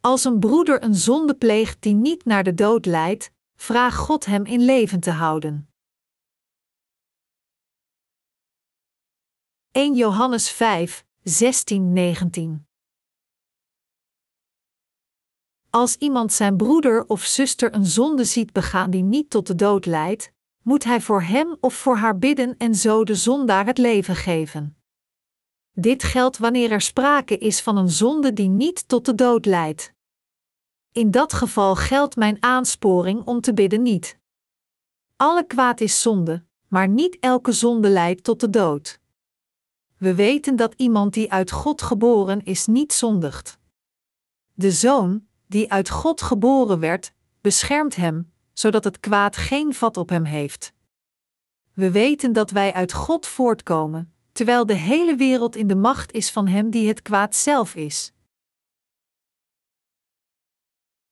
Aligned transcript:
Als 0.00 0.24
een 0.24 0.38
broeder 0.38 0.82
een 0.82 0.94
zonde 0.94 1.34
pleegt 1.34 1.82
die 1.82 1.94
niet 1.94 2.24
naar 2.24 2.44
de 2.44 2.54
dood 2.54 2.86
leidt, 2.86 3.30
vraag 3.56 3.96
God 3.96 4.24
hem 4.24 4.44
in 4.44 4.60
leven 4.60 5.00
te 5.00 5.10
houden. 5.10 5.68
1 9.70 9.94
Johannes 9.94 10.50
5, 10.50 11.04
16, 11.22 11.92
19 11.92 12.66
Als 15.70 15.96
iemand 15.96 16.32
zijn 16.32 16.56
broeder 16.56 17.06
of 17.06 17.22
zuster 17.24 17.74
een 17.74 17.86
zonde 17.86 18.24
ziet 18.24 18.52
begaan 18.52 18.90
die 18.90 19.02
niet 19.02 19.30
tot 19.30 19.46
de 19.46 19.54
dood 19.54 19.86
leidt, 19.86 20.32
moet 20.62 20.84
hij 20.84 21.00
voor 21.00 21.22
hem 21.22 21.56
of 21.60 21.74
voor 21.74 21.96
haar 21.96 22.18
bidden 22.18 22.56
en 22.56 22.74
zo 22.74 23.04
de 23.04 23.14
zondaar 23.14 23.66
het 23.66 23.78
leven 23.78 24.16
geven. 24.16 24.77
Dit 25.80 26.02
geldt 26.02 26.38
wanneer 26.38 26.70
er 26.70 26.80
sprake 26.80 27.38
is 27.38 27.60
van 27.60 27.76
een 27.76 27.90
zonde 27.90 28.32
die 28.32 28.48
niet 28.48 28.88
tot 28.88 29.04
de 29.04 29.14
dood 29.14 29.46
leidt. 29.46 29.92
In 30.92 31.10
dat 31.10 31.32
geval 31.32 31.74
geldt 31.76 32.16
mijn 32.16 32.42
aansporing 32.42 33.24
om 33.24 33.40
te 33.40 33.54
bidden 33.54 33.82
niet. 33.82 34.18
Alle 35.16 35.46
kwaad 35.46 35.80
is 35.80 36.02
zonde, 36.02 36.44
maar 36.68 36.88
niet 36.88 37.16
elke 37.20 37.52
zonde 37.52 37.88
leidt 37.88 38.24
tot 38.24 38.40
de 38.40 38.50
dood. 38.50 39.00
We 39.96 40.14
weten 40.14 40.56
dat 40.56 40.74
iemand 40.76 41.14
die 41.14 41.32
uit 41.32 41.50
God 41.50 41.82
geboren 41.82 42.44
is 42.44 42.66
niet 42.66 42.92
zondigt. 42.92 43.58
De 44.54 44.70
zoon, 44.70 45.26
die 45.46 45.72
uit 45.72 45.90
God 45.90 46.22
geboren 46.22 46.80
werd, 46.80 47.12
beschermt 47.40 47.96
hem, 47.96 48.32
zodat 48.52 48.84
het 48.84 49.00
kwaad 49.00 49.36
geen 49.36 49.74
vat 49.74 49.96
op 49.96 50.08
hem 50.08 50.24
heeft. 50.24 50.72
We 51.72 51.90
weten 51.90 52.32
dat 52.32 52.50
wij 52.50 52.72
uit 52.72 52.92
God 52.92 53.26
voortkomen, 53.26 54.12
terwijl 54.38 54.66
de 54.66 54.74
hele 54.74 55.16
wereld 55.16 55.56
in 55.56 55.66
de 55.66 55.74
macht 55.74 56.12
is 56.12 56.30
van 56.30 56.46
hem 56.46 56.70
die 56.70 56.88
het 56.88 57.02
kwaad 57.02 57.34
zelf 57.34 57.74
is. 57.74 58.12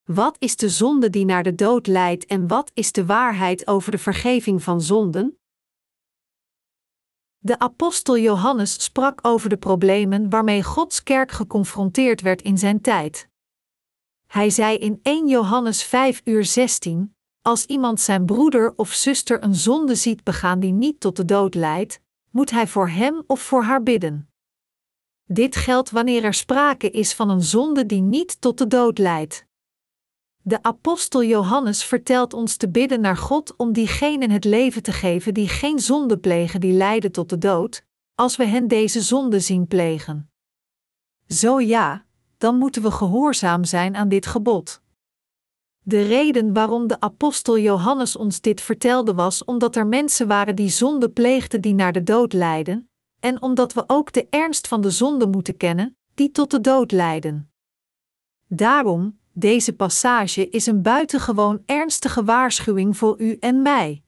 Wat 0.05 0.37
is 0.39 0.57
de 0.57 0.69
zonde 0.69 1.11
die 1.11 1.25
naar 1.25 1.43
de 1.43 1.55
dood 1.55 1.87
leidt 1.87 2.27
en 2.27 2.49
wat 2.49 2.71
is 2.75 2.93
de 2.93 3.07
waarheid 3.07 3.67
over 3.67 3.91
de 3.91 3.99
vergeving 3.99 4.63
van 4.63 4.81
zonden? 4.81 5.39
De 7.39 7.59
apostel 7.59 8.19
Johannes 8.19 8.83
sprak 8.83 9.19
over 9.23 9.49
de 9.49 9.57
problemen 9.57 10.31
waarmee 10.31 10.63
Gods 10.63 11.03
kerk 11.03 11.31
geconfronteerd 11.31 12.21
werd 12.21 12.43
in 12.43 12.59
zijn 12.59 12.81
tijd. 12.81 13.29
Hij 14.27 14.51
zei 14.51 14.77
in 14.77 15.01
1 15.03 15.29
Johannes 15.29 15.83
5 15.83 16.21
uur 16.25 16.45
16: 16.45 17.17
Als 17.43 17.67
iemand 17.67 18.01
zijn 18.01 18.27
broeder 18.27 18.73
of 18.77 18.93
zuster 18.93 19.43
een 19.43 19.55
zonde 19.55 19.95
ziet 19.95 20.25
begaan 20.25 20.61
die 20.61 20.73
niet 20.73 21.01
tot 21.01 21.17
de 21.17 21.25
dood 21.25 21.55
leidt, 21.55 22.05
moet 22.37 22.51
hij 22.51 22.67
voor 22.67 22.89
hem 22.89 23.23
of 23.27 23.41
voor 23.41 23.63
haar 23.63 23.83
bidden. 23.83 24.29
Dit 25.25 25.57
geldt 25.57 25.91
wanneer 25.91 26.25
er 26.25 26.35
sprake 26.35 26.91
is 26.91 27.15
van 27.15 27.31
een 27.31 27.43
zonde 27.43 27.87
die 27.87 28.01
niet 28.01 28.41
tot 28.41 28.59
de 28.59 28.67
dood 28.67 28.99
leidt. 28.99 29.47
De 30.43 30.63
apostel 30.63 31.25
Johannes 31.25 31.85
vertelt 31.85 32.33
ons 32.33 32.57
te 32.57 32.69
bidden 32.69 33.01
naar 33.01 33.17
God 33.17 33.57
om 33.57 33.73
diegenen 33.73 34.31
het 34.31 34.45
leven 34.45 34.83
te 34.83 34.93
geven 34.93 35.35
die 35.35 35.49
geen 35.49 35.79
zonde 35.79 36.19
plegen 36.19 36.61
die 36.61 36.73
leiden 36.73 37.13
tot 37.13 37.29
de 37.29 37.39
dood, 37.39 37.85
als 38.15 38.37
we 38.37 38.45
hen 38.45 38.69
deze 38.69 39.01
zonde 39.01 39.41
zien 39.41 39.67
plegen. 39.67 40.31
Zo 41.29 41.61
ja, 41.61 42.05
dan 42.39 42.59
moeten 42.59 42.83
we 42.83 42.91
gehoorzaam 42.91 43.65
zijn 43.65 43.97
aan 43.97 44.09
dit 44.09 44.27
gebod. 44.27 44.83
De 45.89 46.03
reden 46.03 46.53
waarom 46.53 46.87
de 46.87 47.01
apostel 47.01 47.59
Johannes 47.59 48.17
ons 48.17 48.41
dit 48.41 48.61
vertelde 48.61 49.15
was 49.15 49.45
omdat 49.45 49.77
er 49.77 49.87
mensen 49.87 50.27
waren 50.27 50.57
die 50.57 50.69
zonde 50.69 51.11
pleegden 51.11 51.61
die 51.61 51.75
naar 51.75 51.93
de 51.93 52.03
dood 52.03 52.33
leiden, 52.33 52.91
en 53.21 53.43
omdat 53.43 53.73
we 53.73 53.85
ook 53.87 54.13
de 54.13 54.27
ernst 54.31 54.69
van 54.69 54.81
de 54.81 54.91
zonde 54.91 55.27
moeten 55.27 55.57
kennen, 55.57 55.97
die 56.15 56.31
tot 56.31 56.51
de 56.51 56.61
dood 56.61 56.93
leiden. 56.93 57.51
Daarom, 58.49 59.19
deze 59.33 59.73
passage 59.73 60.49
is 60.49 60.67
een 60.67 60.83
buitengewoon 60.83 61.63
ernstige 61.67 62.25
waarschuwing 62.25 62.97
voor 62.97 63.21
u 63.21 63.37
en 63.41 63.63
mij. 63.63 64.03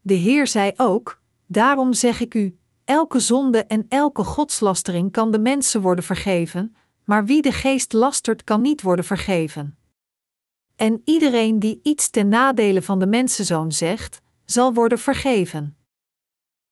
De 0.00 0.14
Heer 0.14 0.46
zei 0.46 0.72
ook: 0.76 1.22
Daarom 1.46 1.92
zeg 1.92 2.20
ik 2.20 2.34
u: 2.34 2.58
elke 2.84 3.20
zonde 3.20 3.64
en 3.64 3.86
elke 3.88 4.24
godslastering 4.24 5.12
kan 5.12 5.30
de 5.30 5.38
mensen 5.38 5.80
worden 5.80 6.04
vergeven, 6.04 6.76
maar 7.04 7.24
wie 7.24 7.42
de 7.42 7.52
geest 7.52 7.92
lastert 7.92 8.44
kan 8.44 8.60
niet 8.60 8.82
worden 8.82 9.04
vergeven. 9.04 9.77
En 10.78 11.02
iedereen 11.04 11.58
die 11.58 11.80
iets 11.82 12.10
ten 12.10 12.28
nadele 12.28 12.82
van 12.82 12.98
de 12.98 13.06
mensenzoon 13.06 13.72
zegt, 13.72 14.20
zal 14.44 14.74
worden 14.74 14.98
vergeven. 14.98 15.76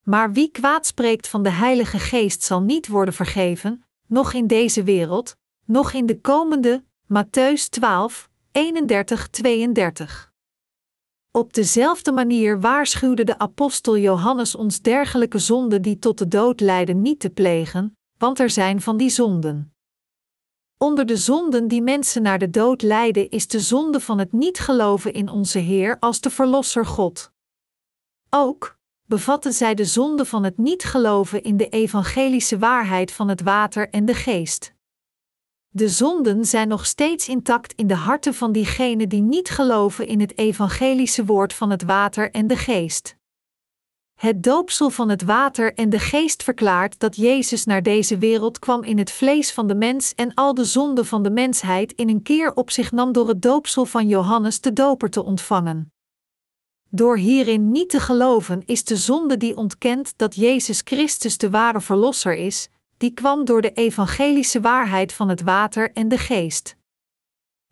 Maar 0.02 0.32
wie 0.32 0.50
kwaad 0.50 0.86
spreekt 0.86 1.28
van 1.28 1.42
de 1.42 1.50
Heilige 1.50 1.98
Geest 1.98 2.42
zal 2.42 2.62
niet 2.62 2.88
worden 2.88 3.14
vergeven, 3.14 3.84
nog 4.06 4.32
in 4.32 4.46
deze 4.46 4.82
wereld, 4.82 5.36
nog 5.64 5.92
in 5.92 6.06
de 6.06 6.20
komende, 6.20 6.84
Matthäus 7.04 7.68
12, 7.68 8.28
31, 8.52 9.28
32. 9.28 10.32
Op 11.30 11.52
dezelfde 11.52 12.12
manier 12.12 12.60
waarschuwde 12.60 13.24
de 13.24 13.38
apostel 13.38 13.98
Johannes 13.98 14.54
ons 14.54 14.80
dergelijke 14.80 15.38
zonden 15.38 15.82
die 15.82 15.98
tot 15.98 16.18
de 16.18 16.28
dood 16.28 16.60
leiden 16.60 17.02
niet 17.02 17.20
te 17.20 17.30
plegen, 17.30 17.96
want 18.18 18.38
er 18.38 18.50
zijn 18.50 18.80
van 18.80 18.96
die 18.96 19.10
zonden. 19.10 19.75
Onder 20.78 21.06
de 21.06 21.16
zonden 21.16 21.68
die 21.68 21.82
mensen 21.82 22.22
naar 22.22 22.38
de 22.38 22.50
dood 22.50 22.82
leiden 22.82 23.30
is 23.30 23.46
de 23.46 23.60
zonde 23.60 24.00
van 24.00 24.18
het 24.18 24.32
niet 24.32 24.58
geloven 24.58 25.12
in 25.12 25.28
onze 25.28 25.58
Heer 25.58 25.96
als 25.98 26.20
de 26.20 26.30
Verlosser 26.30 26.86
God. 26.86 27.32
Ook 28.30 28.78
bevatten 29.04 29.52
zij 29.52 29.74
de 29.74 29.84
zonde 29.84 30.24
van 30.24 30.44
het 30.44 30.58
niet 30.58 30.84
geloven 30.84 31.42
in 31.42 31.56
de 31.56 31.68
evangelische 31.68 32.58
waarheid 32.58 33.12
van 33.12 33.28
het 33.28 33.42
water 33.42 33.90
en 33.90 34.04
de 34.04 34.14
geest. 34.14 34.74
De 35.68 35.88
zonden 35.88 36.44
zijn 36.44 36.68
nog 36.68 36.86
steeds 36.86 37.28
intact 37.28 37.72
in 37.72 37.86
de 37.86 37.94
harten 37.94 38.34
van 38.34 38.52
diegenen 38.52 39.08
die 39.08 39.22
niet 39.22 39.50
geloven 39.50 40.06
in 40.06 40.20
het 40.20 40.38
evangelische 40.38 41.24
woord 41.24 41.52
van 41.52 41.70
het 41.70 41.82
water 41.82 42.30
en 42.30 42.46
de 42.46 42.56
geest. 42.56 43.16
Het 44.16 44.42
doopsel 44.42 44.90
van 44.90 45.08
het 45.08 45.22
water 45.22 45.74
en 45.74 45.90
de 45.90 45.98
geest 45.98 46.42
verklaart 46.42 46.98
dat 46.98 47.16
Jezus 47.16 47.64
naar 47.64 47.82
deze 47.82 48.18
wereld 48.18 48.58
kwam 48.58 48.82
in 48.82 48.98
het 48.98 49.10
vlees 49.10 49.52
van 49.52 49.66
de 49.66 49.74
mens 49.74 50.14
en 50.14 50.34
al 50.34 50.54
de 50.54 50.64
zonden 50.64 51.06
van 51.06 51.22
de 51.22 51.30
mensheid 51.30 51.92
in 51.92 52.08
een 52.08 52.22
keer 52.22 52.54
op 52.54 52.70
zich 52.70 52.92
nam 52.92 53.12
door 53.12 53.28
het 53.28 53.42
doopsel 53.42 53.84
van 53.84 54.08
Johannes 54.08 54.60
de 54.60 54.72
Doper 54.72 55.10
te 55.10 55.24
ontvangen. 55.24 55.92
Door 56.88 57.16
hierin 57.16 57.70
niet 57.70 57.90
te 57.90 58.00
geloven 58.00 58.62
is 58.64 58.84
de 58.84 58.96
zonde 58.96 59.36
die 59.36 59.56
ontkent 59.56 60.12
dat 60.16 60.34
Jezus 60.34 60.80
Christus 60.84 61.38
de 61.38 61.50
ware 61.50 61.80
Verlosser 61.80 62.34
is, 62.34 62.68
die 62.96 63.10
kwam 63.10 63.44
door 63.44 63.62
de 63.62 63.72
evangelische 63.72 64.60
waarheid 64.60 65.12
van 65.12 65.28
het 65.28 65.42
water 65.42 65.92
en 65.92 66.08
de 66.08 66.18
geest. 66.18 66.76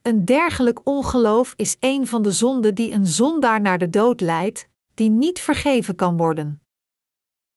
Een 0.02 0.24
dergelijk 0.24 0.80
ongeloof 0.84 1.54
is 1.56 1.76
een 1.80 2.06
van 2.06 2.22
de 2.22 2.32
zonden 2.32 2.74
die 2.74 2.92
een 2.92 3.06
zondaar 3.06 3.60
naar 3.60 3.78
de 3.78 3.90
dood 3.90 4.20
leidt, 4.20 4.68
die 4.94 5.10
niet 5.10 5.40
vergeven 5.40 5.94
kan 5.94 6.16
worden. 6.16 6.62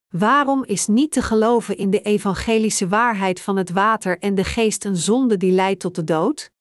Waarom 0.08 0.64
is 0.64 0.88
niet 0.88 1.12
te 1.12 1.22
geloven 1.22 1.78
in 1.78 1.90
de 1.90 2.02
evangelische 2.02 2.88
waarheid 2.88 3.42
van 3.42 3.58
het 3.58 3.70
water 3.70 4.20
en 4.20 4.36
de 4.36 4.44
geest 4.44 4.86
een 4.86 4.98
zonde 4.98 5.38
die 5.38 5.52
leidt 5.52 5.80
tot 5.80 5.96
de 5.96 6.04
dood? 6.04 6.52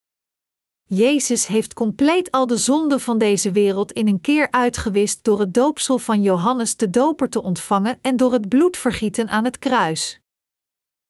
Jezus 0.89 1.47
heeft 1.47 1.75
compleet 1.75 2.31
al 2.31 2.47
de 2.47 2.57
zonden 2.57 3.01
van 3.01 3.19
deze 3.19 3.53
wereld 3.53 3.93
in 3.93 4.09
een 4.09 4.21
keer 4.21 4.51
uitgewist 4.51 5.25
door 5.25 5.41
het 5.41 5.55
doopsel 5.55 5.99
van 5.99 6.23
Johannes 6.23 6.77
de 6.77 6.91
Doper 6.91 7.29
te 7.29 7.43
ontvangen 7.43 7.99
en 8.03 8.17
door 8.17 8.33
het 8.33 8.49
bloedvergieten 8.49 9.29
aan 9.29 9.45
het 9.45 9.59
kruis. 9.59 10.21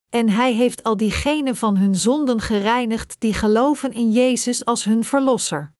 En 0.08 0.28
hij 0.28 0.52
heeft 0.52 0.82
al 0.82 0.96
diegenen 0.96 1.56
van 1.56 1.76
hun 1.76 1.94
zonden 1.94 2.40
gereinigd 2.40 3.16
die 3.18 3.34
geloven 3.34 3.92
in 3.92 4.12
Jezus 4.12 4.64
als 4.64 4.84
hun 4.84 5.04
verlosser. 5.04 5.75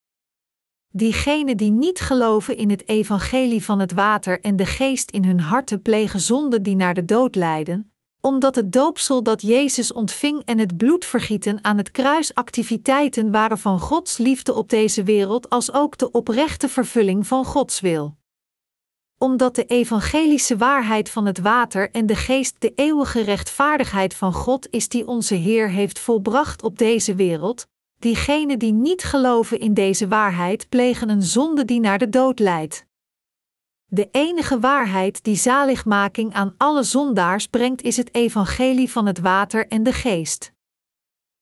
Diegenen 0.97 1.57
die 1.57 1.71
niet 1.71 2.01
geloven 2.01 2.57
in 2.57 2.71
het 2.71 2.89
evangelie 2.89 3.65
van 3.65 3.79
het 3.79 3.93
water 3.93 4.41
en 4.41 4.57
de 4.57 4.67
geest 4.67 5.11
in 5.11 5.25
hun 5.25 5.41
harten 5.41 5.83
plegen 5.83 6.21
zonden 6.21 6.63
die 6.63 6.77
naar 6.77 6.95
de 6.95 7.05
dood 7.05 7.35
leiden, 7.35 7.93
omdat 8.21 8.55
het 8.55 8.73
doopsel 8.73 9.23
dat 9.23 9.43
Jezus 9.43 9.93
ontving 9.93 10.43
en 10.45 10.59
het 10.59 10.77
bloedvergieten 10.77 11.59
aan 11.65 11.77
het 11.77 11.91
kruis 11.91 12.35
activiteiten 12.35 13.31
waren 13.31 13.59
van 13.59 13.81
Gods 13.81 14.17
liefde 14.17 14.55
op 14.55 14.69
deze 14.69 15.03
wereld 15.03 15.51
als 15.51 15.73
ook 15.73 15.99
de 15.99 16.11
oprechte 16.11 16.69
vervulling 16.69 17.27
van 17.27 17.45
Gods 17.45 17.81
wil. 17.81 18.17
Omdat 19.19 19.55
de 19.55 19.65
evangelische 19.65 20.57
waarheid 20.57 21.11
van 21.11 21.27
het 21.27 21.39
water 21.39 21.91
en 21.91 22.07
de 22.07 22.17
geest 22.17 22.55
de 22.59 22.73
eeuwige 22.75 23.21
rechtvaardigheid 23.21 24.15
van 24.15 24.33
God 24.33 24.71
is 24.71 24.89
die 24.89 25.07
onze 25.07 25.35
Heer 25.35 25.71
heeft 25.71 25.99
volbracht 25.99 26.63
op 26.63 26.79
deze 26.79 27.15
wereld, 27.15 27.67
diegenen 27.99 28.59
die 28.59 28.73
niet 28.73 29.05
geloven 29.05 29.61
in 29.61 29.75
deze 29.75 30.09
waarheid 30.09 30.69
plegen 30.69 31.09
een 31.09 31.23
zonde 31.23 31.65
die 31.65 31.81
naar 31.81 31.99
de 31.99 32.09
dood 32.09 32.39
leidt. 32.39 32.87
De 33.89 34.09
enige 34.11 34.61
waarheid 34.61 35.25
die 35.25 35.37
zaligmaking 35.37 36.33
aan 36.33 36.55
alle 36.57 36.83
zondaars 36.83 37.47
brengt 37.47 37.83
is 37.83 37.97
het 37.97 38.15
evangelie 38.15 38.91
van 38.91 39.07
het 39.07 39.19
water 39.19 39.69
en 39.69 39.83
de 39.83 39.93
geest. 39.93 40.53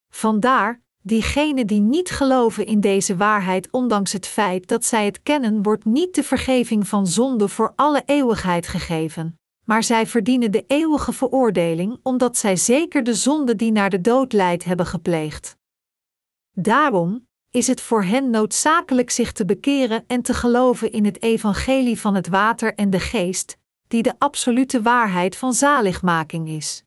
Vandaar, 0.08 0.80
diegenen 1.02 1.66
die 1.66 1.80
niet 1.80 2.10
geloven 2.10 2.66
in 2.66 2.80
deze 2.80 3.16
waarheid, 3.16 3.70
ondanks 3.70 4.12
het 4.12 4.26
feit 4.26 4.68
dat 4.68 4.84
zij 4.84 5.04
het 5.04 5.22
kennen, 5.22 5.62
wordt 5.62 5.84
niet 5.84 6.14
de 6.14 6.22
vergeving 6.22 6.88
van 6.88 7.06
zonde 7.06 7.48
voor 7.48 7.72
alle 7.76 8.02
eeuwigheid 8.06 8.66
gegeven, 8.66 9.38
maar 9.64 9.82
zij 9.82 10.06
verdienen 10.06 10.50
de 10.50 10.64
eeuwige 10.66 11.12
veroordeling 11.12 11.98
omdat 12.02 12.36
zij 12.36 12.56
zeker 12.56 13.04
de 13.04 13.14
zonde 13.14 13.56
die 13.56 13.72
naar 13.72 13.90
de 13.90 14.00
dood 14.00 14.32
leidt 14.32 14.64
hebben 14.64 14.86
gepleegd. 14.86 15.56
Daarom 16.56 17.26
is 17.50 17.66
het 17.66 17.80
voor 17.80 18.04
hen 18.04 18.30
noodzakelijk 18.30 19.10
zich 19.10 19.32
te 19.32 19.44
bekeren 19.44 20.04
en 20.06 20.22
te 20.22 20.34
geloven 20.34 20.92
in 20.92 21.04
het 21.04 21.22
evangelie 21.22 22.00
van 22.00 22.14
het 22.14 22.28
water 22.28 22.74
en 22.74 22.90
de 22.90 23.00
geest, 23.00 23.56
die 23.88 24.02
de 24.02 24.14
absolute 24.18 24.82
waarheid 24.82 25.36
van 25.36 25.52
zaligmaking 25.52 26.48
is. 26.48 26.84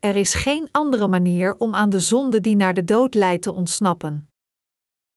Er 0.00 0.16
is 0.16 0.34
geen 0.34 0.68
andere 0.70 1.08
manier 1.08 1.56
om 1.58 1.74
aan 1.74 1.90
de 1.90 2.00
zonde 2.00 2.40
die 2.40 2.56
naar 2.56 2.74
de 2.74 2.84
dood 2.84 3.14
leidt 3.14 3.42
te 3.42 3.52
ontsnappen. 3.52 4.30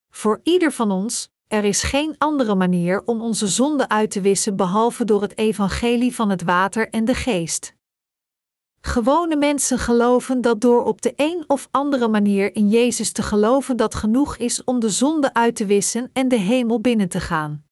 Voor 0.10 0.40
ieder 0.44 0.72
van 0.72 0.92
ons, 0.92 1.30
er 1.48 1.63
is 1.63 1.84
geen 1.84 2.16
andere 2.18 2.56
manier 2.56 3.04
om 3.06 3.22
onze 3.22 3.48
zonde 3.48 3.90
uit 3.90 4.12
te 4.12 4.22
wissen 4.22 4.56
behalve 4.56 5.06
door 5.06 5.22
het 5.22 5.38
evangelie 5.38 6.16
van 6.16 6.30
het 6.30 6.44
water 6.44 6.90
en 6.90 7.06
de 7.06 7.16
geest. 7.16 7.75
Gewone 8.86 9.36
mensen 9.36 9.80
geloven 9.80 10.42
dat 10.42 10.62
door 10.62 10.84
op 10.84 11.02
de 11.02 11.14
een 11.16 11.44
of 11.48 11.68
andere 11.72 12.08
manier 12.08 12.56
in 12.56 12.70
Jezus 12.70 13.12
te 13.12 13.24
geloven 13.24 13.78
dat 13.78 13.96
genoeg 13.96 14.38
is 14.38 14.64
om 14.64 14.80
de 14.80 14.90
zonde 14.90 15.34
uit 15.34 15.56
te 15.56 15.66
wissen 15.66 16.10
en 16.14 16.28
de 16.28 16.40
hemel 16.40 16.82
binnen 16.82 17.10
te 17.10 17.20
gaan. 17.20 17.66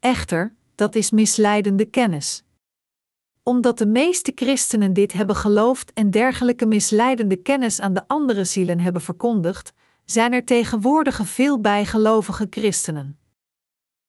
Echter, 0.00 0.54
dat 0.74 0.94
is 0.94 1.10
misleidende 1.10 1.84
kennis. 1.84 2.44
Omdat 3.42 3.78
de 3.78 3.86
meeste 3.86 4.32
christenen 4.34 4.92
dit 4.92 5.12
hebben 5.12 5.36
geloofd 5.36 5.92
en 5.92 6.10
dergelijke 6.10 6.66
misleidende 6.66 7.36
kennis 7.36 7.80
aan 7.80 7.94
de 7.94 8.08
andere 8.08 8.44
zielen 8.44 8.80
hebben 8.80 9.02
verkondigd, 9.02 9.72
zijn 10.04 10.32
er 10.32 10.44
tegenwoordig 10.44 11.20
veel 11.24 11.60
bijgelovige 11.60 12.46
christenen. 12.50 13.18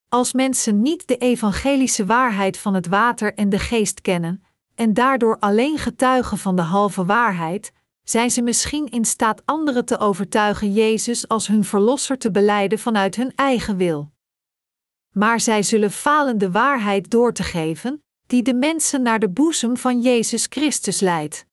Als 0.09 0.33
mensen 0.33 0.81
niet 0.81 1.07
de 1.07 1.17
evangelische 1.17 2.05
waarheid 2.05 2.57
van 2.57 2.73
het 2.73 2.87
water 2.87 3.33
en 3.33 3.49
de 3.49 3.59
geest 3.59 4.01
kennen, 4.01 4.43
en 4.75 4.93
daardoor 4.93 5.37
alleen 5.39 5.77
getuigen 5.77 6.37
van 6.37 6.55
de 6.55 6.61
halve 6.61 7.05
waarheid, 7.05 7.71
zijn 8.03 8.31
ze 8.31 8.41
misschien 8.41 8.89
in 8.89 9.05
staat 9.05 9.41
anderen 9.45 9.85
te 9.85 9.99
overtuigen 9.99 10.73
Jezus 10.73 11.27
als 11.27 11.47
hun 11.47 11.63
verlosser 11.63 12.17
te 12.17 12.31
beleiden 12.31 12.79
vanuit 12.79 13.15
hun 13.15 13.31
eigen 13.35 13.77
wil. 13.77 14.11
Maar 15.11 15.39
zij 15.39 15.63
zullen 15.63 15.91
falen 15.91 16.37
de 16.37 16.51
waarheid 16.51 17.09
door 17.09 17.33
te 17.33 17.43
geven, 17.43 18.03
die 18.27 18.43
de 18.43 18.53
mensen 18.53 19.01
naar 19.01 19.19
de 19.19 19.29
boezem 19.29 19.77
van 19.77 20.01
Jezus 20.01 20.45
Christus 20.49 20.99
leidt. 20.99 21.45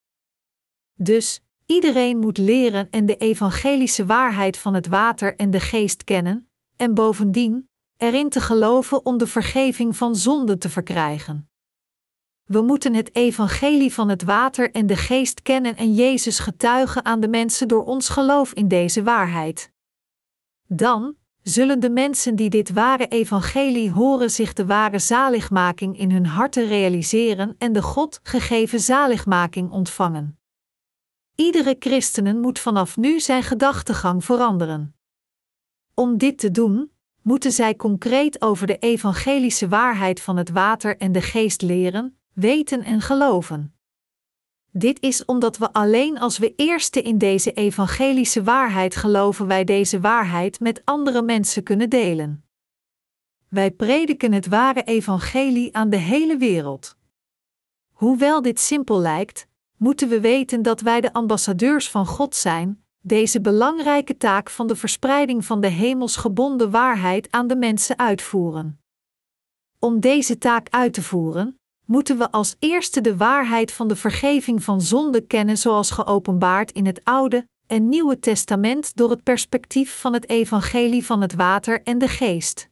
Dus, 0.94 1.40
iedereen 1.66 2.18
moet 2.18 2.38
leren 2.38 2.90
en 2.90 3.06
de 3.06 3.16
evangelische 3.16 4.06
waarheid 4.06 4.56
van 4.56 4.74
het 4.74 4.86
water 4.86 5.36
en 5.36 5.50
de 5.50 5.60
geest 5.60 6.04
kennen, 6.04 6.50
en 6.76 6.94
bovendien 6.94 7.68
erin 7.96 8.28
te 8.28 8.40
geloven 8.40 9.06
om 9.06 9.18
de 9.18 9.26
vergeving 9.26 9.96
van 9.96 10.16
zonde 10.16 10.58
te 10.58 10.68
verkrijgen. 10.68 11.50
We 12.48 12.62
moeten 12.62 12.94
het 12.94 13.14
evangelie 13.14 13.94
van 13.94 14.08
het 14.08 14.22
water 14.22 14.70
en 14.70 14.86
de 14.86 14.96
geest 14.96 15.42
kennen 15.42 15.76
en 15.76 15.94
Jezus 15.94 16.38
getuigen 16.38 17.04
aan 17.04 17.20
de 17.20 17.28
mensen 17.28 17.68
door 17.68 17.84
ons 17.84 18.08
geloof 18.08 18.52
in 18.52 18.68
deze 18.68 19.02
waarheid. 19.02 19.72
Dan 20.66 21.16
zullen 21.42 21.80
de 21.80 21.90
mensen 21.90 22.36
die 22.36 22.50
dit 22.50 22.72
ware 22.72 23.08
evangelie 23.08 23.90
horen 23.90 24.30
zich 24.30 24.52
de 24.52 24.66
ware 24.66 24.98
zaligmaking 24.98 25.98
in 25.98 26.10
hun 26.10 26.26
harten 26.26 26.66
realiseren 26.66 27.54
en 27.58 27.72
de 27.72 27.82
God 27.82 28.20
gegeven 28.22 28.80
zaligmaking 28.80 29.70
ontvangen. 29.70 30.38
Iedere 31.34 31.76
christenen 31.78 32.40
moet 32.40 32.58
vanaf 32.58 32.96
nu 32.96 33.20
zijn 33.20 33.42
gedachtegang 33.42 34.24
veranderen. 34.24 34.96
Om 35.94 36.18
dit 36.18 36.38
te 36.38 36.50
doen, 36.50 36.92
moeten 37.22 37.52
zij 37.52 37.76
concreet 37.76 38.42
over 38.42 38.66
de 38.66 38.78
evangelische 38.78 39.68
waarheid 39.68 40.20
van 40.20 40.36
het 40.36 40.50
water 40.50 40.96
en 40.96 41.12
de 41.12 41.22
geest 41.22 41.62
leren, 41.62 42.17
weten 42.40 42.82
en 42.82 43.00
geloven. 43.00 43.74
Dit 44.70 45.00
is 45.00 45.24
omdat 45.24 45.58
we 45.58 45.72
alleen 45.72 46.18
als 46.18 46.38
we 46.38 46.54
eerste 46.56 47.02
in 47.02 47.18
deze 47.18 47.52
evangelische 47.52 48.42
waarheid 48.42 48.96
geloven, 48.96 49.46
wij 49.46 49.64
deze 49.64 50.00
waarheid 50.00 50.60
met 50.60 50.82
andere 50.84 51.22
mensen 51.22 51.62
kunnen 51.62 51.90
delen. 51.90 52.44
Wij 53.48 53.70
prediken 53.70 54.32
het 54.32 54.46
ware 54.46 54.82
evangelie 54.82 55.76
aan 55.76 55.90
de 55.90 55.96
hele 55.96 56.36
wereld. 56.36 56.96
Hoewel 57.92 58.42
dit 58.42 58.60
simpel 58.60 58.98
lijkt, 59.00 59.48
moeten 59.76 60.08
we 60.08 60.20
weten 60.20 60.62
dat 60.62 60.80
wij 60.80 61.00
de 61.00 61.12
ambassadeurs 61.12 61.90
van 61.90 62.06
God 62.06 62.34
zijn, 62.34 62.84
deze 63.00 63.40
belangrijke 63.40 64.16
taak 64.16 64.50
van 64.50 64.66
de 64.66 64.76
verspreiding 64.76 65.44
van 65.44 65.60
de 65.60 65.68
hemelsgebonden 65.68 66.70
waarheid 66.70 67.30
aan 67.30 67.46
de 67.46 67.56
mensen 67.56 67.98
uitvoeren. 67.98 68.80
Om 69.78 70.00
deze 70.00 70.38
taak 70.38 70.68
uit 70.70 70.92
te 70.92 71.02
voeren, 71.02 71.58
moeten 71.88 72.18
we 72.18 72.30
als 72.30 72.56
eerste 72.58 73.00
de 73.00 73.16
waarheid 73.16 73.72
van 73.72 73.88
de 73.88 73.96
vergeving 73.96 74.62
van 74.64 74.80
zonde 74.80 75.20
kennen 75.20 75.58
zoals 75.58 75.90
geopenbaard 75.90 76.72
in 76.72 76.86
het 76.86 77.00
Oude 77.04 77.48
en 77.66 77.88
Nieuwe 77.88 78.18
Testament 78.18 78.96
door 78.96 79.10
het 79.10 79.22
perspectief 79.22 80.00
van 80.00 80.12
het 80.12 80.28
evangelie 80.28 81.04
van 81.04 81.20
het 81.20 81.34
water 81.34 81.82
en 81.82 81.98
de 81.98 82.08
geest. 82.08 82.68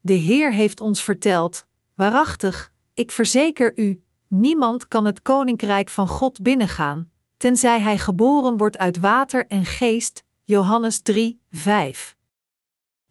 De 0.00 0.12
Heer 0.12 0.52
heeft 0.52 0.80
ons 0.80 1.02
verteld: 1.02 1.66
Waarachtig, 1.94 2.72
ik 2.94 3.10
verzeker 3.10 3.78
u, 3.78 4.02
niemand 4.28 4.88
kan 4.88 5.04
het 5.04 5.22
koninkrijk 5.22 5.88
van 5.88 6.08
God 6.08 6.42
binnengaan, 6.42 7.10
tenzij 7.36 7.80
hij 7.80 7.98
geboren 7.98 8.56
wordt 8.56 8.78
uit 8.78 8.98
water 8.98 9.46
en 9.46 9.64
geest. 9.64 10.24
Johannes 10.44 11.00
3, 11.00 11.40
5. 11.50 12.16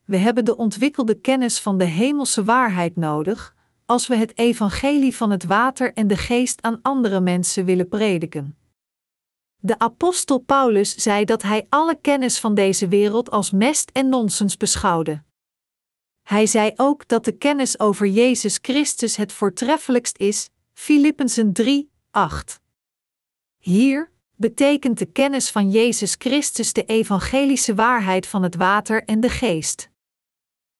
We 0.05 0.17
hebben 0.17 0.45
de 0.45 0.57
ontwikkelde 0.57 1.19
kennis 1.19 1.59
van 1.59 1.77
de 1.77 1.85
hemelse 1.85 2.43
waarheid 2.43 2.95
nodig, 2.95 3.55
als 3.89 4.07
we 4.07 4.15
het 4.15 4.37
evangelie 4.37 5.15
van 5.15 5.31
het 5.31 5.43
water 5.43 5.93
en 5.93 6.07
de 6.07 6.17
geest 6.17 6.61
aan 6.61 6.79
andere 6.81 7.19
mensen 7.19 7.65
willen 7.65 7.87
prediken. 7.87 8.57
De 9.57 9.79
apostel 9.79 10.39
Paulus 10.39 10.95
zei 10.95 11.25
dat 11.25 11.41
hij 11.41 11.65
alle 11.69 11.95
kennis 12.01 12.39
van 12.39 12.53
deze 12.53 12.87
wereld 12.87 13.31
als 13.31 13.51
mest 13.51 13.89
en 13.89 14.09
nonsens 14.09 14.57
beschouwde. 14.57 15.23
Hij 16.21 16.45
zei 16.45 16.71
ook 16.75 17.07
dat 17.07 17.25
de 17.25 17.31
kennis 17.31 17.79
over 17.79 18.07
Jezus 18.07 18.59
Christus 18.61 19.15
het 19.15 19.31
voortreffelijkst 19.31 20.17
is, 20.17 20.49
Filippenzen 20.73 21.53
3, 21.53 21.91
8. 22.11 22.59
Hier 23.57 24.11
betekent 24.35 24.97
de 24.97 25.05
kennis 25.05 25.49
van 25.49 25.71
Jezus 25.71 26.15
Christus 26.17 26.73
de 26.73 26.83
evangelische 26.85 27.75
waarheid 27.75 28.27
van 28.27 28.43
het 28.43 28.55
water 28.55 29.03
en 29.03 29.19
de 29.19 29.29
geest. 29.29 29.89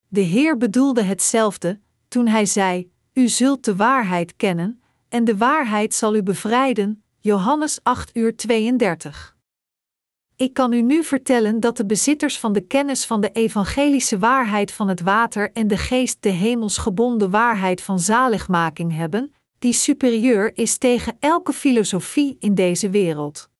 De 0.08 0.20
Heer 0.20 0.56
bedoelde 0.56 1.02
hetzelfde 1.02 1.80
toen 2.08 2.26
hij 2.26 2.46
zei: 2.46 2.90
u 3.20 3.28
zult 3.28 3.64
de 3.64 3.76
waarheid 3.76 4.36
kennen, 4.36 4.82
en 5.08 5.24
de 5.24 5.36
waarheid 5.36 5.94
zal 5.94 6.14
u 6.14 6.22
bevrijden. 6.22 7.04
Johannes 7.18 7.78
8 7.82 8.16
uur 8.16 8.36
32. 8.36 9.36
Ik 10.36 10.52
kan 10.52 10.72
u 10.72 10.82
nu 10.82 11.04
vertellen 11.04 11.60
dat 11.60 11.76
de 11.76 11.86
bezitters 11.86 12.38
van 12.38 12.52
de 12.52 12.60
kennis 12.60 13.06
van 13.06 13.20
de 13.20 13.30
evangelische 13.30 14.18
waarheid 14.18 14.72
van 14.72 14.88
het 14.88 15.00
water 15.00 15.52
en 15.52 15.68
de 15.68 15.76
geest 15.76 16.22
de 16.22 16.28
hemelsgebonden 16.28 17.30
waarheid 17.30 17.82
van 17.82 17.98
zaligmaking 17.98 18.94
hebben, 18.94 19.34
die 19.58 19.72
superieur 19.72 20.56
is 20.56 20.78
tegen 20.78 21.16
elke 21.18 21.52
filosofie 21.52 22.36
in 22.38 22.54
deze 22.54 22.90
wereld. 22.90 23.50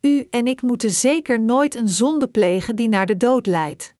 U 0.00 0.26
en 0.30 0.46
ik 0.46 0.62
moeten 0.62 0.90
zeker 0.90 1.40
nooit 1.40 1.74
een 1.74 1.88
zonde 1.88 2.28
plegen 2.28 2.76
die 2.76 2.88
naar 2.88 3.06
de 3.06 3.16
dood 3.16 3.46
leidt. 3.46 3.96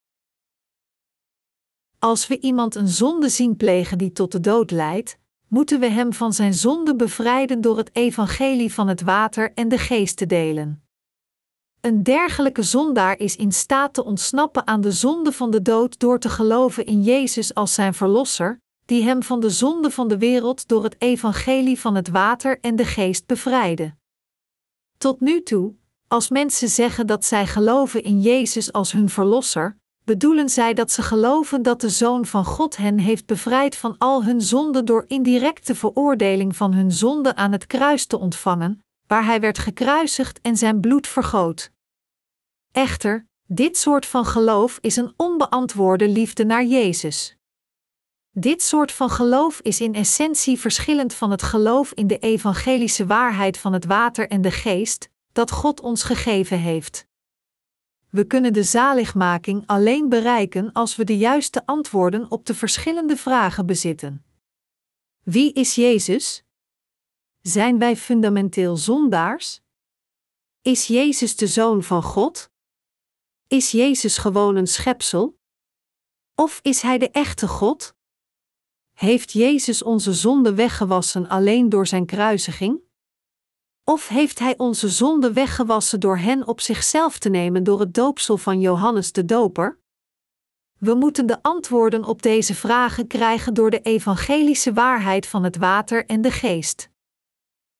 Als 1.98 2.26
we 2.26 2.40
iemand 2.40 2.74
een 2.74 2.88
zonde 2.88 3.28
zien 3.28 3.56
plegen 3.56 3.98
die 3.98 4.12
tot 4.12 4.32
de 4.32 4.40
dood 4.40 4.70
leidt, 4.70 5.18
moeten 5.48 5.80
we 5.80 5.86
hem 5.86 6.12
van 6.12 6.32
zijn 6.32 6.54
zonde 6.54 6.96
bevrijden 6.96 7.60
door 7.60 7.76
het 7.76 7.90
evangelie 7.92 8.72
van 8.72 8.88
het 8.88 9.02
water 9.02 9.52
en 9.54 9.68
de 9.68 9.78
geest 9.78 10.16
te 10.16 10.26
delen. 10.26 10.82
Een 11.80 12.02
dergelijke 12.02 12.62
zondaar 12.62 13.18
is 13.18 13.36
in 13.36 13.52
staat 13.52 13.94
te 13.94 14.04
ontsnappen 14.04 14.66
aan 14.66 14.80
de 14.80 14.92
zonde 14.92 15.32
van 15.32 15.50
de 15.50 15.62
dood 15.62 15.98
door 15.98 16.18
te 16.18 16.28
geloven 16.28 16.86
in 16.86 17.02
Jezus 17.02 17.54
als 17.54 17.74
zijn 17.74 17.94
verlosser, 17.94 18.60
die 18.84 19.02
hem 19.02 19.22
van 19.22 19.40
de 19.40 19.50
zonde 19.50 19.90
van 19.90 20.08
de 20.08 20.18
wereld 20.18 20.68
door 20.68 20.84
het 20.84 20.96
evangelie 20.98 21.80
van 21.80 21.94
het 21.94 22.08
water 22.08 22.60
en 22.60 22.76
de 22.76 22.84
geest 22.84 23.26
bevrijdde. 23.26 23.94
Tot 24.98 25.20
nu 25.20 25.42
toe, 25.42 25.74
als 26.08 26.28
mensen 26.28 26.68
zeggen 26.68 27.06
dat 27.06 27.24
zij 27.24 27.46
geloven 27.46 28.02
in 28.02 28.20
Jezus 28.20 28.72
als 28.72 28.92
hun 28.92 29.08
verlosser, 29.08 29.77
bedoelen 30.08 30.48
zij 30.48 30.74
dat 30.74 30.90
ze 30.90 31.02
geloven 31.02 31.62
dat 31.62 31.80
de 31.80 31.88
Zoon 31.88 32.26
van 32.26 32.44
God 32.44 32.76
hen 32.76 32.98
heeft 32.98 33.26
bevrijd 33.26 33.76
van 33.76 33.94
al 33.98 34.24
hun 34.24 34.40
zonden 34.40 34.84
door 34.84 35.04
indirecte 35.06 35.74
veroordeling 35.74 36.56
van 36.56 36.72
hun 36.72 36.92
zonde 36.92 37.34
aan 37.36 37.52
het 37.52 37.66
kruis 37.66 38.06
te 38.06 38.18
ontvangen, 38.18 38.84
waar 39.06 39.24
hij 39.24 39.40
werd 39.40 39.58
gekruisigd 39.58 40.40
en 40.40 40.56
zijn 40.56 40.80
bloed 40.80 41.06
vergoot. 41.06 41.70
Echter, 42.72 43.26
dit 43.46 43.76
soort 43.78 44.06
van 44.06 44.24
geloof 44.24 44.78
is 44.80 44.96
een 44.96 45.12
onbeantwoorde 45.16 46.08
liefde 46.08 46.44
naar 46.44 46.64
Jezus. 46.64 47.36
Dit 48.30 48.62
soort 48.62 48.92
van 48.92 49.10
geloof 49.10 49.60
is 49.60 49.80
in 49.80 49.94
essentie 49.94 50.58
verschillend 50.58 51.14
van 51.14 51.30
het 51.30 51.42
geloof 51.42 51.92
in 51.92 52.06
de 52.06 52.18
evangelische 52.18 53.06
waarheid 53.06 53.58
van 53.58 53.72
het 53.72 53.84
water 53.84 54.28
en 54.28 54.40
de 54.40 54.50
geest, 54.50 55.08
dat 55.32 55.50
God 55.50 55.80
ons 55.80 56.02
gegeven 56.02 56.58
heeft. 56.58 57.07
We 58.10 58.24
kunnen 58.26 58.52
de 58.52 58.62
zaligmaking 58.62 59.66
alleen 59.66 60.08
bereiken 60.08 60.72
als 60.72 60.96
we 60.96 61.04
de 61.04 61.18
juiste 61.18 61.66
antwoorden 61.66 62.30
op 62.30 62.46
de 62.46 62.54
verschillende 62.54 63.16
vragen 63.16 63.66
bezitten. 63.66 64.24
Wie 65.22 65.52
is 65.52 65.74
Jezus? 65.74 66.44
Zijn 67.40 67.78
wij 67.78 67.96
fundamenteel 67.96 68.76
zondaars? 68.76 69.60
Is 70.62 70.86
Jezus 70.86 71.36
de 71.36 71.46
Zoon 71.46 71.82
van 71.82 72.02
God? 72.02 72.50
Is 73.46 73.70
Jezus 73.70 74.18
gewoon 74.18 74.56
een 74.56 74.66
schepsel? 74.66 75.38
Of 76.34 76.60
is 76.62 76.82
Hij 76.82 76.98
de 76.98 77.10
echte 77.10 77.48
God? 77.48 77.94
Heeft 78.92 79.32
Jezus 79.32 79.82
onze 79.82 80.12
zonde 80.12 80.54
weggewassen 80.54 81.28
alleen 81.28 81.68
door 81.68 81.86
Zijn 81.86 82.06
kruisiging? 82.06 82.87
Of 83.88 84.08
heeft 84.08 84.38
Hij 84.38 84.54
onze 84.56 84.88
zonde 84.88 85.32
weggewassen 85.32 86.00
door 86.00 86.18
hen 86.18 86.46
op 86.46 86.60
zichzelf 86.60 87.18
te 87.18 87.28
nemen 87.28 87.64
door 87.64 87.80
het 87.80 87.94
doopsel 87.94 88.36
van 88.36 88.60
Johannes 88.60 89.12
de 89.12 89.24
Doper? 89.24 89.78
We 90.78 90.94
moeten 90.94 91.26
de 91.26 91.42
antwoorden 91.42 92.04
op 92.04 92.22
deze 92.22 92.54
vragen 92.54 93.06
krijgen 93.06 93.54
door 93.54 93.70
de 93.70 93.80
evangelische 93.80 94.72
waarheid 94.72 95.26
van 95.26 95.44
het 95.44 95.56
water 95.56 96.06
en 96.06 96.20
de 96.20 96.30
geest. 96.30 96.90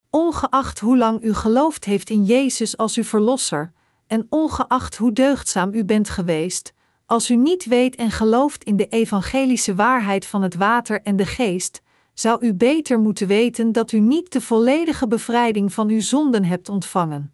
Ongeacht 0.09 0.79
hoe 0.79 0.97
lang 0.97 1.23
u 1.23 1.33
geloofd 1.33 1.85
heeft 1.85 2.09
in 2.09 2.23
Jezus 2.23 2.77
als 2.77 2.95
uw 2.95 3.03
Verlosser, 3.03 3.73
en 4.07 4.25
ongeacht 4.29 4.97
hoe 4.97 5.11
deugdzaam 5.11 5.73
u 5.73 5.85
bent 5.85 6.09
geweest, 6.09 6.73
als 7.05 7.29
u 7.29 7.35
niet 7.35 7.65
weet 7.65 7.95
en 7.95 8.11
gelooft 8.11 8.63
in 8.63 8.75
de 8.75 8.87
evangelische 8.87 9.75
waarheid 9.75 10.25
van 10.25 10.41
het 10.41 10.55
water 10.55 11.01
en 11.01 11.15
de 11.15 11.25
geest, 11.25 11.81
zou 12.19 12.45
u 12.45 12.53
beter 12.53 12.99
moeten 12.99 13.27
weten 13.27 13.71
dat 13.71 13.91
u 13.91 13.99
niet 13.99 14.31
de 14.31 14.41
volledige 14.41 15.07
bevrijding 15.07 15.73
van 15.73 15.89
uw 15.89 16.01
zonden 16.01 16.43
hebt 16.43 16.69
ontvangen. 16.69 17.33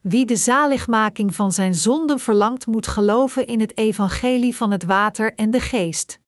Wie 0.00 0.26
de 0.26 0.36
zaligmaking 0.36 1.34
van 1.34 1.52
zijn 1.52 1.74
zonden 1.74 2.18
verlangt, 2.18 2.66
moet 2.66 2.86
geloven 2.86 3.46
in 3.46 3.60
het 3.60 3.76
evangelie 3.76 4.56
van 4.56 4.70
het 4.70 4.84
water 4.84 5.34
en 5.34 5.50
de 5.50 5.60
geest. 5.60 6.20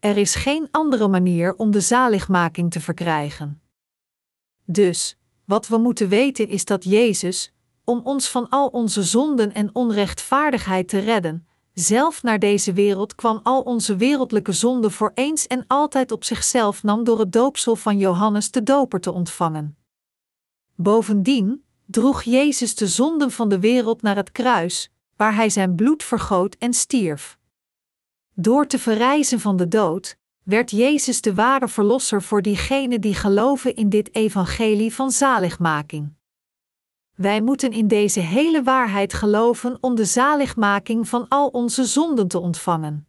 Er 0.00 0.16
is 0.16 0.34
geen 0.34 0.68
andere 0.70 1.08
manier 1.08 1.54
om 1.54 1.70
de 1.70 1.80
zaligmaking 1.80 2.70
te 2.70 2.80
verkrijgen. 2.80 3.62
Dus, 4.64 5.16
wat 5.44 5.68
we 5.68 5.78
moeten 5.78 6.08
weten 6.08 6.48
is 6.48 6.64
dat 6.64 6.84
Jezus, 6.84 7.52
om 7.84 8.00
ons 8.04 8.28
van 8.28 8.48
al 8.48 8.66
onze 8.66 9.02
zonden 9.02 9.54
en 9.54 9.74
onrechtvaardigheid 9.74 10.88
te 10.88 10.98
redden, 10.98 11.48
zelf 11.80 12.22
naar 12.22 12.38
deze 12.38 12.72
wereld 12.72 13.14
kwam 13.14 13.40
al 13.42 13.60
onze 13.60 13.96
wereldlijke 13.96 14.52
zonden 14.52 14.92
voor 14.92 15.10
eens 15.14 15.46
en 15.46 15.64
altijd 15.66 16.12
op 16.12 16.24
zichzelf 16.24 16.82
nam 16.82 17.04
door 17.04 17.18
het 17.18 17.32
doopsel 17.32 17.76
van 17.76 17.98
Johannes 17.98 18.50
de 18.50 18.62
Doper 18.62 19.00
te 19.00 19.12
ontvangen. 19.12 19.76
Bovendien 20.74 21.64
droeg 21.86 22.22
Jezus 22.22 22.74
de 22.74 22.86
zonden 22.86 23.30
van 23.30 23.48
de 23.48 23.60
wereld 23.60 24.02
naar 24.02 24.16
het 24.16 24.32
kruis, 24.32 24.90
waar 25.16 25.34
hij 25.34 25.50
zijn 25.50 25.74
bloed 25.74 26.02
vergoot 26.02 26.54
en 26.54 26.72
stierf. 26.72 27.38
Door 28.34 28.66
te 28.66 28.78
verrijzen 28.78 29.40
van 29.40 29.56
de 29.56 29.68
dood, 29.68 30.16
werd 30.42 30.70
Jezus 30.70 31.20
de 31.20 31.34
ware 31.34 31.68
verlosser 31.68 32.22
voor 32.22 32.42
diegenen 32.42 33.00
die 33.00 33.14
geloven 33.14 33.74
in 33.74 33.88
dit 33.88 34.14
evangelie 34.14 34.94
van 34.94 35.10
zaligmaking. 35.10 36.18
Wij 37.20 37.40
moeten 37.40 37.72
in 37.72 37.88
deze 37.88 38.20
hele 38.20 38.62
waarheid 38.62 39.12
geloven 39.12 39.78
om 39.80 39.94
de 39.94 40.04
zaligmaking 40.04 41.08
van 41.08 41.28
al 41.28 41.48
onze 41.48 41.84
zonden 41.84 42.28
te 42.28 42.38
ontvangen. 42.38 43.08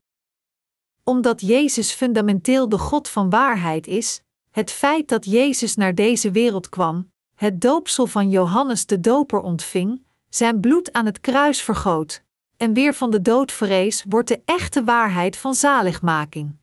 Omdat 1.03 1.41
Jezus 1.41 1.91
fundamenteel 1.91 2.69
de 2.69 2.77
God 2.77 3.07
van 3.07 3.29
waarheid 3.29 3.87
is, 3.87 4.21
het 4.49 4.71
feit 4.71 5.07
dat 5.07 5.25
Jezus 5.25 5.75
naar 5.75 5.95
deze 5.95 6.31
wereld 6.31 6.69
kwam, 6.69 7.11
het 7.35 7.61
doopsel 7.61 8.07
van 8.07 8.29
Johannes 8.29 8.85
de 8.85 8.99
Doper 8.99 9.39
ontving, 9.39 10.03
zijn 10.29 10.59
bloed 10.59 10.93
aan 10.93 11.05
het 11.05 11.19
kruis 11.19 11.61
vergoot, 11.61 12.23
en 12.57 12.73
weer 12.73 12.93
van 12.93 13.11
de 13.11 13.21
dood 13.21 13.51
verrees, 13.51 14.05
wordt 14.09 14.27
de 14.27 14.41
echte 14.45 14.83
waarheid 14.83 15.37
van 15.37 15.53
zaligmaking. 15.53 16.60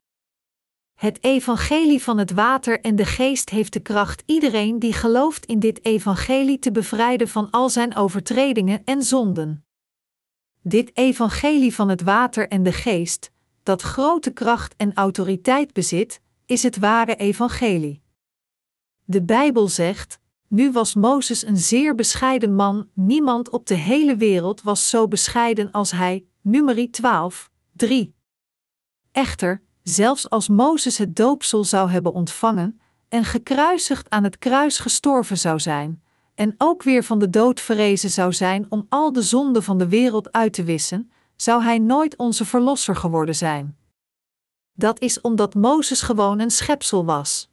Het 0.99 1.25
evangelie 1.25 2.03
van 2.03 2.19
het 2.19 2.31
water 2.31 2.81
en 2.81 2.97
de 2.97 3.05
geest 3.05 3.51
heeft 3.51 3.73
de 3.73 3.81
kracht 3.81 4.23
iedereen 4.27 4.79
die 4.79 4.93
gelooft 4.93 5.47
in 5.47 5.59
dit 5.59 5.85
evangelie 5.85 6.59
te 6.59 6.73
bevrijden 6.73 7.29
van 7.29 7.51
al 7.51 7.69
zijn 7.69 7.97
overtredingen 7.97 8.85
en 8.85 9.03
zonden. 9.03 9.65
Dit 10.63 10.97
evangelie 10.97 11.75
van 11.75 11.89
het 11.89 12.03
water 12.03 12.49
en 12.49 12.63
de 12.63 12.73
geest, 12.73 13.31
dat 13.63 13.83
grote 13.83 14.31
kracht 14.31 14.77
en 14.77 14.95
autoriteit 14.95 15.73
bezit, 15.73 16.21
is 16.47 16.63
het 16.63 16.79
ware 16.79 17.17
evangelie. 17.17 18.03
De 19.05 19.23
Bijbel 19.23 19.69
zegt: 19.69 20.21
Nu 20.49 20.73
was 20.73 20.95
Mozes 20.95 21.47
een 21.47 21.57
zeer 21.57 21.95
bescheiden 21.95 22.55
man, 22.55 22.89
niemand 22.95 23.51
op 23.51 23.67
de 23.67 23.75
hele 23.75 24.17
wereld 24.17 24.63
was 24.63 24.91
zo 24.91 25.09
bescheiden 25.09 25.71
als 25.71 25.91
hij. 25.91 26.27
Numeri 26.41 26.91
12, 26.91 27.51
3. 27.73 28.15
Echter, 29.13 29.67
zelfs 29.89 30.31
als 30.31 30.49
Mozes 30.49 30.99
het 30.99 31.17
doopsel 31.17 31.65
zou 31.65 31.91
hebben 31.91 32.13
ontvangen 32.13 32.81
en 33.09 33.25
gekruisigd 33.25 34.11
aan 34.11 34.25
het 34.25 34.39
kruis 34.39 34.79
gestorven 34.79 35.39
zou 35.39 35.61
zijn, 35.61 36.03
en 36.35 36.55
ook 36.59 36.83
weer 36.83 37.05
van 37.05 37.19
de 37.19 37.31
dood 37.31 37.61
verrezen 37.61 38.11
zou 38.11 38.33
zijn 38.33 38.67
om 38.69 38.87
al 38.89 39.13
de 39.13 39.23
zonden 39.23 39.63
van 39.63 39.79
de 39.79 39.89
wereld 39.89 40.33
uit 40.33 40.53
te 40.53 40.65
wissen, 40.65 41.11
zou 41.37 41.63
hij 41.63 41.79
nooit 41.79 42.17
onze 42.17 42.45
verlosser 42.45 42.97
geworden 42.97 43.35
zijn. 43.35 43.77
Dat 44.73 45.01
is 45.01 45.21
omdat 45.21 45.55
Mozes 45.55 46.03
gewoon 46.03 46.39
een 46.39 46.51
schepsel 46.51 47.05
was. 47.05 47.51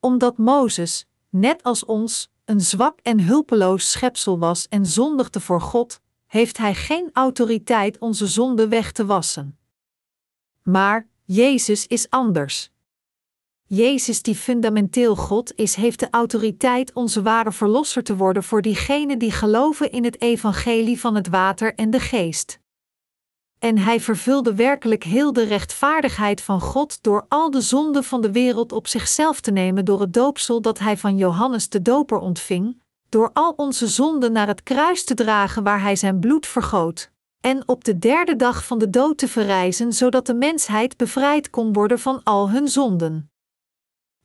Omdat 0.00 0.38
Mozes, 0.38 1.06
net 1.28 1.62
als 1.62 1.84
ons, 1.84 2.30
een 2.44 2.60
zwak 2.60 2.98
en 3.02 3.20
hulpeloos 3.20 3.90
schepsel 3.90 4.38
was 4.38 4.68
en 4.68 4.86
zondigde 4.86 5.40
voor 5.40 5.60
God, 5.60 6.00
heeft 6.26 6.56
hij 6.56 6.74
geen 6.74 7.10
autoriteit 7.12 7.98
onze 7.98 8.26
zonde 8.26 8.68
weg 8.68 8.92
te 8.92 9.06
wassen. 9.06 9.58
Maar, 10.62 11.08
Jezus 11.32 11.86
is 11.86 12.10
anders. 12.10 12.70
Jezus, 13.66 14.22
die 14.22 14.34
fundamenteel 14.34 15.16
God 15.16 15.52
is, 15.56 15.74
heeft 15.74 16.00
de 16.00 16.08
autoriteit 16.10 16.92
onze 16.92 17.22
ware 17.22 17.52
verlosser 17.52 18.02
te 18.02 18.16
worden 18.16 18.42
voor 18.42 18.62
diegenen 18.62 19.18
die 19.18 19.30
geloven 19.30 19.92
in 19.92 20.04
het 20.04 20.20
evangelie 20.20 21.00
van 21.00 21.14
het 21.14 21.28
water 21.28 21.74
en 21.74 21.90
de 21.90 22.00
geest. 22.00 22.60
En 23.58 23.78
hij 23.78 24.00
vervulde 24.00 24.54
werkelijk 24.54 25.04
heel 25.04 25.32
de 25.32 25.42
rechtvaardigheid 25.42 26.40
van 26.40 26.60
God 26.60 27.02
door 27.02 27.26
al 27.28 27.50
de 27.50 27.60
zonden 27.60 28.04
van 28.04 28.20
de 28.20 28.32
wereld 28.32 28.72
op 28.72 28.86
zichzelf 28.86 29.40
te 29.40 29.50
nemen 29.50 29.84
door 29.84 30.00
het 30.00 30.12
doopsel 30.12 30.60
dat 30.60 30.78
hij 30.78 30.96
van 30.96 31.16
Johannes 31.16 31.68
de 31.68 31.82
Doper 31.82 32.18
ontving, 32.18 32.82
door 33.08 33.30
al 33.32 33.52
onze 33.56 33.86
zonden 33.86 34.32
naar 34.32 34.46
het 34.46 34.62
kruis 34.62 35.04
te 35.04 35.14
dragen 35.14 35.62
waar 35.62 35.82
hij 35.82 35.96
zijn 35.96 36.20
bloed 36.20 36.46
vergoot 36.46 37.10
en 37.40 37.68
op 37.68 37.84
de 37.84 37.98
derde 37.98 38.36
dag 38.36 38.66
van 38.66 38.78
de 38.78 38.90
dood 38.90 39.18
te 39.18 39.28
verrijzen, 39.28 39.92
zodat 39.92 40.26
de 40.26 40.34
mensheid 40.34 40.96
bevrijd 40.96 41.50
kon 41.50 41.72
worden 41.72 41.98
van 41.98 42.22
al 42.22 42.50
hun 42.50 42.68
zonden. 42.68 43.30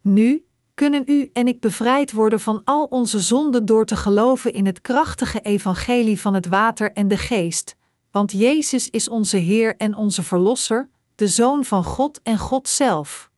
Nu 0.01 0.45
kunnen 0.73 1.03
u 1.05 1.29
en 1.33 1.47
ik 1.47 1.59
bevrijd 1.59 2.11
worden 2.11 2.39
van 2.39 2.61
al 2.63 2.83
onze 2.83 3.19
zonden 3.19 3.65
door 3.65 3.85
te 3.85 3.95
geloven 3.95 4.53
in 4.53 4.65
het 4.65 4.81
krachtige 4.81 5.39
evangelie 5.39 6.21
van 6.21 6.33
het 6.33 6.47
water 6.47 6.91
en 6.91 7.07
de 7.07 7.17
geest, 7.17 7.75
want 8.11 8.31
Jezus 8.31 8.89
is 8.89 9.09
onze 9.09 9.37
Heer 9.37 9.75
en 9.77 9.95
onze 9.95 10.23
Verlosser, 10.23 10.89
de 11.15 11.27
Zoon 11.27 11.65
van 11.65 11.83
God 11.83 12.21
en 12.23 12.37
God 12.37 12.67
zelf. 12.67 13.31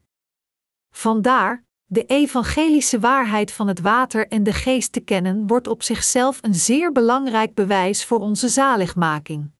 Vandaar, 0.89 1.63
de 1.86 2.05
evangelische 2.05 3.00
waarheid 3.00 3.51
van 3.51 3.67
het 3.67 3.79
water 3.79 4.27
en 4.27 4.43
de 4.43 4.53
geest 4.53 4.91
te 4.91 5.00
kennen, 5.00 5.48
wordt 5.48 5.67
op 5.67 5.84
zichzelf 5.84 6.39
een 6.41 6.55
zeer 6.55 6.91
belangrijk 6.91 7.53
bewijs 7.53 8.05
voor 8.05 8.19
onze 8.19 8.50
zaligmaking. 8.50 9.55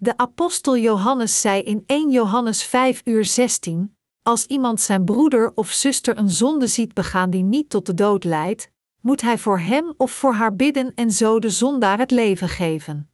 De 0.00 0.16
apostel 0.16 0.76
Johannes 0.76 1.40
zei 1.40 1.62
in 1.62 1.82
1 1.86 2.10
Johannes 2.10 2.62
5 2.62 3.00
uur 3.04 3.24
16: 3.24 3.96
Als 4.22 4.46
iemand 4.46 4.80
zijn 4.80 5.04
broeder 5.04 5.52
of 5.54 5.70
zuster 5.70 6.18
een 6.18 6.30
zonde 6.30 6.66
ziet 6.66 6.94
begaan 6.94 7.30
die 7.30 7.42
niet 7.42 7.70
tot 7.70 7.86
de 7.86 7.94
dood 7.94 8.24
leidt, 8.24 8.70
moet 9.00 9.20
hij 9.20 9.38
voor 9.38 9.58
hem 9.58 9.94
of 9.96 10.10
voor 10.10 10.32
haar 10.32 10.56
bidden 10.56 10.94
en 10.94 11.10
zo 11.10 11.38
de 11.38 11.50
zondaar 11.50 11.98
het 11.98 12.10
leven 12.10 12.48
geven. 12.48 13.10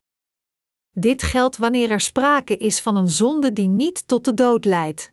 Dit 0.90 1.22
geldt 1.22 1.56
wanneer 1.56 1.90
er 1.90 2.00
sprake 2.00 2.56
is 2.56 2.80
van 2.80 2.96
een 2.96 3.10
zonde 3.10 3.52
die 3.52 3.68
niet 3.68 4.08
tot 4.08 4.24
de 4.24 4.34
dood 4.34 4.64
leidt. 4.64 5.12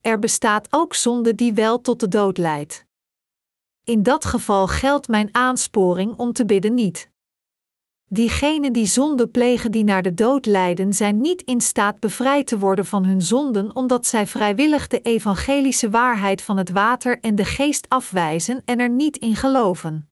Er 0.00 0.18
bestaat 0.18 0.66
ook 0.70 0.94
zonde 0.94 1.34
die 1.34 1.54
wel 1.54 1.80
tot 1.80 2.00
de 2.00 2.08
dood 2.08 2.38
leidt. 2.38 2.84
In 3.84 4.02
dat 4.02 4.24
geval 4.24 4.66
geldt 4.66 5.08
mijn 5.08 5.28
aansporing 5.34 6.16
om 6.16 6.32
te 6.32 6.44
bidden 6.44 6.74
niet. 6.74 7.10
Diegenen 8.08 8.72
die 8.72 8.86
zonde 8.86 9.26
plegen 9.26 9.70
die 9.70 9.84
naar 9.84 10.02
de 10.02 10.14
dood 10.14 10.46
leiden, 10.46 10.92
zijn 10.92 11.20
niet 11.20 11.42
in 11.42 11.60
staat 11.60 12.00
bevrijd 12.00 12.46
te 12.46 12.58
worden 12.58 12.86
van 12.86 13.04
hun 13.04 13.22
zonden, 13.22 13.76
omdat 13.76 14.06
zij 14.06 14.26
vrijwillig 14.26 14.86
de 14.86 15.00
evangelische 15.00 15.90
waarheid 15.90 16.42
van 16.42 16.56
het 16.56 16.70
water 16.70 17.20
en 17.20 17.34
de 17.34 17.44
geest 17.44 17.88
afwijzen 17.88 18.62
en 18.64 18.80
er 18.80 18.90
niet 18.90 19.16
in 19.16 19.36
geloven. 19.36 20.10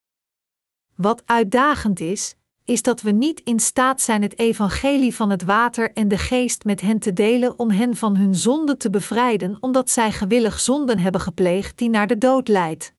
Wat 0.97 1.23
uitdagend 1.27 2.01
is, 2.01 2.37
is 2.65 2.83
dat 2.83 3.03
we 3.03 3.11
niet 3.11 3.41
in 3.41 3.61
staat 3.61 4.01
zijn 4.01 4.23
het 4.23 4.39
evangelie 4.39 5.15
van 5.15 5.31
het 5.31 5.45
water 5.45 5.93
en 5.93 6.09
de 6.09 6.19
geest 6.19 6.65
met 6.65 6.81
hen 6.81 6.99
te 6.99 7.13
delen 7.13 7.59
om 7.59 7.71
hen 7.71 7.97
van 7.97 8.17
hun 8.17 8.35
zonde 8.35 8.77
te 8.77 8.91
bevrijden, 8.91 9.57
omdat 9.61 9.91
zij 9.91 10.13
gewillig 10.13 10.61
zonden 10.61 10.99
hebben 10.99 11.21
gepleegd 11.21 11.79
die 11.79 11.91
naar 11.91 12.07
de 12.07 12.19
dood 12.19 12.49
leidt. 12.49 12.95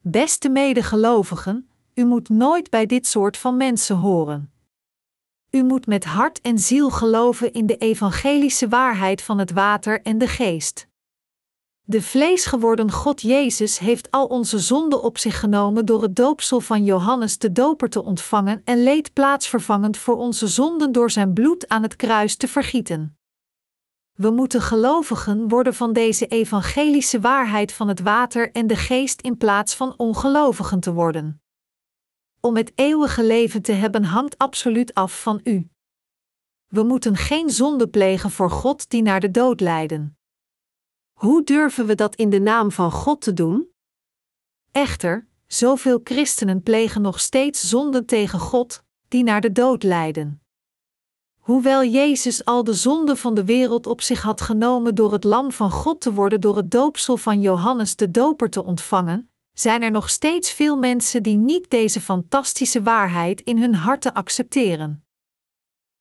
Beste 0.00 0.48
medegelovigen, 0.48 1.67
u 1.98 2.04
moet 2.04 2.28
nooit 2.28 2.70
bij 2.70 2.86
dit 2.86 3.06
soort 3.06 3.36
van 3.36 3.56
mensen 3.56 3.96
horen. 3.96 4.52
U 5.50 5.62
moet 5.62 5.86
met 5.86 6.04
hart 6.04 6.40
en 6.40 6.58
ziel 6.58 6.90
geloven 6.90 7.52
in 7.52 7.66
de 7.66 7.76
evangelische 7.76 8.68
waarheid 8.68 9.22
van 9.22 9.38
het 9.38 9.52
water 9.52 10.02
en 10.02 10.18
de 10.18 10.26
geest. 10.26 10.88
De 11.82 12.02
vlees 12.02 12.46
geworden 12.46 12.92
God 12.92 13.20
Jezus 13.20 13.78
heeft 13.78 14.10
al 14.10 14.26
onze 14.26 14.58
zonden 14.58 15.02
op 15.02 15.18
zich 15.18 15.40
genomen 15.40 15.86
door 15.86 16.02
het 16.02 16.16
doopsel 16.16 16.60
van 16.60 16.84
Johannes 16.84 17.38
de 17.38 17.52
Doper 17.52 17.88
te 17.88 18.02
ontvangen 18.02 18.62
en 18.64 18.82
leed 18.82 19.12
plaatsvervangend 19.12 19.96
voor 19.96 20.16
onze 20.16 20.46
zonden 20.46 20.92
door 20.92 21.10
zijn 21.10 21.32
bloed 21.32 21.68
aan 21.68 21.82
het 21.82 21.96
kruis 21.96 22.36
te 22.36 22.48
vergieten. 22.48 23.18
We 24.12 24.30
moeten 24.30 24.62
gelovigen 24.62 25.48
worden 25.48 25.74
van 25.74 25.92
deze 25.92 26.26
evangelische 26.26 27.20
waarheid 27.20 27.72
van 27.72 27.88
het 27.88 28.00
water 28.00 28.52
en 28.52 28.66
de 28.66 28.76
geest 28.76 29.20
in 29.20 29.36
plaats 29.36 29.74
van 29.74 29.94
ongelovigen 29.96 30.80
te 30.80 30.92
worden. 30.92 31.42
Om 32.40 32.56
het 32.56 32.72
eeuwige 32.74 33.24
leven 33.24 33.62
te 33.62 33.72
hebben 33.72 34.04
hangt 34.04 34.38
absoluut 34.38 34.94
af 34.94 35.22
van 35.22 35.40
u. 35.44 35.68
We 36.66 36.82
moeten 36.82 37.16
geen 37.16 37.50
zonde 37.50 37.88
plegen 37.88 38.30
voor 38.30 38.50
God 38.50 38.90
die 38.90 39.02
naar 39.02 39.20
de 39.20 39.30
dood 39.30 39.60
leiden. 39.60 40.18
Hoe 41.12 41.44
durven 41.44 41.86
we 41.86 41.94
dat 41.94 42.14
in 42.14 42.30
de 42.30 42.40
naam 42.40 42.70
van 42.70 42.92
God 42.92 43.20
te 43.20 43.32
doen? 43.32 43.68
Echter, 44.72 45.28
zoveel 45.46 46.00
christenen 46.04 46.62
plegen 46.62 47.02
nog 47.02 47.20
steeds 47.20 47.68
zonden 47.68 48.06
tegen 48.06 48.38
God, 48.38 48.82
die 49.08 49.22
naar 49.22 49.40
de 49.40 49.52
dood 49.52 49.82
leiden. 49.82 50.42
Hoewel 51.38 51.84
Jezus 51.84 52.44
al 52.44 52.64
de 52.64 52.74
zonden 52.74 53.16
van 53.16 53.34
de 53.34 53.44
wereld 53.44 53.86
op 53.86 54.00
zich 54.00 54.22
had 54.22 54.40
genomen 54.40 54.94
door 54.94 55.12
het 55.12 55.24
Lam 55.24 55.52
van 55.52 55.70
God 55.70 56.00
te 56.00 56.12
worden 56.12 56.40
door 56.40 56.56
het 56.56 56.70
doopsel 56.70 57.16
van 57.16 57.40
Johannes 57.40 57.96
de 57.96 58.10
Doper 58.10 58.50
te 58.50 58.64
ontvangen, 58.64 59.30
zijn 59.60 59.82
er 59.82 59.90
nog 59.90 60.10
steeds 60.10 60.52
veel 60.52 60.76
mensen 60.76 61.22
die 61.22 61.36
niet 61.36 61.70
deze 61.70 62.00
fantastische 62.00 62.82
waarheid 62.82 63.40
in 63.40 63.58
hun 63.58 63.74
harten 63.74 64.12
accepteren. 64.12 65.04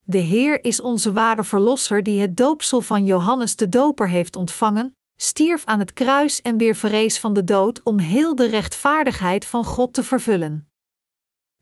De 0.04 0.18
Heer 0.18 0.64
is 0.64 0.82
onze 0.82 1.12
ware 1.14 1.44
Verlosser 1.44 2.04
die 2.04 2.22
het 2.22 2.38
doopsel 2.38 2.82
van 2.82 3.06
Johannes 3.06 3.56
de 3.56 3.70
Doper 3.70 4.10
heeft 4.10 4.36
ontvangen, 4.36 4.96
stierf 5.16 5.66
aan 5.66 5.80
het 5.80 5.94
kruis 5.94 6.42
en 6.42 6.58
weer 6.58 6.76
verrees 6.76 7.20
van 7.20 7.34
de 7.34 7.44
dood 7.44 7.84
om 7.84 8.00
heel 8.00 8.36
de 8.36 8.48
rechtvaardigheid 8.48 9.46
van 9.46 9.66
God 9.66 9.94
te 9.94 10.04
vervullen. 10.04 10.70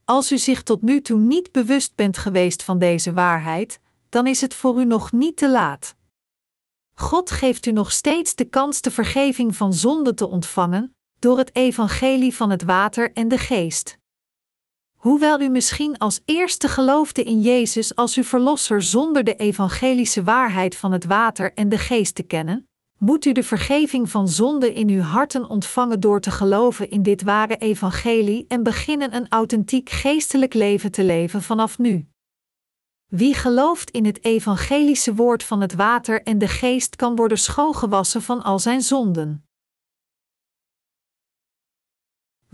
Als 0.06 0.32
u 0.32 0.38
zich 0.38 0.64
tot 0.64 0.82
nu 0.82 1.02
toe 1.02 1.20
niet 1.20 1.52
bewust 1.52 1.96
bent 1.96 2.18
geweest 2.18 2.64
van 2.64 2.80
deze 2.80 3.14
waarheid, 3.14 3.80
dan 4.10 4.28
is 4.28 4.42
het 4.42 4.54
voor 4.54 4.80
u 4.80 4.86
nog 4.86 5.12
niet 5.12 5.38
te 5.38 5.50
laat. 5.50 5.96
God 6.94 7.32
geeft 7.32 7.66
u 7.66 7.72
nog 7.72 7.92
steeds 7.92 8.36
de 8.36 8.46
kans 8.46 8.82
de 8.82 8.92
vergeving 8.92 9.56
van 9.56 9.74
zonde 9.74 10.14
te 10.14 10.28
ontvangen 10.28 10.95
door 11.20 11.38
het 11.38 11.56
evangelie 11.56 12.36
van 12.36 12.50
het 12.50 12.64
water 12.64 13.14
en 13.14 13.28
de 13.28 13.38
geest. 13.38 13.98
Hoewel 14.96 15.42
u 15.42 15.50
misschien 15.50 15.98
als 15.98 16.22
eerste 16.26 16.68
geloofde 16.68 17.24
in 17.24 17.42
Jezus 17.42 17.96
als 17.96 18.16
uw 18.16 18.24
verlosser 18.24 18.82
zonder 18.82 19.24
de 19.24 19.36
evangelische 19.36 20.24
waarheid 20.24 20.76
van 20.76 20.92
het 20.92 21.06
water 21.06 21.54
en 21.54 21.70
de 21.70 21.78
geest 21.78 22.16
te 22.16 22.24
kennen, 22.24 22.68
moet 22.98 23.26
u 23.26 23.32
de 23.32 23.44
vergeving 23.44 24.10
van 24.10 24.28
zonde 24.28 24.74
in 24.74 24.90
uw 24.90 25.02
harten 25.02 25.50
ontvangen 25.50 26.00
door 26.00 26.20
te 26.20 26.32
geloven 26.32 26.90
in 26.90 27.04
dit 27.04 27.24
ware 27.24 27.58
evangelie 27.58 28.46
en 28.48 28.64
beginnen 28.64 29.16
een 29.16 29.30
authentiek 29.30 29.90
geestelijk 29.90 30.54
leven 30.54 30.92
te 30.92 31.04
leven 31.04 31.42
vanaf 31.42 31.78
nu. 31.78 32.08
Wie 33.06 33.34
gelooft 33.34 33.90
in 33.90 34.06
het 34.06 34.24
evangelische 34.24 35.16
woord 35.16 35.44
van 35.44 35.62
het 35.62 35.76
water 35.76 36.24
en 36.24 36.38
de 36.38 36.48
geest 36.48 36.96
kan 36.96 37.16
worden 37.16 37.38
schoongewassen 37.38 38.22
van 38.22 38.44
al 38.44 38.60
zijn 38.60 38.82
zonden. 38.82 39.45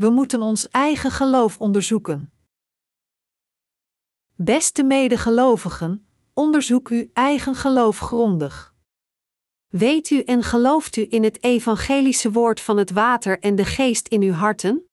We 0.02 0.10
moeten 0.10 0.42
ons 0.42 0.70
eigen 0.70 1.12
geloof 1.12 1.60
onderzoeken. 1.60 2.34
Beste 4.36 4.84
medegelovigen, 4.84 6.08
onderzoek 6.34 6.90
uw 6.90 7.10
eigen 7.14 7.56
geloof 7.56 8.00
grondig. 8.00 8.76
Weet 9.68 10.10
u 10.10 10.22
en 10.22 10.44
gelooft 10.44 10.96
u 10.96 11.06
in 11.10 11.24
het 11.24 11.44
evangelische 11.44 12.32
woord 12.32 12.62
van 12.62 12.78
het 12.78 12.92
water 12.92 13.40
en 13.40 13.56
de 13.56 13.66
geest 13.66 14.08
in 14.08 14.22
uw 14.22 14.34
harten? 14.34 14.90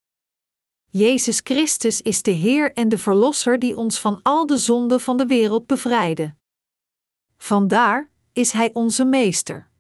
Jezus 0.91 1.41
Christus 1.45 2.03
is 2.03 2.23
de 2.23 2.31
Heer 2.31 2.73
en 2.73 2.88
de 2.88 2.99
Verlosser 2.99 3.59
die 3.59 3.77
ons 3.77 4.00
van 4.00 4.21
al 4.23 4.47
de 4.47 4.57
zonden 4.57 5.01
van 5.01 5.16
de 5.16 5.27
wereld 5.27 5.66
bevrijdde. 5.66 6.35
Vandaar 7.37 8.11
is 8.33 8.53
Hij 8.53 8.71
onze 8.73 9.05
Meester. 9.05 9.71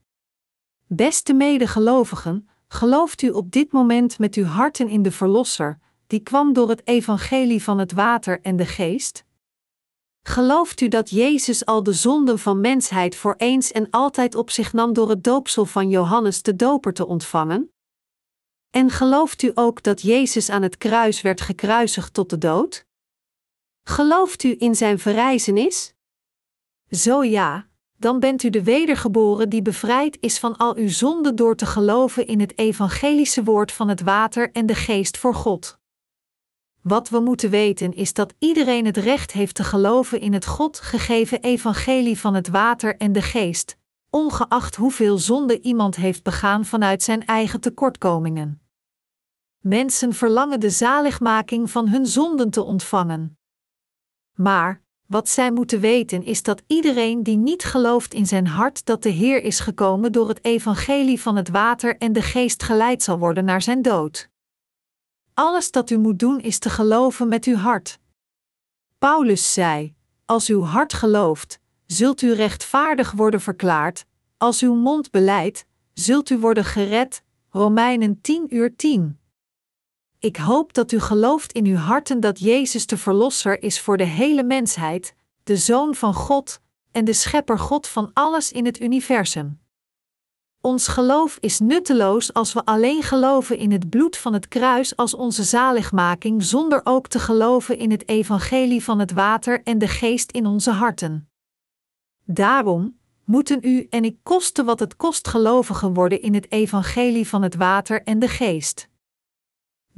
Beste 0.86 1.32
medegelovigen, 1.32 2.48
gelooft 2.68 3.22
u 3.22 3.30
op 3.30 3.50
dit 3.50 3.72
moment 3.72 4.18
met 4.18 4.34
uw 4.34 4.44
harten 4.44 4.88
in 4.88 5.02
de 5.02 5.12
Verlosser, 5.12 5.78
die 6.06 6.20
kwam 6.20 6.52
door 6.52 6.68
het 6.68 6.86
evangelie 6.86 7.62
van 7.62 7.78
het 7.78 7.92
water 7.92 8.40
en 8.40 8.56
de 8.56 8.66
geest? 8.66 9.24
Gelooft 10.22 10.80
u 10.80 10.88
dat 10.88 11.10
Jezus 11.10 11.64
al 11.64 11.82
de 11.82 11.92
zonden 11.92 12.38
van 12.38 12.60
mensheid 12.60 13.16
voor 13.16 13.34
eens 13.36 13.72
en 13.72 13.90
altijd 13.90 14.34
op 14.34 14.50
zich 14.50 14.72
nam 14.72 14.92
door 14.92 15.08
het 15.08 15.24
doopsel 15.24 15.64
van 15.64 15.88
Johannes 15.88 16.42
de 16.42 16.56
Doper 16.56 16.92
te 16.92 17.06
ontvangen? 17.06 17.72
En 18.70 18.90
gelooft 18.90 19.42
u 19.42 19.50
ook 19.54 19.82
dat 19.82 20.02
Jezus 20.02 20.50
aan 20.50 20.62
het 20.62 20.76
kruis 20.76 21.20
werd 21.20 21.40
gekruisigd 21.40 22.14
tot 22.14 22.30
de 22.30 22.38
dood? 22.38 22.86
Gelooft 23.82 24.42
u 24.42 24.54
in 24.58 24.74
zijn 24.74 24.98
verrijzenis? 24.98 25.94
Zo 26.90 27.24
ja, 27.24 27.68
dan 27.98 28.20
bent 28.20 28.42
u 28.42 28.50
de 28.50 28.62
wedergeboren 28.62 29.48
die 29.48 29.62
bevrijd 29.62 30.16
is 30.20 30.38
van 30.38 30.56
al 30.56 30.76
uw 30.76 30.88
zonden 30.88 31.36
door 31.36 31.56
te 31.56 31.66
geloven 31.66 32.26
in 32.26 32.40
het 32.40 32.58
evangelische 32.58 33.44
woord 33.44 33.72
van 33.72 33.88
het 33.88 34.00
water 34.00 34.50
en 34.52 34.66
de 34.66 34.74
geest 34.74 35.18
voor 35.18 35.34
God. 35.34 35.78
Wat 36.82 37.08
we 37.08 37.20
moeten 37.20 37.50
weten 37.50 37.94
is 37.94 38.12
dat 38.12 38.34
iedereen 38.38 38.84
het 38.84 38.96
recht 38.96 39.32
heeft 39.32 39.54
te 39.54 39.64
geloven 39.64 40.20
in 40.20 40.32
het 40.32 40.46
God 40.46 40.80
gegeven 40.80 41.40
evangelie 41.40 42.18
van 42.18 42.34
het 42.34 42.48
water 42.48 42.96
en 42.96 43.12
de 43.12 43.22
geest, 43.22 43.76
ongeacht 44.10 44.76
hoeveel 44.76 45.18
zonde 45.18 45.60
iemand 45.60 45.96
heeft 45.96 46.22
begaan 46.22 46.64
vanuit 46.64 47.02
zijn 47.02 47.26
eigen 47.26 47.60
tekortkomingen. 47.60 48.60
Mensen 49.58 50.12
verlangen 50.12 50.60
de 50.60 50.70
zaligmaking 50.70 51.70
van 51.70 51.88
hun 51.88 52.06
zonden 52.06 52.50
te 52.50 52.62
ontvangen. 52.62 53.38
Maar, 54.34 54.82
wat 55.08 55.28
zij 55.28 55.52
moeten 55.52 55.80
weten 55.80 56.24
is 56.24 56.42
dat 56.42 56.62
iedereen 56.66 57.22
die 57.22 57.36
niet 57.36 57.64
gelooft 57.64 58.14
in 58.14 58.26
zijn 58.26 58.46
hart 58.46 58.84
dat 58.84 59.02
de 59.02 59.08
Heer 59.08 59.42
is 59.42 59.60
gekomen 59.60 60.12
door 60.12 60.28
het 60.28 60.44
evangelie 60.44 61.20
van 61.20 61.36
het 61.36 61.48
water 61.48 61.96
en 61.96 62.12
de 62.12 62.22
geest 62.22 62.62
geleid 62.62 63.02
zal 63.02 63.18
worden 63.18 63.44
naar 63.44 63.62
zijn 63.62 63.82
dood. 63.82 64.28
Alles 65.34 65.70
dat 65.70 65.90
u 65.90 65.98
moet 65.98 66.18
doen 66.18 66.40
is 66.40 66.58
te 66.58 66.70
geloven 66.70 67.28
met 67.28 67.44
uw 67.44 67.56
hart. 67.56 67.98
Paulus 68.98 69.52
zei: 69.52 69.94
Als 70.24 70.48
uw 70.48 70.62
hart 70.62 70.92
gelooft, 70.92 71.60
zult 71.86 72.22
u 72.22 72.32
rechtvaardig 72.32 73.12
worden 73.12 73.40
verklaard, 73.40 74.04
als 74.36 74.62
uw 74.62 74.74
mond 74.74 75.10
beleidt, 75.10 75.64
zult 75.92 76.30
u 76.30 76.38
worden 76.38 76.64
gered. 76.64 77.22
Romeinen 77.50 78.20
10 78.20 78.54
uur 78.54 78.76
10. 78.76 79.17
Ik 80.20 80.36
hoop 80.36 80.74
dat 80.74 80.92
u 80.92 81.00
gelooft 81.00 81.52
in 81.52 81.66
uw 81.66 81.76
harten 81.76 82.20
dat 82.20 82.38
Jezus 82.38 82.86
de 82.86 82.96
Verlosser 82.96 83.62
is 83.62 83.80
voor 83.80 83.96
de 83.96 84.04
hele 84.04 84.42
mensheid, 84.42 85.14
de 85.42 85.56
Zoon 85.56 85.94
van 85.94 86.14
God 86.14 86.60
en 86.92 87.04
de 87.04 87.12
Schepper 87.12 87.58
God 87.58 87.86
van 87.86 88.10
alles 88.12 88.52
in 88.52 88.64
het 88.64 88.80
universum. 88.80 89.60
Ons 90.60 90.88
geloof 90.88 91.36
is 91.40 91.58
nutteloos 91.58 92.32
als 92.32 92.52
we 92.52 92.64
alleen 92.64 93.02
geloven 93.02 93.58
in 93.58 93.72
het 93.72 93.90
bloed 93.90 94.16
van 94.16 94.32
het 94.32 94.48
kruis 94.48 94.96
als 94.96 95.14
onze 95.14 95.42
zaligmaking 95.42 96.42
zonder 96.42 96.80
ook 96.84 97.08
te 97.08 97.18
geloven 97.18 97.78
in 97.78 97.90
het 97.90 98.08
evangelie 98.08 98.84
van 98.84 98.98
het 98.98 99.12
water 99.12 99.62
en 99.62 99.78
de 99.78 99.88
geest 99.88 100.30
in 100.30 100.46
onze 100.46 100.70
harten. 100.70 101.30
Daarom 102.24 102.98
moeten 103.24 103.58
u 103.62 103.86
en 103.90 104.04
ik 104.04 104.16
kosten 104.22 104.64
wat 104.64 104.80
het 104.80 104.96
kost 104.96 105.28
gelovigen 105.28 105.94
worden 105.94 106.22
in 106.22 106.34
het 106.34 106.52
evangelie 106.52 107.28
van 107.28 107.42
het 107.42 107.54
water 107.54 108.02
en 108.02 108.18
de 108.18 108.28
geest. 108.28 108.88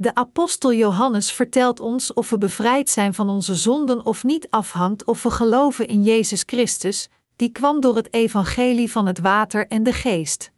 De 0.01 0.15
apostel 0.15 0.73
Johannes 0.73 1.31
vertelt 1.31 1.79
ons 1.79 2.13
of 2.13 2.29
we 2.29 2.37
bevrijd 2.37 2.89
zijn 2.89 3.13
van 3.13 3.29
onze 3.29 3.55
zonden 3.55 4.05
of 4.05 4.23
niet 4.23 4.47
afhangt 4.49 5.03
of 5.05 5.23
we 5.23 5.31
geloven 5.31 5.87
in 5.87 6.03
Jezus 6.03 6.43
Christus, 6.45 7.09
die 7.35 7.51
kwam 7.51 7.81
door 7.81 7.95
het 7.95 8.13
evangelie 8.13 8.91
van 8.91 9.05
het 9.05 9.19
water 9.19 9.67
en 9.67 9.83
de 9.83 9.93
geest. 9.93 10.51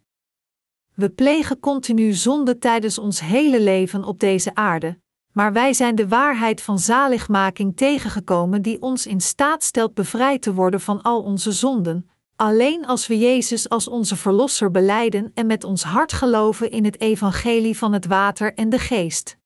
We 0.94 1.10
plegen 1.10 1.60
continu 1.60 2.12
zonde 2.12 2.58
tijdens 2.58 2.98
ons 2.98 3.20
hele 3.20 3.60
leven 3.60 4.04
op 4.04 4.20
deze 4.20 4.54
aarde, 4.54 4.98
maar 5.32 5.52
wij 5.52 5.72
zijn 5.72 5.94
de 5.94 6.08
waarheid 6.08 6.62
van 6.62 6.78
zaligmaking 6.78 7.76
tegengekomen 7.76 8.62
die 8.62 8.82
ons 8.82 9.06
in 9.06 9.20
staat 9.20 9.62
stelt 9.62 9.94
bevrijd 9.94 10.42
te 10.42 10.54
worden 10.54 10.80
van 10.80 11.02
al 11.02 11.22
onze 11.22 11.52
zonden, 11.52 12.10
alleen 12.36 12.86
als 12.86 13.06
we 13.06 13.18
Jezus 13.18 13.68
als 13.68 13.88
onze 13.88 14.16
Verlosser 14.16 14.70
beleiden 14.70 15.30
en 15.34 15.46
met 15.46 15.64
ons 15.64 15.82
hart 15.82 16.12
geloven 16.12 16.70
in 16.70 16.84
het 16.84 17.00
evangelie 17.00 17.78
van 17.78 17.92
het 17.92 18.06
water 18.06 18.54
en 18.54 18.68
de 18.68 18.78
geest. 18.78 19.38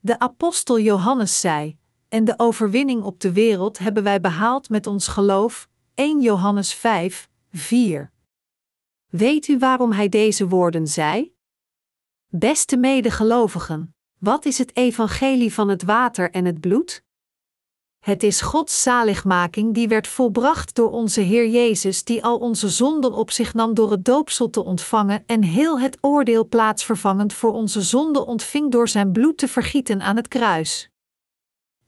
De 0.00 0.18
apostel 0.18 0.80
Johannes 0.80 1.40
zei: 1.40 1.76
En 2.08 2.24
de 2.24 2.34
overwinning 2.36 3.02
op 3.02 3.20
de 3.20 3.32
wereld 3.32 3.78
hebben 3.78 4.02
wij 4.02 4.20
behaald 4.20 4.68
met 4.68 4.86
ons 4.86 5.08
geloof. 5.08 5.68
1 5.94 6.20
Johannes 6.20 6.74
5, 6.74 7.28
4. 7.50 8.12
Weet 9.08 9.48
u 9.48 9.58
waarom 9.58 9.92
hij 9.92 10.08
deze 10.08 10.48
woorden 10.48 10.86
zei? 10.86 11.34
Beste 12.28 12.76
medegelovigen, 12.76 13.94
wat 14.18 14.44
is 14.44 14.58
het 14.58 14.76
evangelie 14.76 15.54
van 15.54 15.68
het 15.68 15.82
water 15.82 16.30
en 16.30 16.44
het 16.44 16.60
bloed? 16.60 17.04
Het 18.02 18.22
is 18.22 18.40
Gods 18.40 18.82
zaligmaking 18.82 19.74
die 19.74 19.88
werd 19.88 20.06
volbracht 20.06 20.74
door 20.74 20.90
onze 20.90 21.20
Heer 21.20 21.48
Jezus, 21.48 22.04
die 22.04 22.24
al 22.24 22.38
onze 22.38 22.68
zonden 22.68 23.12
op 23.12 23.30
zich 23.30 23.54
nam 23.54 23.74
door 23.74 23.90
het 23.90 24.04
doopsel 24.04 24.50
te 24.50 24.64
ontvangen 24.64 25.22
en 25.26 25.42
heel 25.42 25.80
het 25.80 25.98
oordeel 26.00 26.48
plaatsvervangend 26.48 27.32
voor 27.32 27.52
onze 27.52 27.82
zonden 27.82 28.26
ontving 28.26 28.70
door 28.70 28.88
zijn 28.88 29.12
bloed 29.12 29.38
te 29.38 29.48
vergieten 29.48 30.00
aan 30.00 30.16
het 30.16 30.28
kruis. 30.28 30.90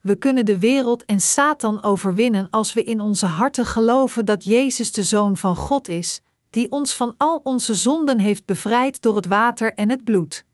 We 0.00 0.16
kunnen 0.16 0.44
de 0.44 0.58
wereld 0.58 1.04
en 1.04 1.20
Satan 1.20 1.82
overwinnen 1.82 2.46
als 2.50 2.72
we 2.72 2.84
in 2.84 3.00
onze 3.00 3.26
harten 3.26 3.66
geloven 3.66 4.24
dat 4.24 4.44
Jezus 4.44 4.92
de 4.92 5.02
Zoon 5.02 5.36
van 5.36 5.56
God 5.56 5.88
is, 5.88 6.20
die 6.50 6.70
ons 6.70 6.94
van 6.94 7.14
al 7.16 7.40
onze 7.44 7.74
zonden 7.74 8.18
heeft 8.18 8.44
bevrijd 8.44 9.02
door 9.02 9.16
het 9.16 9.26
water 9.26 9.74
en 9.74 9.90
het 9.90 10.04
bloed. 10.04 10.44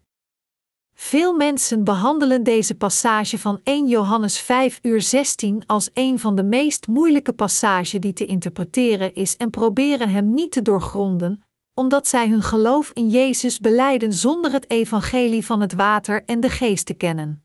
Veel 1.02 1.34
mensen 1.34 1.84
behandelen 1.84 2.42
deze 2.42 2.74
passage 2.74 3.38
van 3.38 3.60
1 3.62 3.88
Johannes 3.88 4.38
5 4.38 4.78
uur 4.82 5.02
16 5.02 5.62
als 5.66 5.90
een 5.94 6.18
van 6.18 6.34
de 6.34 6.42
meest 6.42 6.86
moeilijke 6.86 7.32
passages 7.32 8.00
die 8.00 8.12
te 8.12 8.26
interpreteren 8.26 9.14
is 9.14 9.36
en 9.36 9.50
proberen 9.50 10.08
hem 10.08 10.34
niet 10.34 10.52
te 10.52 10.62
doorgronden, 10.62 11.42
omdat 11.74 12.06
zij 12.06 12.28
hun 12.28 12.42
geloof 12.42 12.90
in 12.94 13.08
Jezus 13.08 13.58
beleiden 13.58 14.12
zonder 14.12 14.52
het 14.52 14.70
evangelie 14.70 15.46
van 15.46 15.60
het 15.60 15.72
water 15.72 16.24
en 16.24 16.40
de 16.40 16.50
geest 16.50 16.86
te 16.86 16.94
kennen. 16.94 17.44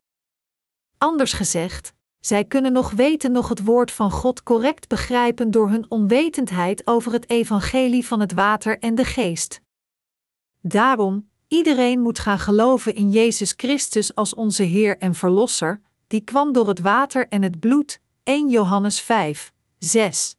Anders 0.98 1.34
gezegd, 1.34 1.94
zij 2.20 2.46
kunnen 2.46 2.74
nog 2.74 2.92
weten 2.92 3.32
nog 3.32 3.50
het 3.50 3.64
woord 3.64 3.92
van 3.92 4.12
God 4.12 4.44
correct 4.44 4.88
begrijpen 4.88 5.52
door 5.52 5.70
hun 5.70 5.86
onwetendheid 5.90 6.88
over 6.88 7.12
het 7.12 7.30
evangelie 7.30 8.08
van 8.08 8.20
het 8.20 8.34
water 8.34 8.80
en 8.80 8.96
de 8.96 9.06
geest. 9.06 9.62
Daarom, 10.62 11.30
iedereen 11.48 12.02
moet 12.02 12.20
gaan 12.20 12.40
geloven 12.40 12.96
in 12.96 13.10
Jezus 13.10 13.54
Christus 13.58 14.16
als 14.16 14.34
onze 14.34 14.64
Heer 14.64 14.98
en 14.98 15.16
Verlosser, 15.16 15.82
die 16.08 16.22
kwam 16.22 16.54
door 16.54 16.68
het 16.68 16.80
water 16.80 17.28
en 17.28 17.42
het 17.42 17.60
bloed, 17.60 18.00
1 18.24 18.50
Johannes 18.50 19.02
5, 19.02 19.54
6. 19.80 20.36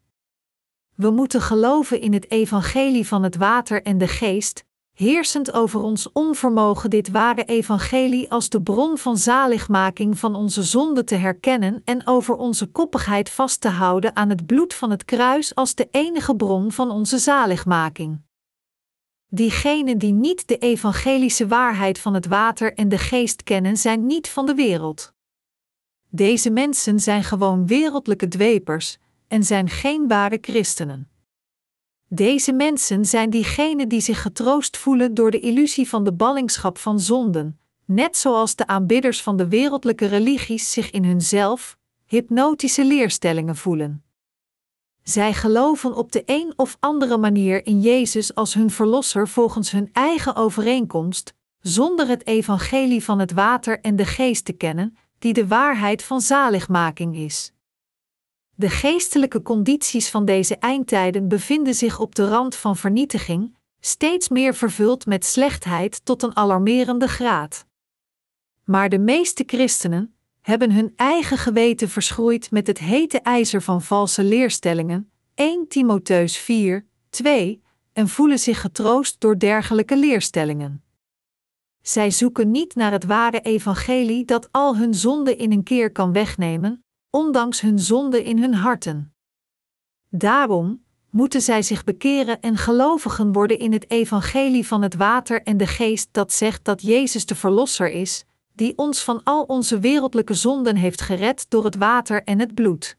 We 0.94 1.10
moeten 1.10 1.40
geloven 1.40 2.00
in 2.00 2.12
het 2.12 2.30
evangelie 2.30 3.06
van 3.06 3.22
het 3.22 3.36
water 3.36 3.82
en 3.82 3.98
de 3.98 4.08
geest, 4.08 4.64
heersend 4.92 5.52
over 5.52 5.80
ons 5.80 6.12
onvermogen 6.12 6.90
dit 6.90 7.10
ware 7.10 7.44
evangelie 7.44 8.30
als 8.30 8.48
de 8.48 8.62
bron 8.62 8.98
van 8.98 9.16
zaligmaking 9.16 10.18
van 10.18 10.34
onze 10.34 10.62
zonde 10.62 11.04
te 11.04 11.14
herkennen 11.14 11.82
en 11.84 12.06
over 12.06 12.34
onze 12.34 12.66
koppigheid 12.66 13.30
vast 13.30 13.60
te 13.60 13.68
houden 13.68 14.16
aan 14.16 14.28
het 14.28 14.46
bloed 14.46 14.74
van 14.74 14.90
het 14.90 15.04
kruis 15.04 15.54
als 15.54 15.74
de 15.74 15.88
enige 15.90 16.36
bron 16.36 16.72
van 16.72 16.90
onze 16.90 17.18
zaligmaking. 17.18 18.25
Diegenen 19.36 19.98
die 19.98 20.12
niet 20.12 20.48
de 20.48 20.58
evangelische 20.58 21.46
waarheid 21.46 21.98
van 21.98 22.14
het 22.14 22.26
water 22.26 22.74
en 22.74 22.88
de 22.88 22.98
geest 22.98 23.42
kennen, 23.42 23.76
zijn 23.76 24.06
niet 24.06 24.28
van 24.28 24.46
de 24.46 24.54
wereld. 24.54 25.12
Deze 26.08 26.50
mensen 26.50 27.00
zijn 27.00 27.24
gewoon 27.24 27.66
wereldlijke 27.66 28.28
dwepers 28.28 28.98
en 29.28 29.44
zijn 29.44 29.68
geen 29.68 30.08
ware 30.08 30.38
christenen. 30.40 31.08
Deze 32.08 32.52
mensen 32.52 33.04
zijn 33.04 33.30
diegenen 33.30 33.88
die 33.88 34.00
zich 34.00 34.22
getroost 34.22 34.76
voelen 34.76 35.14
door 35.14 35.30
de 35.30 35.40
illusie 35.40 35.88
van 35.88 36.04
de 36.04 36.12
ballingschap 36.12 36.78
van 36.78 37.00
zonden, 37.00 37.58
net 37.84 38.16
zoals 38.16 38.54
de 38.54 38.66
aanbidders 38.66 39.22
van 39.22 39.36
de 39.36 39.48
wereldlijke 39.48 40.06
religies 40.06 40.72
zich 40.72 40.90
in 40.90 41.04
hunzelf 41.04 41.78
hypnotische 42.06 42.84
leerstellingen 42.84 43.56
voelen. 43.56 44.05
Zij 45.08 45.32
geloven 45.32 45.94
op 45.94 46.12
de 46.12 46.22
een 46.26 46.52
of 46.56 46.76
andere 46.80 47.18
manier 47.18 47.66
in 47.66 47.80
Jezus 47.80 48.34
als 48.34 48.54
hun 48.54 48.70
verlosser 48.70 49.28
volgens 49.28 49.70
hun 49.70 49.88
eigen 49.92 50.36
overeenkomst, 50.36 51.34
zonder 51.60 52.08
het 52.08 52.26
evangelie 52.26 53.04
van 53.04 53.18
het 53.18 53.32
water 53.32 53.80
en 53.80 53.96
de 53.96 54.04
geest 54.04 54.44
te 54.44 54.52
kennen, 54.52 54.96
die 55.18 55.32
de 55.32 55.46
waarheid 55.46 56.02
van 56.02 56.20
zaligmaking 56.20 57.16
is. 57.16 57.52
De 58.54 58.70
geestelijke 58.70 59.42
condities 59.42 60.10
van 60.10 60.24
deze 60.24 60.56
eindtijden 60.56 61.28
bevinden 61.28 61.74
zich 61.74 61.98
op 61.98 62.14
de 62.14 62.28
rand 62.28 62.54
van 62.54 62.76
vernietiging, 62.76 63.56
steeds 63.80 64.28
meer 64.28 64.54
vervuld 64.54 65.06
met 65.06 65.24
slechtheid 65.24 66.04
tot 66.04 66.22
een 66.22 66.36
alarmerende 66.36 67.08
graad. 67.08 67.66
Maar 68.64 68.88
de 68.88 68.98
meeste 68.98 69.42
christenen 69.46 70.15
hebben 70.46 70.72
hun 70.72 70.92
eigen 70.96 71.38
geweten 71.38 71.88
verschroeid 71.88 72.50
met 72.50 72.66
het 72.66 72.78
hete 72.78 73.20
ijzer 73.20 73.62
van 73.62 73.82
valse 73.82 74.24
leerstellingen, 74.24 75.10
1 75.34 75.68
Timotheus 75.68 76.36
4, 76.36 76.86
2, 77.10 77.62
en 77.92 78.08
voelen 78.08 78.38
zich 78.38 78.60
getroost 78.60 79.20
door 79.20 79.38
dergelijke 79.38 79.96
leerstellingen. 79.96 80.84
Zij 81.82 82.10
zoeken 82.10 82.50
niet 82.50 82.74
naar 82.74 82.92
het 82.92 83.04
ware 83.04 83.40
evangelie 83.40 84.24
dat 84.24 84.48
al 84.52 84.76
hun 84.76 84.94
zonden 84.94 85.38
in 85.38 85.52
een 85.52 85.62
keer 85.62 85.92
kan 85.92 86.12
wegnemen, 86.12 86.84
ondanks 87.10 87.60
hun 87.60 87.78
zonde 87.78 88.24
in 88.24 88.38
hun 88.38 88.54
harten. 88.54 89.14
Daarom 90.08 90.84
moeten 91.10 91.42
zij 91.42 91.62
zich 91.62 91.84
bekeren 91.84 92.40
en 92.40 92.56
gelovigen 92.56 93.32
worden 93.32 93.58
in 93.58 93.72
het 93.72 93.90
evangelie 93.90 94.66
van 94.66 94.82
het 94.82 94.94
water 94.94 95.42
en 95.42 95.56
de 95.56 95.66
geest 95.66 96.08
dat 96.12 96.32
zegt 96.32 96.64
dat 96.64 96.82
Jezus 96.82 97.26
de 97.26 97.34
Verlosser 97.34 97.90
is, 97.90 98.24
die 98.56 98.72
ons 98.76 99.02
van 99.02 99.20
al 99.24 99.42
onze 99.42 99.78
wereldlijke 99.78 100.34
zonden 100.34 100.76
heeft 100.76 101.00
gered 101.00 101.46
door 101.50 101.64
het 101.64 101.76
water 101.76 102.24
en 102.24 102.38
het 102.38 102.54
bloed. 102.54 102.96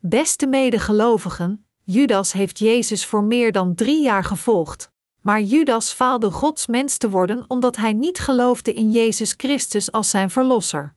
Beste 0.00 0.46
medegelovigen, 0.46 1.66
Judas 1.82 2.32
heeft 2.32 2.58
Jezus 2.58 3.06
voor 3.06 3.24
meer 3.24 3.52
dan 3.52 3.74
drie 3.74 4.02
jaar 4.02 4.24
gevolgd, 4.24 4.90
maar 5.20 5.42
Judas 5.42 5.92
faalde 5.92 6.30
Gods 6.30 6.66
mens 6.66 6.96
te 6.96 7.10
worden 7.10 7.44
omdat 7.48 7.76
hij 7.76 7.92
niet 7.92 8.18
geloofde 8.18 8.72
in 8.72 8.90
Jezus 8.90 9.34
Christus 9.36 9.92
als 9.92 10.10
zijn 10.10 10.30
Verlosser. 10.30 10.94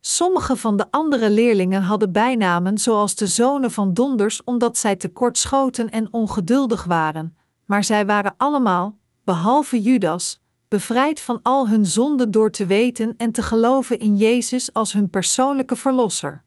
Sommige 0.00 0.56
van 0.56 0.76
de 0.76 0.86
andere 0.90 1.30
leerlingen 1.30 1.82
hadden 1.82 2.12
bijnamen 2.12 2.78
zoals 2.78 3.14
de 3.14 3.26
zonen 3.26 3.70
van 3.70 3.94
donders 3.94 4.44
omdat 4.44 4.78
zij 4.78 4.96
tekortschoten 4.96 5.90
en 5.90 6.12
ongeduldig 6.12 6.84
waren, 6.84 7.36
maar 7.64 7.84
zij 7.84 8.06
waren 8.06 8.34
allemaal, 8.36 8.98
behalve 9.24 9.82
Judas, 9.82 10.41
bevrijd 10.72 11.20
van 11.20 11.40
al 11.42 11.68
hun 11.68 11.86
zonden 11.86 12.30
door 12.30 12.50
te 12.50 12.66
weten 12.66 13.14
en 13.16 13.32
te 13.32 13.42
geloven 13.42 13.98
in 13.98 14.16
Jezus 14.16 14.72
als 14.72 14.92
hun 14.92 15.10
persoonlijke 15.10 15.76
verlosser. 15.76 16.44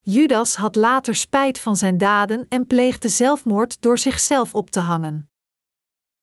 Judas 0.00 0.54
had 0.54 0.76
later 0.76 1.14
spijt 1.14 1.58
van 1.58 1.76
zijn 1.76 1.98
daden 1.98 2.46
en 2.48 2.66
pleegde 2.66 3.08
zelfmoord 3.08 3.82
door 3.82 3.98
zichzelf 3.98 4.54
op 4.54 4.70
te 4.70 4.80
hangen. 4.80 5.30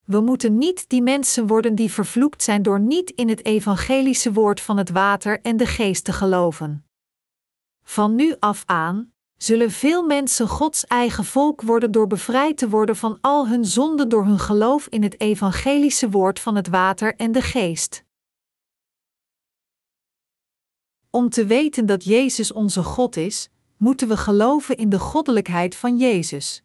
We 0.06 0.20
moeten 0.20 0.58
niet 0.58 0.90
die 0.90 1.02
mensen 1.02 1.48
worden 1.48 1.76
die 1.76 1.92
vervloekt 1.92 2.44
zijn 2.44 2.62
door 2.62 2.80
niet 2.80 3.10
in 3.10 3.30
het 3.30 3.46
evangelische 3.46 4.34
woord 4.34 4.62
van 4.62 4.78
het 4.78 4.90
water 4.90 5.42
en 5.42 5.58
de 5.58 5.66
geest 5.66 6.04
te 6.04 6.14
geloven. 6.14 6.86
Van 7.84 8.16
nu 8.16 8.36
af 8.40 8.64
aan 8.66 9.11
zullen 9.44 9.72
veel 9.72 10.04
mensen 10.04 10.48
Gods 10.48 10.86
eigen 10.86 11.26
volk 11.26 11.62
worden 11.62 11.92
door 11.92 12.08
bevrijd 12.08 12.58
te 12.58 12.70
worden 12.70 12.96
van 12.96 13.18
al 13.22 13.48
hun 13.48 13.66
zonden 13.66 14.10
door 14.10 14.26
hun 14.26 14.40
geloof 14.40 14.88
in 14.88 15.04
het 15.04 15.20
evangelische 15.20 16.10
woord 16.10 16.40
van 16.40 16.56
het 16.56 16.68
water 16.68 17.16
en 17.16 17.32
de 17.32 17.42
geest. 17.42 18.04
Om 21.10 21.30
te 21.30 21.46
weten 21.46 21.86
dat 21.86 22.04
Jezus 22.04 22.52
onze 22.52 22.84
God 22.84 23.16
is, 23.16 23.50
moeten 23.78 24.08
we 24.08 24.18
geloven 24.18 24.78
in 24.78 24.90
de 24.90 25.00
goddelijkheid 25.00 25.76
van 25.76 25.98
Jezus. 25.98 26.64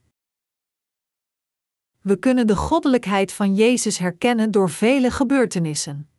We 2.00 2.18
kunnen 2.18 2.46
de 2.46 2.56
goddelijkheid 2.56 3.32
van 3.32 3.54
Jezus 3.54 3.98
herkennen 3.98 4.50
door 4.50 4.70
vele 4.70 5.10
gebeurtenissen. 5.10 6.10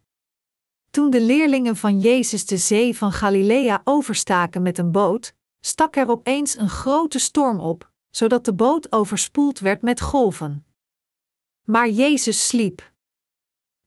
Toen 0.90 1.10
de 1.10 1.22
leerlingen 1.22 1.76
van 1.76 2.00
Jezus 2.00 2.46
de 2.46 2.58
zee 2.58 2.98
van 2.98 3.12
Galilea 3.12 3.82
overstaken 3.84 4.62
met 4.62 4.78
een 4.78 4.92
boot, 4.92 5.36
stak 5.60 5.96
er 5.96 6.10
opeens 6.10 6.58
een 6.58 6.70
grote 6.70 7.20
storm 7.20 7.60
op, 7.60 7.92
zodat 8.10 8.46
de 8.46 8.54
boot 8.54 8.92
overspoeld 8.92 9.60
werd 9.60 9.82
met 9.82 10.02
golven. 10.02 10.66
Maar 11.64 11.90
Jezus 11.90 12.48
sliep. 12.48 12.92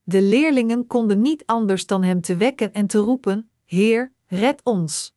De 0.03 0.21
leerlingen 0.21 0.87
konden 0.87 1.21
niet 1.21 1.45
anders 1.45 1.85
dan 1.85 2.03
hem 2.03 2.21
te 2.21 2.35
wekken 2.35 2.73
en 2.73 2.87
te 2.87 2.97
roepen: 2.97 3.49
Heer, 3.65 4.13
red 4.25 4.63
ons. 4.63 5.13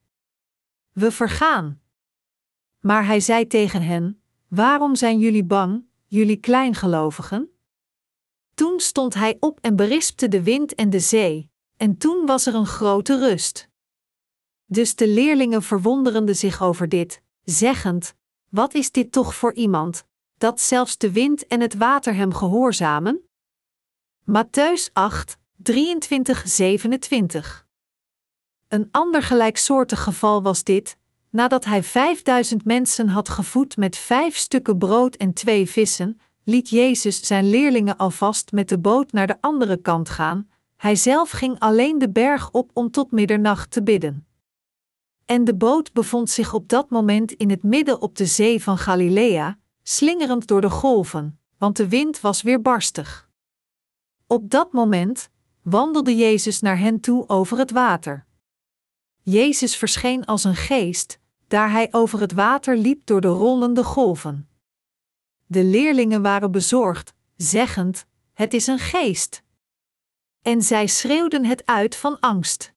We 0.92 1.10
vergaan. 1.10 1.80
Maar 2.80 3.06
hij 3.06 3.20
zei 3.20 3.46
tegen 3.46 3.82
hen: 3.82 4.22
Waarom 4.48 4.94
zijn 4.94 5.18
jullie 5.18 5.44
bang, 5.44 5.84
jullie 6.06 6.36
kleingelovigen? 6.36 7.48
Toen 8.54 8.80
stond 8.80 9.14
hij 9.14 9.36
op 9.40 9.58
en 9.60 9.76
berispte 9.76 10.28
de 10.28 10.42
wind 10.42 10.74
en 10.74 10.90
de 10.90 11.00
zee, 11.00 11.50
en 11.76 11.96
toen 11.96 12.26
was 12.26 12.46
er 12.46 12.54
een 12.54 12.66
grote 12.66 13.18
rust. 13.18 13.68
Dus 14.66 14.94
de 14.94 15.08
leerlingen 15.08 15.62
verwonderende 15.62 16.34
zich 16.34 16.62
over 16.62 16.88
dit, 16.88 17.22
zeggend: 17.44 18.14
Wat 18.48 18.74
is 18.74 18.90
dit 18.90 19.12
toch 19.12 19.34
voor 19.34 19.54
iemand, 19.54 20.04
dat 20.38 20.60
zelfs 20.60 20.98
de 20.98 21.12
wind 21.12 21.46
en 21.46 21.60
het 21.60 21.74
water 21.74 22.14
hem 22.14 22.34
gehoorzamen? 22.34 23.20
Matthäus 24.30 24.92
8, 24.92 25.38
23, 25.56 26.42
27. 26.46 27.66
Een 28.68 28.88
ander 28.90 29.22
gelijksoortig 29.22 30.02
geval 30.02 30.42
was 30.42 30.64
dit, 30.64 30.96
nadat 31.30 31.64
hij 31.64 31.82
vijfduizend 31.82 32.64
mensen 32.64 33.08
had 33.08 33.28
gevoed 33.28 33.76
met 33.76 33.96
vijf 33.96 34.36
stukken 34.36 34.78
brood 34.78 35.16
en 35.16 35.32
twee 35.32 35.70
vissen, 35.70 36.20
liet 36.44 36.68
Jezus 36.68 37.26
zijn 37.26 37.50
leerlingen 37.50 37.96
alvast 37.96 38.52
met 38.52 38.68
de 38.68 38.78
boot 38.78 39.12
naar 39.12 39.26
de 39.26 39.36
andere 39.40 39.76
kant 39.76 40.08
gaan, 40.08 40.48
hij 40.76 40.96
zelf 40.96 41.30
ging 41.30 41.58
alleen 41.58 41.98
de 41.98 42.10
berg 42.10 42.50
op 42.50 42.70
om 42.72 42.90
tot 42.90 43.10
middernacht 43.10 43.70
te 43.70 43.82
bidden. 43.82 44.26
En 45.24 45.44
de 45.44 45.54
boot 45.54 45.92
bevond 45.92 46.30
zich 46.30 46.54
op 46.54 46.68
dat 46.68 46.90
moment 46.90 47.32
in 47.32 47.50
het 47.50 47.62
midden 47.62 48.00
op 48.00 48.16
de 48.16 48.26
zee 48.26 48.62
van 48.62 48.78
Galilea, 48.78 49.58
slingerend 49.82 50.46
door 50.46 50.60
de 50.60 50.70
golven, 50.70 51.38
want 51.58 51.76
de 51.76 51.88
wind 51.88 52.20
was 52.20 52.42
weer 52.42 52.62
barstig. 52.62 53.28
Op 54.26 54.50
dat 54.50 54.72
moment 54.72 55.30
wandelde 55.62 56.16
Jezus 56.16 56.60
naar 56.60 56.78
hen 56.78 57.00
toe 57.00 57.28
over 57.28 57.58
het 57.58 57.70
water. 57.70 58.26
Jezus 59.22 59.76
verscheen 59.76 60.24
als 60.24 60.44
een 60.44 60.54
geest, 60.56 61.18
daar 61.48 61.70
hij 61.70 61.88
over 61.90 62.20
het 62.20 62.32
water 62.32 62.76
liep 62.76 63.06
door 63.06 63.20
de 63.20 63.28
rollende 63.28 63.84
golven. 63.84 64.48
De 65.46 65.64
leerlingen 65.64 66.22
waren 66.22 66.50
bezorgd, 66.50 67.14
zeggend: 67.36 68.06
Het 68.32 68.54
is 68.54 68.66
een 68.66 68.78
geest. 68.78 69.42
En 70.42 70.62
zij 70.62 70.86
schreeuwden 70.86 71.44
het 71.44 71.66
uit 71.66 71.96
van 71.96 72.20
angst. 72.20 72.73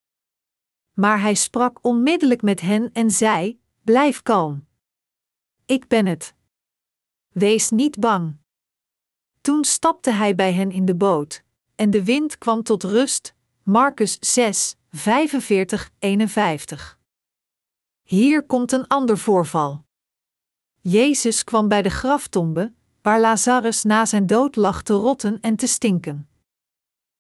Maar 1.00 1.22
hij 1.22 1.34
sprak 1.34 1.80
onmiddellijk 1.82 2.42
met 2.42 2.62
hen 2.62 2.90
en 2.94 3.12
zei: 3.12 3.60
Blijf 3.84 4.22
kalm. 4.22 4.68
Ik 5.66 5.88
ben 5.88 6.06
het. 6.06 6.34
Wees 7.34 7.70
niet 7.70 8.00
bang. 8.00 8.38
Toen 9.42 9.64
stapte 9.64 10.12
hij 10.12 10.36
bij 10.36 10.54
hen 10.54 10.72
in 10.72 10.86
de 10.86 10.96
boot, 10.96 11.44
en 11.76 11.90
de 11.90 12.04
wind 12.04 12.38
kwam 12.38 12.64
tot 12.64 12.84
rust. 12.84 13.36
Marcus 13.64 14.18
6, 14.20 14.76
45, 14.90 15.92
51. 16.00 17.00
Hier 18.04 18.46
komt 18.46 18.72
een 18.72 18.88
ander 18.88 19.18
voorval. 19.18 19.86
Jezus 20.82 21.44
kwam 21.44 21.68
bij 21.68 21.82
de 21.82 21.90
graftombe, 21.90 22.74
waar 23.02 23.20
Lazarus 23.20 23.84
na 23.84 24.06
zijn 24.06 24.28
dood 24.28 24.56
lag 24.56 24.84
te 24.84 24.94
rotten 24.94 25.40
en 25.42 25.56
te 25.56 25.68
stinken. 25.68 26.30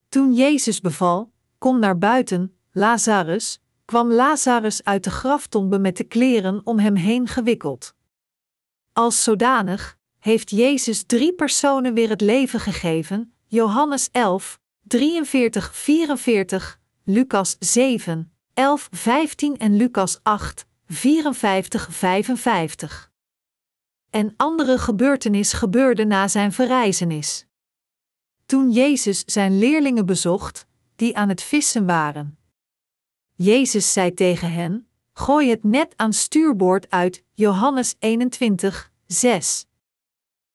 Toen 0.10 0.34
Jezus 0.34 0.82
beval: 0.82 1.32
Kom 1.58 1.80
naar 1.80 1.98
buiten, 1.98 2.58
Lazarus, 2.72 3.62
kwam 3.88 4.12
Lazarus 4.12 4.84
uit 4.84 5.04
de 5.04 5.10
graftombe 5.10 5.80
met 5.80 5.98
de 5.98 6.04
kleren 6.04 6.62
om 6.64 6.80
hem 6.80 6.96
heen 6.96 7.28
gewikkeld. 7.28 7.96
Als 8.94 9.24
zodanig 9.24 9.98
heeft 10.20 10.50
Jezus 10.50 11.04
drie 11.04 11.34
personen 11.34 11.94
weer 11.94 12.10
het 12.10 12.22
leven 12.22 12.60
gegeven: 12.60 13.34
Johannes 13.46 14.10
11, 14.12 14.60
43, 14.84 15.76
44, 15.76 16.80
Lucas 17.04 17.56
7, 17.60 18.34
11, 18.54 18.88
15 18.92 19.58
en 19.58 19.76
Lucas 19.76 20.20
8, 20.24 20.66
54, 20.88 21.88
55. 21.92 23.12
En 24.10 24.34
andere 24.38 24.78
gebeurtenis 24.78 25.54
gebeurde 25.54 26.06
na 26.06 26.28
zijn 26.28 26.52
verrijzenis. 26.52 27.46
Toen 28.46 28.72
Jezus 28.72 29.24
zijn 29.26 29.60
leerlingen 29.60 30.06
bezocht, 30.06 30.66
die 30.96 31.18
aan 31.18 31.30
het 31.30 31.42
vissen 31.42 31.86
waren. 31.86 32.38
Jezus 33.38 33.94
zei 33.94 34.14
tegen 34.14 34.52
hen: 34.52 34.88
Gooi 35.14 35.50
het 35.50 35.64
net 35.64 35.94
aan 35.96 36.14
stuurboord 36.14 36.90
uit, 36.90 37.24
Johannes 37.34 37.96
21, 38.00 38.92
6. 39.06 39.66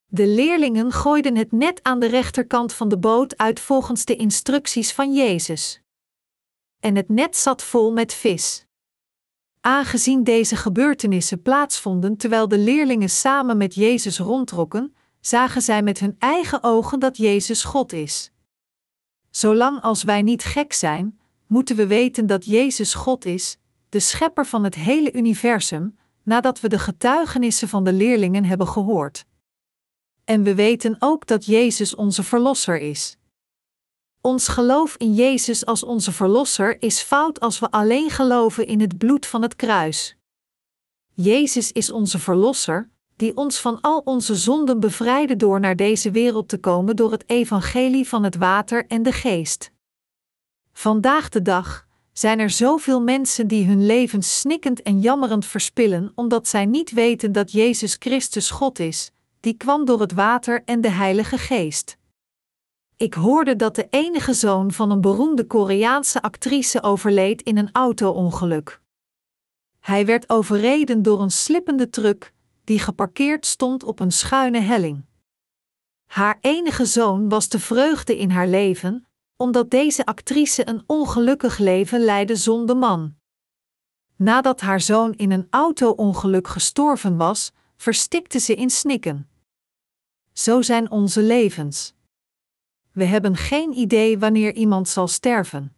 De 0.05 0.27
leerlingen 0.27 0.91
gooiden 0.91 1.35
het 1.35 1.51
net 1.51 1.83
aan 1.83 1.99
de 1.99 2.07
rechterkant 2.07 2.73
van 2.73 2.89
de 2.89 2.97
boot 2.97 3.37
uit 3.37 3.59
volgens 3.59 4.05
de 4.05 4.15
instructies 4.15 4.93
van 4.93 5.13
Jezus. 5.13 5.81
En 6.79 6.95
het 6.95 7.09
net 7.09 7.37
zat 7.37 7.63
vol 7.63 7.91
met 7.91 8.13
vis. 8.13 8.65
Aangezien 9.61 10.23
deze 10.23 10.55
gebeurtenissen 10.55 11.41
plaatsvonden 11.41 12.17
terwijl 12.17 12.47
de 12.47 12.57
leerlingen 12.57 13.09
samen 13.09 13.57
met 13.57 13.75
Jezus 13.75 14.19
rondtrokken, 14.19 14.95
zagen 15.19 15.61
zij 15.61 15.81
met 15.83 15.99
hun 15.99 16.15
eigen 16.19 16.63
ogen 16.63 16.99
dat 16.99 17.17
Jezus 17.17 17.63
God 17.63 17.93
is. 17.93 18.31
Zolang 19.29 19.81
als 19.81 20.03
wij 20.03 20.21
niet 20.21 20.43
gek 20.43 20.73
zijn, 20.73 21.19
moeten 21.53 21.75
we 21.75 21.87
weten 21.87 22.27
dat 22.27 22.45
Jezus 22.45 22.93
God 22.93 23.25
is, 23.25 23.57
de 23.89 23.99
schepper 23.99 24.45
van 24.45 24.63
het 24.63 24.75
hele 24.75 25.13
universum, 25.13 25.97
nadat 26.23 26.59
we 26.59 26.69
de 26.69 26.79
getuigenissen 26.79 27.67
van 27.67 27.83
de 27.83 27.93
leerlingen 27.93 28.45
hebben 28.45 28.67
gehoord. 28.67 29.25
En 30.23 30.43
we 30.43 30.55
weten 30.55 30.95
ook 30.99 31.27
dat 31.27 31.45
Jezus 31.45 31.95
onze 31.95 32.23
Verlosser 32.23 32.79
is. 32.79 33.17
Ons 34.21 34.47
geloof 34.47 34.95
in 34.97 35.13
Jezus 35.13 35.65
als 35.65 35.83
onze 35.83 36.11
Verlosser 36.11 36.81
is 36.81 37.01
fout 37.01 37.39
als 37.39 37.59
we 37.59 37.71
alleen 37.71 38.09
geloven 38.09 38.67
in 38.67 38.81
het 38.81 38.97
bloed 38.97 39.25
van 39.25 39.41
het 39.41 39.55
kruis. 39.55 40.15
Jezus 41.13 41.71
is 41.71 41.91
onze 41.91 42.19
Verlosser, 42.19 42.89
die 43.15 43.37
ons 43.37 43.59
van 43.59 43.81
al 43.81 44.01
onze 44.05 44.35
zonden 44.35 44.79
bevrijdde 44.79 45.35
door 45.35 45.59
naar 45.59 45.75
deze 45.75 46.11
wereld 46.11 46.49
te 46.49 46.57
komen 46.57 46.95
door 46.95 47.11
het 47.11 47.29
evangelie 47.29 48.07
van 48.07 48.23
het 48.23 48.35
water 48.35 48.85
en 48.87 49.03
de 49.03 49.11
geest. 49.11 49.72
Vandaag 50.73 51.29
de 51.29 51.41
dag 51.41 51.87
zijn 52.13 52.39
er 52.39 52.49
zoveel 52.49 53.01
mensen 53.01 53.47
die 53.47 53.65
hun 53.65 53.85
levens 53.85 54.39
snikkend 54.39 54.81
en 54.81 54.99
jammerend 54.99 55.45
verspillen 55.45 56.11
omdat 56.15 56.47
zij 56.47 56.65
niet 56.65 56.91
weten 56.91 57.31
dat 57.31 57.51
Jezus 57.51 57.95
Christus 57.99 58.49
God 58.49 58.79
is, 58.79 59.11
die 59.39 59.53
kwam 59.53 59.85
door 59.85 60.01
het 60.01 60.13
water 60.13 60.61
en 60.65 60.81
de 60.81 60.89
Heilige 60.89 61.37
Geest. 61.37 61.97
Ik 62.97 63.13
hoorde 63.13 63.55
dat 63.55 63.75
de 63.75 63.87
enige 63.89 64.33
zoon 64.33 64.71
van 64.71 64.91
een 64.91 65.01
beroemde 65.01 65.47
Koreaanse 65.47 66.21
actrice 66.21 66.83
overleed 66.83 67.41
in 67.41 67.57
een 67.57 67.69
auto-ongeluk. 67.71 68.81
Hij 69.79 70.05
werd 70.05 70.29
overreden 70.29 71.01
door 71.01 71.21
een 71.21 71.31
slippende 71.31 71.89
truck 71.89 72.33
die 72.63 72.79
geparkeerd 72.79 73.45
stond 73.45 73.83
op 73.83 73.99
een 73.99 74.11
schuine 74.11 74.59
helling. 74.59 75.05
Haar 76.05 76.37
enige 76.41 76.85
zoon 76.85 77.29
was 77.29 77.49
de 77.49 77.59
vreugde 77.59 78.17
in 78.17 78.29
haar 78.29 78.47
leven, 78.47 79.07
omdat 79.43 79.69
deze 79.69 80.05
actrice 80.05 80.67
een 80.67 80.83
ongelukkig 80.85 81.57
leven 81.57 81.99
leidde 81.99 82.35
zonder 82.35 82.77
man. 82.77 83.15
Nadat 84.15 84.61
haar 84.61 84.81
zoon 84.81 85.13
in 85.13 85.31
een 85.31 85.47
auto-ongeluk 85.49 86.47
gestorven 86.47 87.17
was, 87.17 87.51
verstikte 87.75 88.39
ze 88.39 88.55
in 88.55 88.69
snikken. 88.69 89.29
Zo 90.33 90.61
zijn 90.61 90.91
onze 90.91 91.21
levens. 91.21 91.93
We 92.91 93.03
hebben 93.03 93.35
geen 93.35 93.77
idee 93.77 94.19
wanneer 94.19 94.53
iemand 94.53 94.89
zal 94.89 95.07
sterven. 95.07 95.75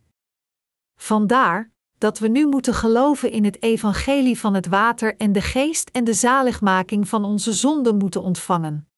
Vandaar 0.95 1.71
dat 1.97 2.19
we 2.19 2.27
nu 2.27 2.47
moeten 2.47 2.73
geloven 2.73 3.31
in 3.31 3.43
het 3.45 3.61
evangelie 3.61 4.39
van 4.39 4.53
het 4.53 4.67
water 4.67 5.17
en 5.17 5.31
de 5.31 5.41
geest 5.41 5.89
en 5.89 6.03
de 6.03 6.13
zaligmaking 6.13 7.07
van 7.07 7.23
onze 7.23 7.53
zonden 7.53 7.97
moeten 7.97 8.21
ontvangen. 8.21 8.89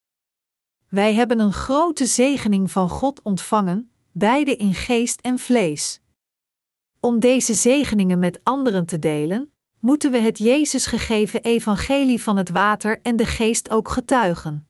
Wij 0.90 1.14
hebben 1.14 1.40
een 1.40 1.54
grote 1.54 2.06
zegening 2.06 2.72
van 2.72 2.90
God 2.90 3.22
ontvangen, 3.22 3.92
beide 4.18 4.56
in 4.56 4.74
geest 4.74 5.22
en 5.22 5.40
vlees. 5.40 6.00
Om 7.00 7.20
deze 7.20 7.54
zegeningen 7.54 8.20
met 8.20 8.40
anderen 8.44 8.86
te 8.86 9.00
delen, 9.00 9.52
moeten 9.80 10.12
we 10.12 10.18
het 10.18 10.38
Jezus 10.38 10.86
gegeven 10.86 11.44
evangelie 11.44 12.22
van 12.24 12.38
het 12.38 12.50
water 12.50 13.00
en 13.02 13.16
de 13.16 13.26
geest 13.26 13.70
ook 13.70 13.90
getuigen. 13.90 14.70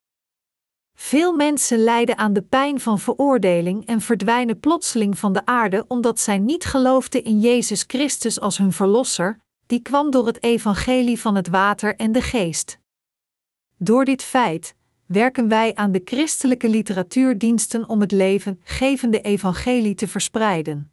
Veel 0.93 1.33
mensen 1.33 1.77
lijden 1.77 2.17
aan 2.17 2.33
de 2.33 2.41
pijn 2.41 2.79
van 2.79 2.99
veroordeling 2.99 3.85
en 3.85 4.01
verdwijnen 4.01 4.59
plotseling 4.59 5.19
van 5.19 5.33
de 5.33 5.45
aarde 5.45 5.85
omdat 5.87 6.19
zij 6.19 6.37
niet 6.37 6.65
geloofden 6.65 7.23
in 7.23 7.39
Jezus 7.39 7.83
Christus 7.87 8.39
als 8.39 8.57
hun 8.57 8.73
Verlosser, 8.73 9.39
die 9.65 9.81
kwam 9.81 10.11
door 10.11 10.25
het 10.25 10.43
evangelie 10.43 11.21
van 11.21 11.35
het 11.35 11.47
water 11.47 11.95
en 11.95 12.11
de 12.11 12.21
geest. 12.21 12.79
Door 13.77 14.05
dit 14.05 14.23
feit 14.23 14.75
werken 15.07 15.47
wij 15.47 15.75
aan 15.75 15.91
de 15.91 16.01
christelijke 16.05 16.69
literatuurdiensten 16.69 17.89
om 17.89 18.01
het 18.01 18.11
leven 18.11 18.59
gevende 18.63 19.21
evangelie 19.21 19.95
te 19.95 20.07
verspreiden. 20.07 20.91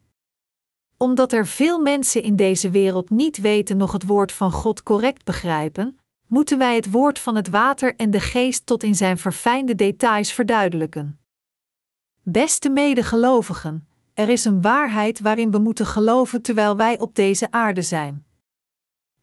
Omdat 0.96 1.32
er 1.32 1.46
veel 1.46 1.78
mensen 1.80 2.22
in 2.22 2.36
deze 2.36 2.70
wereld 2.70 3.10
niet 3.10 3.36
weten 3.36 3.76
nog 3.76 3.92
het 3.92 4.06
woord 4.06 4.32
van 4.32 4.52
God 4.52 4.82
correct 4.82 5.24
begrijpen, 5.24 5.98
moeten 6.26 6.58
wij 6.58 6.74
het 6.74 6.90
woord 6.90 7.18
van 7.18 7.36
het 7.36 7.48
water 7.48 7.96
en 7.96 8.10
de 8.10 8.20
geest 8.20 8.66
tot 8.66 8.82
in 8.82 8.94
zijn 8.94 9.18
verfijnde 9.18 9.74
details 9.74 10.32
verduidelijken. 10.32 11.18
Beste 12.22 12.70
medegelovigen, 12.70 13.88
er 14.14 14.28
is 14.28 14.44
een 14.44 14.60
waarheid 14.60 15.20
waarin 15.20 15.50
we 15.50 15.58
moeten 15.58 15.86
geloven 15.86 16.42
terwijl 16.42 16.76
wij 16.76 16.98
op 16.98 17.14
deze 17.14 17.50
aarde 17.50 17.82
zijn. 17.82 18.26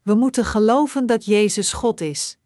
We 0.02 0.14
moeten 0.14 0.44
geloven 0.44 1.06
dat 1.06 1.24
Jezus 1.24 1.72
God 1.72 2.00
is. 2.00 2.38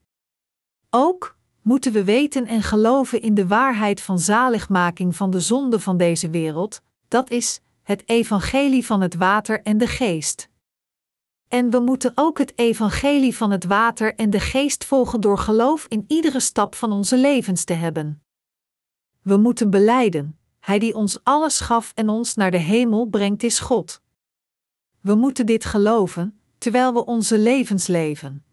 Ook 0.90 1.35
moeten 1.66 1.92
we 1.92 2.04
weten 2.04 2.46
en 2.46 2.62
geloven 2.62 3.22
in 3.22 3.34
de 3.34 3.46
waarheid 3.46 4.00
van 4.00 4.18
zaligmaking 4.18 5.16
van 5.16 5.30
de 5.30 5.40
zonde 5.40 5.80
van 5.80 5.96
deze 5.96 6.30
wereld, 6.30 6.82
dat 7.08 7.30
is 7.30 7.60
het 7.82 8.02
evangelie 8.08 8.86
van 8.86 9.00
het 9.00 9.14
water 9.14 9.62
en 9.62 9.78
de 9.78 9.86
geest. 9.86 10.48
En 11.48 11.70
we 11.70 11.78
moeten 11.80 12.12
ook 12.14 12.38
het 12.38 12.58
evangelie 12.58 13.36
van 13.36 13.50
het 13.50 13.64
water 13.64 14.14
en 14.14 14.30
de 14.30 14.40
geest 14.40 14.84
volgen 14.84 15.20
door 15.20 15.38
geloof 15.38 15.86
in 15.88 16.04
iedere 16.08 16.40
stap 16.40 16.74
van 16.74 16.92
onze 16.92 17.18
levens 17.18 17.64
te 17.64 17.72
hebben. 17.72 18.22
We 19.22 19.36
moeten 19.36 19.70
beleiden: 19.70 20.38
Hij 20.60 20.78
die 20.78 20.94
ons 20.94 21.18
alles 21.22 21.60
gaf 21.60 21.92
en 21.94 22.08
ons 22.08 22.34
naar 22.34 22.50
de 22.50 22.58
hemel 22.58 23.06
brengt 23.06 23.42
is 23.42 23.58
God. 23.58 24.02
We 25.00 25.14
moeten 25.14 25.46
dit 25.46 25.64
geloven, 25.64 26.40
terwijl 26.58 26.92
we 26.92 27.04
onze 27.04 27.38
levens 27.38 27.86
leven. 27.86 28.44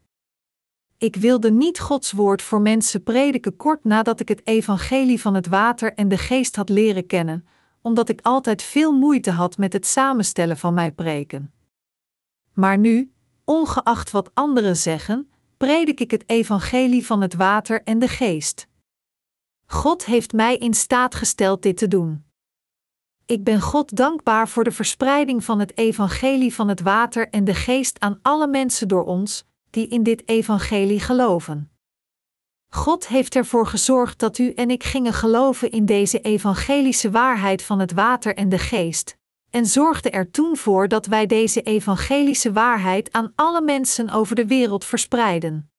Ik 1.04 1.16
wilde 1.16 1.52
niet 1.52 1.80
Gods 1.80 2.12
woord 2.12 2.42
voor 2.42 2.62
mensen 2.62 3.04
prediken 3.04 3.56
kort 3.56 3.84
nadat 3.84 4.20
ik 4.20 4.28
het 4.28 4.42
evangelie 4.48 5.22
van 5.22 5.34
het 5.34 5.48
water 5.48 5.94
en 5.94 6.08
de 6.08 6.18
geest 6.18 6.56
had 6.56 6.70
leren 6.70 7.06
kennen, 7.06 7.48
omdat 7.82 8.10
ik 8.10 8.20
altijd 8.22 8.62
veel 8.62 8.92
moeite 8.92 9.32
had 9.32 9.58
met 9.58 9.74
het 9.74 9.86
samenstellen 9.86 10.58
van 10.58 10.74
mijn 10.74 10.96
preken. 10.96 11.54
Maar 12.54 12.78
nu, 12.78 13.13
ongeacht 13.44 14.12
wat 14.12 14.32
anderen 14.34 14.78
zeggen, 14.78 15.30
predik 15.58 16.00
ik 16.00 16.12
het 16.12 16.24
evangelie 16.30 17.06
van 17.06 17.22
het 17.22 17.34
water 17.34 17.84
en 17.84 18.00
de 18.00 18.08
geest. 18.08 18.68
God 19.66 20.06
heeft 20.06 20.34
mij 20.34 20.58
in 20.58 20.74
staat 20.74 21.16
gesteld 21.16 21.62
dit 21.62 21.78
te 21.78 21.88
doen. 21.88 22.24
Ik 23.26 23.44
ben 23.44 23.62
God 23.62 23.96
dankbaar 23.96 24.50
voor 24.50 24.63
de 24.63 24.72
verspreiding 24.72 25.44
van 25.44 25.60
het 25.60 25.78
evangelie 25.78 26.54
van 26.54 26.68
het 26.68 26.82
water 26.82 27.30
en 27.30 27.44
de 27.44 27.54
geest 27.54 28.00
aan 28.00 28.20
alle 28.22 28.48
mensen 28.48 28.88
door 28.88 29.04
ons, 29.04 29.46
die 29.74 29.88
in 29.88 30.04
dit 30.04 30.28
evangelie 30.28 31.00
geloven. 31.00 31.72
God 32.70 33.08
heeft 33.08 33.36
ervoor 33.36 33.68
gezorgd 33.68 34.20
dat 34.20 34.38
u 34.38 34.52
en 34.52 34.70
ik 34.70 34.84
gingen 34.84 35.14
geloven 35.14 35.72
in 35.72 35.86
deze 35.86 36.22
evangelische 36.22 37.12
waarheid 37.12 37.64
van 37.64 37.80
het 37.80 37.92
water 37.92 38.36
en 38.36 38.50
de 38.50 38.58
geest, 38.58 39.18
en 39.50 39.66
zorgde 39.66 40.10
er 40.10 40.32
toen 40.32 40.58
voor 40.58 40.88
dat 40.88 41.06
wij 41.06 41.26
deze 41.26 41.62
evangelische 41.62 42.52
waarheid 42.52 43.12
aan 43.12 43.32
alle 43.36 43.62
mensen 43.62 44.10
over 44.10 44.36
de 44.36 44.48
wereld 44.48 44.86
verspreiden. 44.86 45.72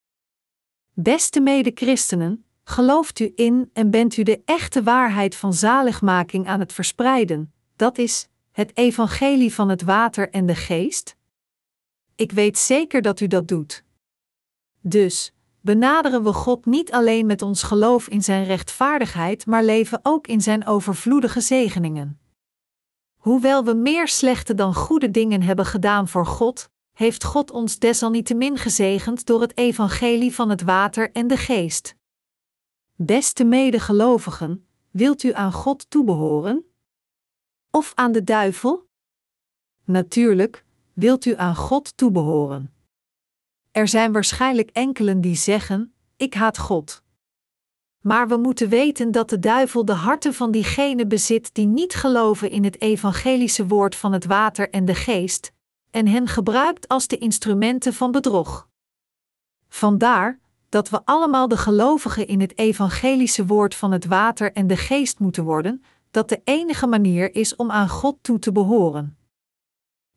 Beste 0.93 1.41
mede-christenen, 1.41 2.45
gelooft 2.65 3.21
u 3.21 3.33
in 3.35 3.71
en 3.73 3.91
bent 3.91 4.17
u 4.17 4.23
de 4.23 4.43
echte 4.45 4.83
waarheid 4.83 5.37
van 5.37 5.53
zaligmaking 5.53 6.47
aan 6.47 6.61
het 6.61 6.73
verspreiden, 6.73 7.53
dat 7.77 7.99
is, 7.99 8.29
het 8.53 8.77
evangelie 8.77 9.55
van 9.55 9.69
het 9.69 9.83
water 9.83 10.31
en 10.31 10.47
de 10.47 10.55
geest? 10.55 11.17
Ik 12.17 12.33
weet 12.33 12.59
zeker 12.59 13.03
dat 13.03 13.21
u 13.21 13.27
dat 13.27 13.49
doet. 13.49 13.85
Dus, 14.81 15.33
benaderen 15.61 16.23
we 16.25 16.33
God 16.33 16.67
niet 16.67 16.93
alleen 16.93 17.27
met 17.27 17.43
ons 17.43 17.63
geloof 17.63 18.09
in 18.09 18.23
Zijn 18.23 18.45
rechtvaardigheid, 18.45 19.47
maar 19.47 19.65
leven 19.65 20.01
ook 20.03 20.27
in 20.27 20.41
Zijn 20.41 20.67
overvloedige 20.67 21.41
zegeningen. 21.41 22.19
Hoewel 23.17 23.65
we 23.65 23.75
meer 23.75 24.09
slechte 24.09 24.55
dan 24.55 24.75
goede 24.75 25.11
dingen 25.11 25.43
hebben 25.43 25.67
gedaan 25.67 26.09
voor 26.09 26.27
God, 26.27 26.71
heeft 26.93 27.25
God 27.25 27.51
ons 27.51 27.79
desalniettemin 27.79 28.57
gezegend 28.59 29.27
door 29.27 29.41
het 29.41 29.57
evangelie 29.57 30.35
van 30.35 30.51
het 30.51 30.63
water 30.63 31.13
en 31.13 31.27
de 31.27 31.37
geest. 31.37 31.97
Beste 32.97 33.45
medegelovigen, 33.45 34.67
wilt 34.91 35.23
u 35.23 35.33
aan 35.33 35.53
God 35.53 35.91
toebehoren? 35.91 36.65
Of 37.71 37.93
aan 37.95 38.13
de 38.13 38.25
duivel? 38.25 38.89
Natuurlijk, 39.85 40.64
wilt 40.95 41.25
u 41.25 41.37
aan 41.37 41.57
God 41.57 41.97
toebehoren. 41.97 42.73
Er 43.71 43.89
zijn 43.89 44.13
waarschijnlijk 44.13 44.71
enkelen 44.71 45.21
die 45.21 45.37
zeggen: 45.37 45.95
Ik 46.17 46.35
haat 46.35 46.59
God. 46.59 47.03
Maar 48.01 48.29
we 48.29 48.37
moeten 48.37 48.69
weten 48.69 49.13
dat 49.13 49.31
de 49.31 49.39
duivel 49.39 49.85
de 49.85 49.93
harten 49.93 50.35
van 50.35 50.51
diegenen 50.51 51.09
bezit 51.09 51.55
die 51.55 51.67
niet 51.67 51.95
geloven 51.95 52.51
in 52.51 52.65
het 52.65 52.81
evangelische 52.81 53.67
woord 53.67 53.97
van 53.97 54.13
het 54.13 54.25
water 54.25 54.71
en 54.71 54.85
de 54.85 54.95
geest, 54.95 55.53
en 55.91 56.07
hen 56.07 56.29
gebruikt 56.29 56.89
als 56.89 57.07
de 57.07 57.19
instrumenten 57.19 57.95
van 57.95 58.11
bedrog. 58.11 58.69
Vandaar 59.69 60.39
dat 60.69 60.91
we 60.91 61.01
allemaal 61.05 61.49
de 61.49 61.57
gelovigen 61.57 62.27
in 62.27 62.41
het 62.41 62.59
evangelische 62.59 63.47
woord 63.47 63.75
van 63.75 63.93
het 63.93 64.05
water 64.05 64.53
en 64.53 64.67
de 64.67 64.77
geest 64.77 65.19
moeten 65.19 65.45
worden, 65.45 65.85
dat 66.11 66.29
de 66.29 66.41
enige 66.45 66.87
manier 66.87 67.35
is 67.35 67.57
om 67.57 67.71
aan 67.71 67.89
God 67.89 68.19
toe 68.21 68.39
te 68.39 68.53
behoren. 68.53 69.17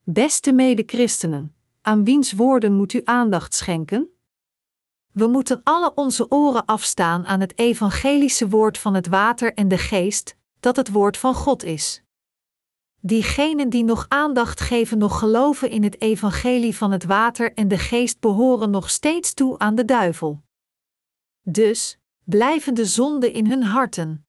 Beste 0.09 0.51
mede-christenen, 0.51 1.55
aan 1.81 2.03
wiens 2.03 2.31
woorden 2.31 2.73
moet 2.73 2.93
u 2.93 3.01
aandacht 3.03 3.53
schenken? 3.53 4.09
We 5.11 5.27
moeten 5.27 5.61
alle 5.63 5.93
onze 5.95 6.31
oren 6.31 6.65
afstaan 6.65 7.25
aan 7.25 7.39
het 7.39 7.57
evangelische 7.57 8.49
woord 8.49 8.77
van 8.77 8.93
het 8.93 9.07
water 9.07 9.53
en 9.53 9.67
de 9.67 9.77
geest, 9.77 10.37
dat 10.59 10.75
het 10.75 10.91
woord 10.91 11.17
van 11.17 11.33
God 11.33 11.63
is. 11.63 12.03
Diegenen 12.99 13.69
die 13.69 13.83
nog 13.83 14.05
aandacht 14.07 14.59
geven, 14.59 14.97
nog 14.97 15.19
geloven 15.19 15.69
in 15.69 15.83
het 15.83 16.01
evangelie 16.01 16.75
van 16.75 16.91
het 16.91 17.03
water 17.03 17.53
en 17.53 17.67
de 17.67 17.77
geest, 17.77 18.19
behoren 18.19 18.69
nog 18.69 18.89
steeds 18.89 19.33
toe 19.33 19.57
aan 19.57 19.75
de 19.75 19.85
duivel. 19.85 20.43
Dus 21.41 21.99
blijven 22.23 22.73
de 22.73 22.85
zonden 22.85 23.33
in 23.33 23.47
hun 23.47 23.63
harten. 23.63 24.26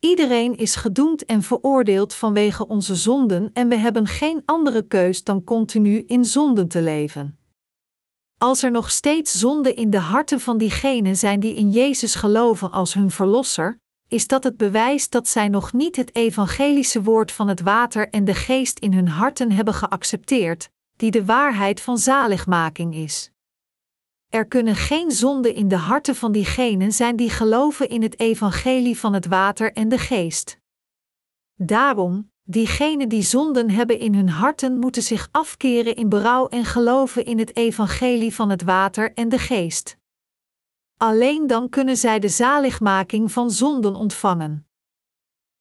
Iedereen 0.00 0.56
is 0.56 0.74
gedoemd 0.74 1.24
en 1.24 1.42
veroordeeld 1.42 2.14
vanwege 2.14 2.66
onze 2.66 2.94
zonden 2.94 3.50
en 3.52 3.68
we 3.68 3.76
hebben 3.76 4.06
geen 4.06 4.42
andere 4.44 4.82
keus 4.82 5.24
dan 5.24 5.44
continu 5.44 6.04
in 6.06 6.24
zonden 6.24 6.68
te 6.68 6.82
leven. 6.82 7.38
Als 8.38 8.62
er 8.62 8.70
nog 8.70 8.90
steeds 8.90 9.38
zonden 9.38 9.76
in 9.76 9.90
de 9.90 9.98
harten 9.98 10.40
van 10.40 10.58
diegenen 10.58 11.16
zijn 11.16 11.40
die 11.40 11.54
in 11.54 11.70
Jezus 11.70 12.14
geloven 12.14 12.70
als 12.72 12.94
hun 12.94 13.10
verlosser, 13.10 13.80
is 14.08 14.26
dat 14.26 14.44
het 14.44 14.56
bewijs 14.56 15.08
dat 15.08 15.28
zij 15.28 15.48
nog 15.48 15.72
niet 15.72 15.96
het 15.96 16.14
evangelische 16.14 17.02
woord 17.02 17.32
van 17.32 17.48
het 17.48 17.60
water 17.60 18.08
en 18.08 18.24
de 18.24 18.34
geest 18.34 18.78
in 18.78 18.92
hun 18.92 19.08
harten 19.08 19.52
hebben 19.52 19.74
geaccepteerd, 19.74 20.70
die 20.96 21.10
de 21.10 21.24
waarheid 21.24 21.80
van 21.80 21.98
zaligmaking 21.98 22.94
is. 22.94 23.30
Er 24.30 24.46
kunnen 24.46 24.76
geen 24.76 25.10
zonden 25.10 25.54
in 25.54 25.68
de 25.68 25.76
harten 25.76 26.14
van 26.16 26.32
diegenen 26.32 26.92
zijn 26.92 27.16
die 27.16 27.30
geloven 27.30 27.88
in 27.88 28.02
het 28.02 28.20
evangelie 28.20 28.98
van 28.98 29.12
het 29.12 29.26
water 29.26 29.72
en 29.72 29.88
de 29.88 29.98
geest. 29.98 30.58
Daarom, 31.54 32.30
diegenen 32.42 33.08
die 33.08 33.22
zonden 33.22 33.70
hebben 33.70 33.98
in 33.98 34.14
hun 34.14 34.28
harten 34.28 34.78
moeten 34.78 35.02
zich 35.02 35.28
afkeren 35.30 35.96
in 35.96 36.08
berouw 36.08 36.48
en 36.48 36.64
geloven 36.64 37.24
in 37.24 37.38
het 37.38 37.56
evangelie 37.56 38.34
van 38.34 38.50
het 38.50 38.62
water 38.62 39.12
en 39.12 39.28
de 39.28 39.38
geest. 39.38 39.96
Alleen 40.96 41.46
dan 41.46 41.68
kunnen 41.68 41.96
zij 41.96 42.18
de 42.18 42.28
zaligmaking 42.28 43.32
van 43.32 43.50
zonden 43.50 43.94
ontvangen. 43.94 44.68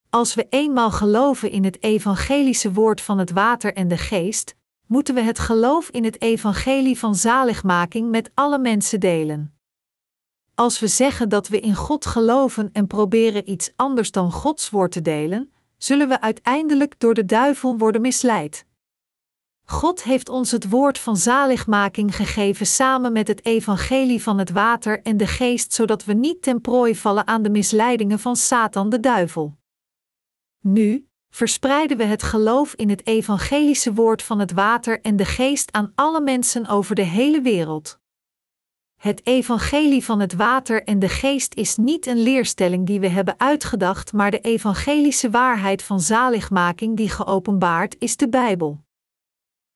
Als 0.09 0.33
we 0.33 0.47
eenmaal 0.49 0.91
geloven 0.91 1.51
in 1.51 1.63
het 1.63 1.83
evangelische 1.83 2.73
woord 2.73 3.01
van 3.01 3.17
het 3.17 3.31
water 3.31 3.73
en 3.73 3.87
de 3.87 3.97
geest, 3.97 4.55
moeten 4.89 5.15
we 5.15 5.21
het 5.21 5.39
geloof 5.39 5.89
in 5.89 6.03
het 6.03 6.21
evangelie 6.21 6.99
van 6.99 7.15
zaligmaking 7.15 8.09
met 8.09 8.31
alle 8.33 8.59
mensen 8.59 8.99
delen. 8.99 9.53
Als 10.55 10.79
we 10.79 10.87
zeggen 10.87 11.29
dat 11.29 11.47
we 11.47 11.59
in 11.59 11.75
God 11.75 12.05
geloven 12.05 12.69
en 12.73 12.87
proberen 12.87 13.49
iets 13.49 13.71
anders 13.75 14.11
dan 14.11 14.31
Gods 14.31 14.69
woord 14.69 14.91
te 14.91 15.01
delen, 15.01 15.53
zullen 15.77 16.07
we 16.07 16.21
uiteindelijk 16.21 16.99
door 16.99 17.13
de 17.13 17.25
duivel 17.25 17.77
worden 17.77 18.01
misleid. 18.01 18.65
God 19.65 20.03
heeft 20.03 20.29
ons 20.29 20.51
het 20.51 20.69
woord 20.69 20.97
van 20.99 21.17
zaligmaking 21.17 22.15
gegeven 22.15 22.65
samen 22.65 23.11
met 23.11 23.27
het 23.27 23.45
evangelie 23.45 24.23
van 24.23 24.37
het 24.37 24.49
water 24.49 25.01
en 25.01 25.17
de 25.17 25.27
geest, 25.27 25.73
zodat 25.73 26.05
we 26.05 26.13
niet 26.13 26.41
ten 26.41 26.61
prooi 26.61 26.95
vallen 26.95 27.27
aan 27.27 27.41
de 27.41 27.49
misleidingen 27.49 28.19
van 28.19 28.35
Satan 28.35 28.89
de 28.89 28.99
duivel. 28.99 29.57
Nu, 30.59 31.08
verspreiden 31.29 31.97
we 31.97 32.03
het 32.03 32.23
geloof 32.23 32.73
in 32.73 32.89
het 32.89 33.07
evangelische 33.07 33.93
woord 33.93 34.23
van 34.23 34.39
het 34.39 34.51
water 34.51 35.01
en 35.01 35.15
de 35.15 35.25
geest 35.25 35.71
aan 35.71 35.91
alle 35.95 36.21
mensen 36.21 36.67
over 36.67 36.95
de 36.95 37.01
hele 37.01 37.41
wereld. 37.41 37.99
Het 38.95 39.25
evangelie 39.25 40.05
van 40.05 40.19
het 40.19 40.33
water 40.33 40.83
en 40.83 40.99
de 40.99 41.09
geest 41.09 41.53
is 41.53 41.75
niet 41.75 42.05
een 42.05 42.17
leerstelling 42.23 42.85
die 42.85 42.99
we 42.99 43.07
hebben 43.07 43.39
uitgedacht, 43.39 44.13
maar 44.13 44.31
de 44.31 44.39
evangelische 44.39 45.29
waarheid 45.29 45.83
van 45.83 45.99
zaligmaking 45.99 46.97
die 46.97 47.09
geopenbaard 47.09 47.95
is 47.99 48.17
de 48.17 48.29
Bijbel. 48.29 48.83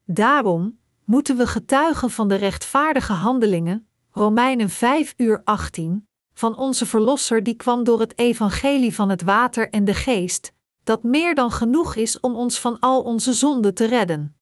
Daarom 0.06 0.80
moeten 1.06 1.38
we 1.38 1.48
getuigen 1.48 2.10
van 2.10 2.28
de 2.28 2.36
rechtvaardige 2.36 3.14
handelingen, 3.14 3.88
Romeinen 4.12 4.70
5 4.70 5.14
uur 5.18 5.42
18, 5.44 6.08
van 6.34 6.58
onze 6.58 6.86
Verlosser 6.86 7.44
die 7.44 7.56
kwam 7.56 7.84
door 7.84 8.00
het 8.00 8.18
evangelie 8.18 8.96
van 8.96 9.10
het 9.10 9.22
water 9.22 9.70
en 9.70 9.86
de 9.86 9.94
geest, 9.94 10.53
dat 10.84 11.04
meer 11.04 11.36
dan 11.36 11.52
genoeg 11.52 11.96
is 11.96 12.20
om 12.20 12.36
ons 12.36 12.60
van 12.60 12.80
al 12.80 13.02
onze 13.02 13.34
zonden 13.34 13.74
te 13.74 13.86
redden. 13.86 14.36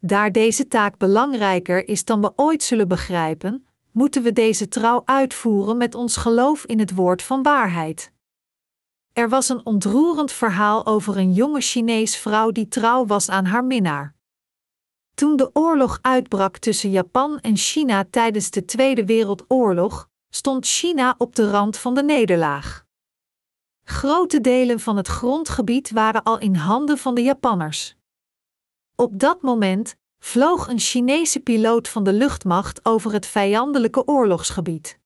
Daar 0.00 0.32
deze 0.32 0.68
taak 0.68 0.98
belangrijker 0.98 1.88
is 1.88 2.04
dan 2.04 2.20
we 2.20 2.32
ooit 2.36 2.62
zullen 2.62 2.88
begrijpen, 2.88 3.66
moeten 3.92 4.22
we 4.22 4.32
deze 4.32 4.68
trouw 4.68 5.02
uitvoeren 5.04 5.76
met 5.76 5.94
ons 5.94 6.16
geloof 6.16 6.64
in 6.64 6.78
het 6.78 6.94
woord 6.94 7.22
van 7.22 7.42
waarheid. 7.42 8.12
Er 9.12 9.28
was 9.28 9.48
een 9.48 9.66
ontroerend 9.66 10.32
verhaal 10.32 10.86
over 10.86 11.16
een 11.16 11.32
jonge 11.32 11.60
Chinees 11.60 12.16
vrouw 12.16 12.50
die 12.50 12.68
trouw 12.68 13.06
was 13.06 13.28
aan 13.28 13.44
haar 13.44 13.64
minnaar. 13.64 14.14
Toen 15.14 15.36
de 15.36 15.50
oorlog 15.52 15.98
uitbrak 16.02 16.58
tussen 16.58 16.90
Japan 16.90 17.38
en 17.40 17.56
China 17.56 18.04
tijdens 18.10 18.50
de 18.50 18.64
Tweede 18.64 19.04
Wereldoorlog, 19.04 20.08
stond 20.30 20.66
China 20.66 21.14
op 21.18 21.34
de 21.34 21.50
rand 21.50 21.76
van 21.76 21.94
de 21.94 22.02
nederlaag. 22.02 22.88
Grote 23.90 24.40
delen 24.40 24.80
van 24.80 24.96
het 24.96 25.06
grondgebied 25.06 25.90
waren 25.90 26.22
al 26.22 26.38
in 26.38 26.54
handen 26.54 26.98
van 26.98 27.14
de 27.14 27.22
Japanners. 27.22 27.96
Op 28.94 29.18
dat 29.18 29.42
moment 29.42 29.94
vloog 30.18 30.68
een 30.68 30.78
Chinese 30.78 31.40
piloot 31.40 31.88
van 31.88 32.04
de 32.04 32.12
luchtmacht 32.12 32.84
over 32.84 33.12
het 33.12 33.26
vijandelijke 33.26 34.06
oorlogsgebied. 34.06 34.98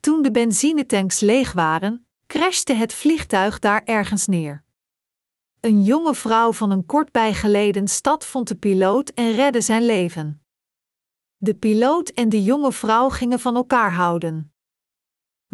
Toen 0.00 0.22
de 0.22 0.30
benzinetanks 0.30 1.20
leeg 1.20 1.52
waren, 1.52 2.06
crashte 2.26 2.72
het 2.72 2.92
vliegtuig 2.92 3.58
daar 3.58 3.82
ergens 3.84 4.26
neer. 4.26 4.64
Een 5.60 5.82
jonge 5.82 6.14
vrouw 6.14 6.52
van 6.52 6.70
een 6.70 6.86
kort 6.86 7.10
bijgeleden 7.10 7.88
stad 7.88 8.24
vond 8.24 8.48
de 8.48 8.56
piloot 8.56 9.08
en 9.08 9.32
redde 9.32 9.60
zijn 9.60 9.84
leven. 9.86 10.42
De 11.36 11.54
piloot 11.54 12.08
en 12.08 12.28
de 12.28 12.42
jonge 12.42 12.72
vrouw 12.72 13.08
gingen 13.08 13.40
van 13.40 13.56
elkaar 13.56 13.92
houden 13.92 14.51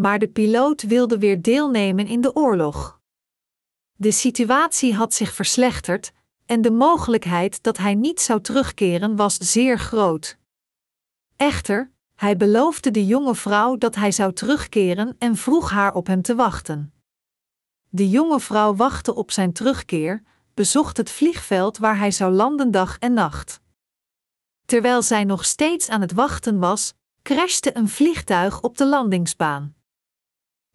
maar 0.00 0.18
de 0.18 0.28
piloot 0.28 0.82
wilde 0.82 1.18
weer 1.18 1.42
deelnemen 1.42 2.06
in 2.06 2.20
de 2.20 2.34
oorlog. 2.34 3.00
De 3.94 4.10
situatie 4.10 4.94
had 4.94 5.14
zich 5.14 5.32
verslechterd 5.32 6.12
en 6.46 6.62
de 6.62 6.70
mogelijkheid 6.70 7.62
dat 7.62 7.76
hij 7.76 7.94
niet 7.94 8.20
zou 8.20 8.40
terugkeren 8.40 9.16
was 9.16 9.36
zeer 9.36 9.78
groot. 9.78 10.38
Echter, 11.36 11.90
hij 12.14 12.36
beloofde 12.36 12.90
de 12.90 13.06
jonge 13.06 13.34
vrouw 13.34 13.76
dat 13.76 13.94
hij 13.94 14.12
zou 14.12 14.32
terugkeren 14.32 15.16
en 15.18 15.36
vroeg 15.36 15.70
haar 15.70 15.94
op 15.94 16.06
hem 16.06 16.22
te 16.22 16.34
wachten. 16.34 16.92
De 17.88 18.08
jonge 18.08 18.40
vrouw 18.40 18.74
wachtte 18.74 19.14
op 19.14 19.30
zijn 19.30 19.52
terugkeer, 19.52 20.22
bezocht 20.54 20.96
het 20.96 21.10
vliegveld 21.10 21.78
waar 21.78 21.98
hij 21.98 22.10
zou 22.10 22.32
landen 22.32 22.70
dag 22.70 22.98
en 22.98 23.12
nacht. 23.12 23.60
Terwijl 24.64 25.02
zij 25.02 25.24
nog 25.24 25.44
steeds 25.44 25.88
aan 25.88 26.00
het 26.00 26.12
wachten 26.12 26.58
was, 26.58 26.94
crashte 27.22 27.76
een 27.76 27.88
vliegtuig 27.88 28.60
op 28.60 28.76
de 28.76 28.86
landingsbaan. 28.86 29.76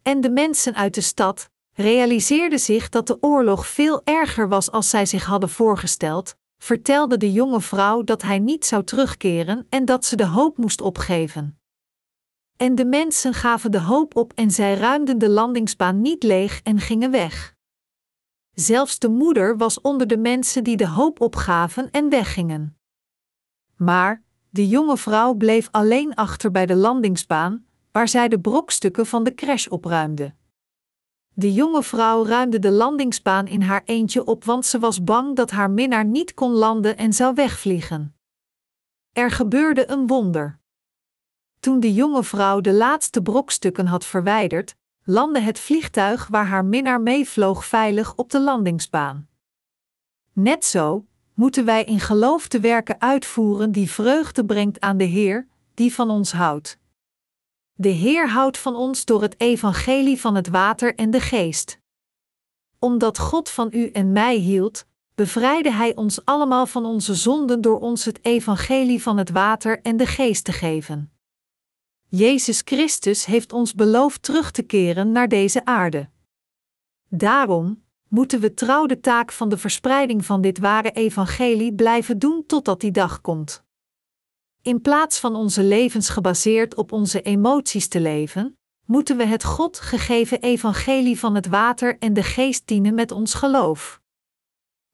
En 0.04 0.20
de 0.20 0.30
mensen 0.30 0.74
uit 0.74 0.94
de 0.94 1.00
stad 1.00 1.50
realiseerden 1.72 2.58
zich 2.58 2.88
dat 2.88 3.06
de 3.06 3.16
oorlog 3.20 3.66
veel 3.66 4.00
erger 4.04 4.48
was 4.48 4.70
als 4.70 4.90
zij 4.90 5.06
zich 5.06 5.24
hadden 5.24 5.48
voorgesteld, 5.48 6.34
vertelde 6.58 7.16
de 7.16 7.32
jonge 7.32 7.60
vrouw 7.60 8.02
dat 8.02 8.22
hij 8.22 8.38
niet 8.38 8.66
zou 8.66 8.84
terugkeren 8.84 9.66
en 9.68 9.84
dat 9.84 10.04
ze 10.04 10.16
de 10.16 10.26
hoop 10.26 10.56
moest 10.56 10.80
opgeven. 10.80 11.58
En 12.56 12.74
de 12.74 12.84
mensen 12.84 13.34
gaven 13.34 13.70
de 13.70 13.80
hoop 13.80 14.16
op 14.16 14.32
en 14.32 14.50
zij 14.50 14.74
ruimden 14.74 15.18
de 15.18 15.28
landingsbaan 15.28 16.00
niet 16.00 16.22
leeg 16.22 16.60
en 16.62 16.80
gingen 16.80 17.10
weg. 17.10 17.54
Zelfs 18.54 18.98
de 18.98 19.08
moeder 19.08 19.56
was 19.56 19.80
onder 19.80 20.06
de 20.06 20.18
mensen 20.18 20.64
die 20.64 20.76
de 20.76 20.88
hoop 20.88 21.20
opgaven 21.20 21.90
en 21.90 22.08
weggingen. 22.08 22.78
Maar 23.76 24.22
de 24.50 24.68
jonge 24.68 24.96
vrouw 24.96 25.34
bleef 25.34 25.68
alleen 25.70 26.14
achter 26.14 26.50
bij 26.50 26.66
de 26.66 26.76
landingsbaan, 26.76 27.66
waar 27.94 28.08
zij 28.08 28.28
de 28.28 28.40
brokstukken 28.40 29.06
van 29.06 29.24
de 29.24 29.34
crash 29.34 29.66
opruimde. 29.66 30.34
De 31.32 31.52
jonge 31.52 31.82
vrouw 31.82 32.26
ruimde 32.26 32.58
de 32.58 32.70
landingsbaan 32.70 33.46
in 33.46 33.62
haar 33.62 33.82
eentje 33.84 34.24
op, 34.24 34.44
want 34.44 34.66
ze 34.66 34.78
was 34.78 35.04
bang 35.04 35.36
dat 35.36 35.50
haar 35.50 35.70
minnaar 35.70 36.04
niet 36.04 36.34
kon 36.34 36.52
landen 36.52 36.96
en 36.96 37.12
zou 37.12 37.34
wegvliegen. 37.34 38.16
Er 39.12 39.30
gebeurde 39.30 39.90
een 39.90 40.06
wonder. 40.06 40.58
Toen 41.60 41.80
de 41.80 41.94
jonge 41.94 42.24
vrouw 42.24 42.60
de 42.60 42.72
laatste 42.72 43.22
brokstukken 43.22 43.86
had 43.86 44.04
verwijderd, 44.04 44.74
landde 45.04 45.40
het 45.40 45.58
vliegtuig 45.58 46.26
waar 46.26 46.46
haar 46.46 46.64
minnaar 46.64 47.00
meevloog 47.00 47.64
veilig 47.64 48.14
op 48.14 48.30
de 48.30 48.40
landingsbaan. 48.40 49.28
Net 50.32 50.64
zo 50.64 51.06
moeten 51.34 51.64
wij 51.64 51.84
in 51.84 52.00
geloof 52.00 52.48
de 52.48 52.60
werken 52.60 53.00
uitvoeren 53.00 53.72
die 53.72 53.90
vreugde 53.90 54.44
brengt 54.44 54.80
aan 54.80 54.96
de 54.96 55.04
Heer, 55.04 55.48
die 55.74 55.94
van 55.94 56.10
ons 56.10 56.32
houdt. 56.32 56.82
De 57.76 57.88
Heer 57.88 58.30
houdt 58.30 58.58
van 58.58 58.76
ons 58.76 59.04
door 59.04 59.22
het 59.22 59.40
evangelie 59.40 60.20
van 60.20 60.34
het 60.34 60.48
water 60.48 60.94
en 60.94 61.10
de 61.10 61.20
geest. 61.20 61.78
Omdat 62.78 63.18
God 63.18 63.50
van 63.50 63.68
u 63.72 63.90
en 63.90 64.12
mij 64.12 64.36
hield, 64.36 64.86
bevrijdde 65.14 65.72
Hij 65.72 65.96
ons 65.96 66.24
allemaal 66.24 66.66
van 66.66 66.84
onze 66.84 67.14
zonden 67.14 67.60
door 67.60 67.80
ons 67.80 68.04
het 68.04 68.24
evangelie 68.24 69.02
van 69.02 69.16
het 69.16 69.30
water 69.30 69.80
en 69.82 69.96
de 69.96 70.06
geest 70.06 70.44
te 70.44 70.52
geven. 70.52 71.12
Jezus 72.08 72.62
Christus 72.64 73.24
heeft 73.24 73.52
ons 73.52 73.74
beloofd 73.74 74.22
terug 74.22 74.50
te 74.50 74.62
keren 74.62 75.12
naar 75.12 75.28
deze 75.28 75.64
aarde. 75.64 76.08
Daarom 77.08 77.82
moeten 78.08 78.40
we 78.40 78.54
trouw 78.54 78.86
de 78.86 79.00
taak 79.00 79.32
van 79.32 79.48
de 79.48 79.58
verspreiding 79.58 80.24
van 80.24 80.40
dit 80.40 80.58
ware 80.58 80.90
evangelie 80.90 81.74
blijven 81.74 82.18
doen 82.18 82.44
totdat 82.46 82.80
die 82.80 82.90
dag 82.90 83.20
komt. 83.20 83.63
In 84.64 84.80
plaats 84.80 85.18
van 85.18 85.34
onze 85.34 85.62
levens 85.62 86.08
gebaseerd 86.08 86.74
op 86.74 86.92
onze 86.92 87.22
emoties 87.22 87.88
te 87.88 88.00
leven, 88.00 88.58
moeten 88.86 89.16
we 89.16 89.24
het 89.24 89.44
God 89.44 89.80
gegeven 89.80 90.40
evangelie 90.40 91.18
van 91.18 91.34
het 91.34 91.46
water 91.46 91.98
en 91.98 92.12
de 92.12 92.22
geest 92.22 92.66
dienen 92.66 92.94
met 92.94 93.10
ons 93.10 93.34
geloof. 93.34 94.00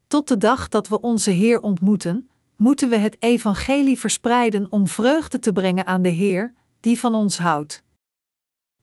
Tot 0.07 0.29
de 0.29 0.37
dag 0.37 0.69
dat 0.69 0.89
we 0.89 1.01
onze 1.01 1.31
Heer 1.31 1.61
ontmoeten, 1.61 2.31
moeten 2.57 2.89
we 2.89 2.97
het 2.97 3.17
evangelie 3.19 3.99
verspreiden 3.99 4.67
om 4.71 4.87
vreugde 4.87 5.39
te 5.39 5.53
brengen 5.53 5.87
aan 5.87 6.03
de 6.03 6.09
Heer, 6.09 6.55
die 6.81 6.99
van 6.99 7.15
ons 7.15 7.39
houdt. 7.39 7.83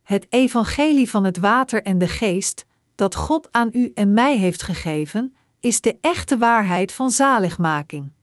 Het 0.03 0.25
evangelie 0.29 1.09
van 1.09 1.23
het 1.23 1.37
water 1.37 1.83
en 1.83 1.97
de 1.97 2.07
geest, 2.07 2.65
dat 2.95 3.15
God 3.15 3.47
aan 3.51 3.69
u 3.71 3.91
en 3.93 4.13
mij 4.13 4.37
heeft 4.37 4.63
gegeven, 4.63 5.35
is 5.59 5.81
de 5.81 5.97
echte 6.01 6.37
waarheid 6.37 6.91
van 6.91 7.11
zaligmaking. 7.11 8.15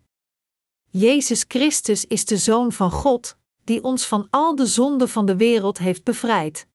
Jezus 0.96 1.44
Christus 1.48 2.06
is 2.06 2.24
de 2.24 2.36
Zoon 2.36 2.72
van 2.72 2.90
God, 2.90 3.36
die 3.64 3.82
ons 3.82 4.06
van 4.06 4.26
al 4.30 4.54
de 4.56 4.66
zonden 4.66 5.08
van 5.08 5.26
de 5.26 5.36
wereld 5.36 5.78
heeft 5.78 6.04
bevrijd. 6.04 6.66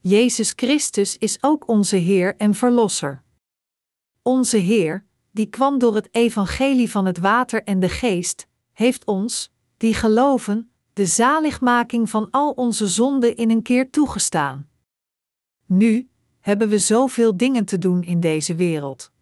Jezus 0.00 0.52
Christus 0.56 1.18
is 1.18 1.38
ook 1.40 1.68
onze 1.68 1.96
Heer 1.96 2.36
en 2.36 2.54
Verlosser. 2.54 3.22
Onze 4.22 4.56
Heer, 4.56 5.06
die 5.30 5.46
kwam 5.46 5.78
door 5.78 5.94
het 5.94 6.08
evangelie 6.10 6.90
van 6.90 7.06
het 7.06 7.18
water 7.18 7.62
en 7.62 7.80
de 7.80 7.88
geest, 7.88 8.46
heeft 8.72 9.04
ons, 9.04 9.52
die 9.76 9.94
geloven, 9.94 10.70
de 10.92 11.06
zaligmaking 11.06 12.10
van 12.10 12.30
al 12.30 12.50
onze 12.50 12.88
zonden 12.88 13.36
in 13.36 13.50
een 13.50 13.62
keer 13.62 13.90
toegestaan. 13.90 14.68
Nu 15.66 16.10
hebben 16.40 16.68
we 16.68 16.78
zoveel 16.78 17.36
dingen 17.36 17.64
te 17.64 17.78
doen 17.78 18.02
in 18.02 18.20
deze 18.20 18.54
wereld. 18.54 19.12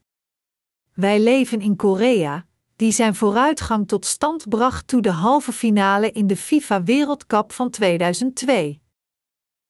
Wij 0.94 1.20
leven 1.20 1.60
in 1.60 1.76
Korea, 1.76 2.47
die 2.78 2.92
zijn 2.92 3.14
vooruitgang 3.14 3.88
tot 3.88 4.06
stand 4.06 4.48
bracht 4.48 4.88
toen 4.88 5.00
de 5.00 5.10
halve 5.10 5.52
finale 5.52 6.10
in 6.10 6.26
de 6.26 6.36
FIFA 6.36 6.82
Wereldcup 6.82 7.52
van 7.52 7.70
2002. 7.70 8.80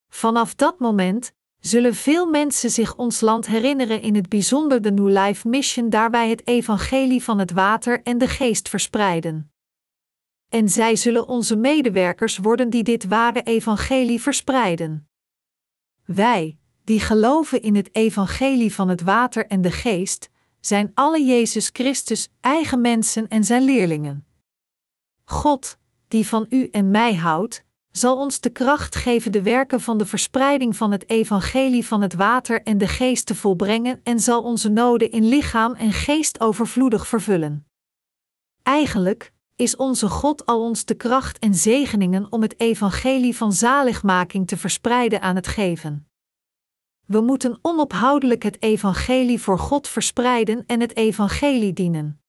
Vanaf 0.08 0.54
dat 0.54 0.78
moment 0.78 1.32
zullen 1.58 1.94
veel 1.94 2.26
mensen 2.26 2.70
zich 2.70 2.96
ons 2.96 3.20
land 3.20 3.46
herinneren, 3.46 4.02
in 4.02 4.14
het 4.14 4.28
bijzonder 4.28 4.82
de 4.82 4.90
New 4.90 5.08
Life 5.08 5.48
Mission, 5.48 5.90
daarbij 5.90 6.28
het 6.28 6.46
evangelie 6.46 7.22
van 7.22 7.38
het 7.38 7.50
water 7.50 8.02
en 8.02 8.18
de 8.18 8.28
geest 8.28 8.68
verspreiden. 8.68 9.52
En 10.48 10.68
zij 10.68 10.96
zullen 10.96 11.28
onze 11.28 11.56
medewerkers 11.56 12.38
worden 12.38 12.70
die 12.70 12.82
dit 12.82 13.04
ware 13.04 13.42
evangelie 13.42 14.20
verspreiden. 14.20 15.08
Wij, 16.04 16.58
die 16.84 17.00
geloven 17.00 17.62
in 17.62 17.76
het 17.76 17.94
evangelie 17.94 18.74
van 18.74 18.88
het 18.88 19.02
water 19.02 19.46
en 19.46 19.60
de 19.60 19.70
geest, 19.70 20.30
zijn 20.60 20.90
alle 20.94 21.24
Jezus 21.24 21.70
Christus 21.72 22.28
eigen 22.40 22.80
mensen 22.80 23.28
en 23.28 23.44
zijn 23.44 23.62
leerlingen. 23.62 24.26
God, 25.24 25.78
die 26.08 26.26
van 26.26 26.46
u 26.48 26.68
en 26.70 26.90
mij 26.90 27.14
houdt, 27.14 27.64
zal 27.90 28.16
ons 28.16 28.40
de 28.40 28.50
kracht 28.50 28.96
geven 28.96 29.32
de 29.32 29.42
werken 29.42 29.80
van 29.80 29.98
de 29.98 30.06
verspreiding 30.06 30.76
van 30.76 30.92
het 30.92 31.08
evangelie 31.08 31.86
van 31.86 32.02
het 32.02 32.14
water 32.14 32.62
en 32.62 32.78
de 32.78 32.88
geest 32.88 33.26
te 33.26 33.34
volbrengen 33.34 34.00
en 34.02 34.20
zal 34.20 34.42
onze 34.42 34.68
noden 34.68 35.10
in 35.10 35.28
lichaam 35.28 35.74
en 35.74 35.92
geest 35.92 36.40
overvloedig 36.40 37.06
vervullen. 37.06 37.66
Eigenlijk 38.62 39.32
is 39.56 39.76
onze 39.76 40.08
God 40.08 40.46
al 40.46 40.60
ons 40.60 40.84
de 40.84 40.94
kracht 40.94 41.38
en 41.38 41.54
zegeningen 41.54 42.32
om 42.32 42.42
het 42.42 42.60
evangelie 42.60 43.36
van 43.36 43.52
zaligmaking 43.52 44.46
te 44.46 44.56
verspreiden 44.56 45.20
aan 45.20 45.36
het 45.36 45.46
geven. 45.46 46.07
We 47.08 47.20
moeten 47.20 47.58
onophoudelijk 47.62 48.42
het 48.42 48.62
evangelie 48.62 49.40
voor 49.40 49.58
God 49.58 49.88
verspreiden 49.88 50.64
en 50.66 50.80
het 50.80 50.96
evangelie 50.96 51.72
dienen. 51.72 52.22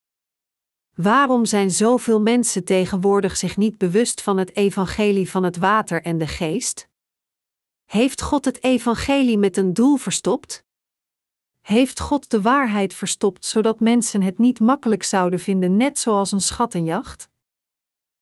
Waarom 0.96 1.46
zijn 1.46 1.72
zoveel 1.72 2.22
mensen 2.22 2.64
tegenwoordig 2.64 3.38
zich 3.38 3.58
niet 3.58 3.78
bewust 3.78 4.22
van 4.22 4.38
het 4.38 4.56
evangelie 4.56 5.30
van 5.30 5.44
het 5.44 5.58
water 5.58 6.02
en 6.02 6.18
de 6.18 6.28
geest? 6.28 6.90
Heeft 7.86 8.22
God 8.22 8.46
het 8.46 8.64
evangelie 8.64 9.38
met 9.38 9.58
een 9.58 9.74
doel 9.74 9.96
verstopt? 9.96 10.66
Heeft 11.62 12.00
God 12.00 12.30
de 12.30 12.42
waarheid 12.42 12.94
verstopt 12.94 13.46
zodat 13.46 13.80
mensen 13.80 14.22
het 14.22 14.38
niet 14.38 14.60
makkelijk 14.60 15.04
zouden 15.04 15.40
vinden, 15.40 15.78
net 15.78 16.00
zoals 16.00 16.32
een 16.32 16.42
schattenjacht? 16.42 17.30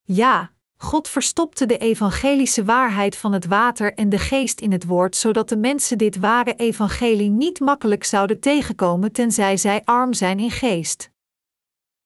Ja, 0.01 0.51
God 0.77 1.07
verstopte 1.07 1.65
de 1.65 1.77
evangelische 1.77 2.63
waarheid 2.63 3.17
van 3.17 3.33
het 3.33 3.45
water 3.45 3.93
en 3.93 4.09
de 4.09 4.17
geest 4.17 4.61
in 4.61 4.71
het 4.71 4.85
woord, 4.85 5.15
zodat 5.15 5.49
de 5.49 5.57
mensen 5.57 5.97
dit 5.97 6.17
ware 6.17 6.55
evangelie 6.55 7.29
niet 7.29 7.59
makkelijk 7.59 8.03
zouden 8.03 8.39
tegenkomen 8.39 9.11
tenzij 9.11 9.57
zij 9.57 9.81
arm 9.83 10.13
zijn 10.13 10.39
in 10.39 10.51
geest. 10.51 11.09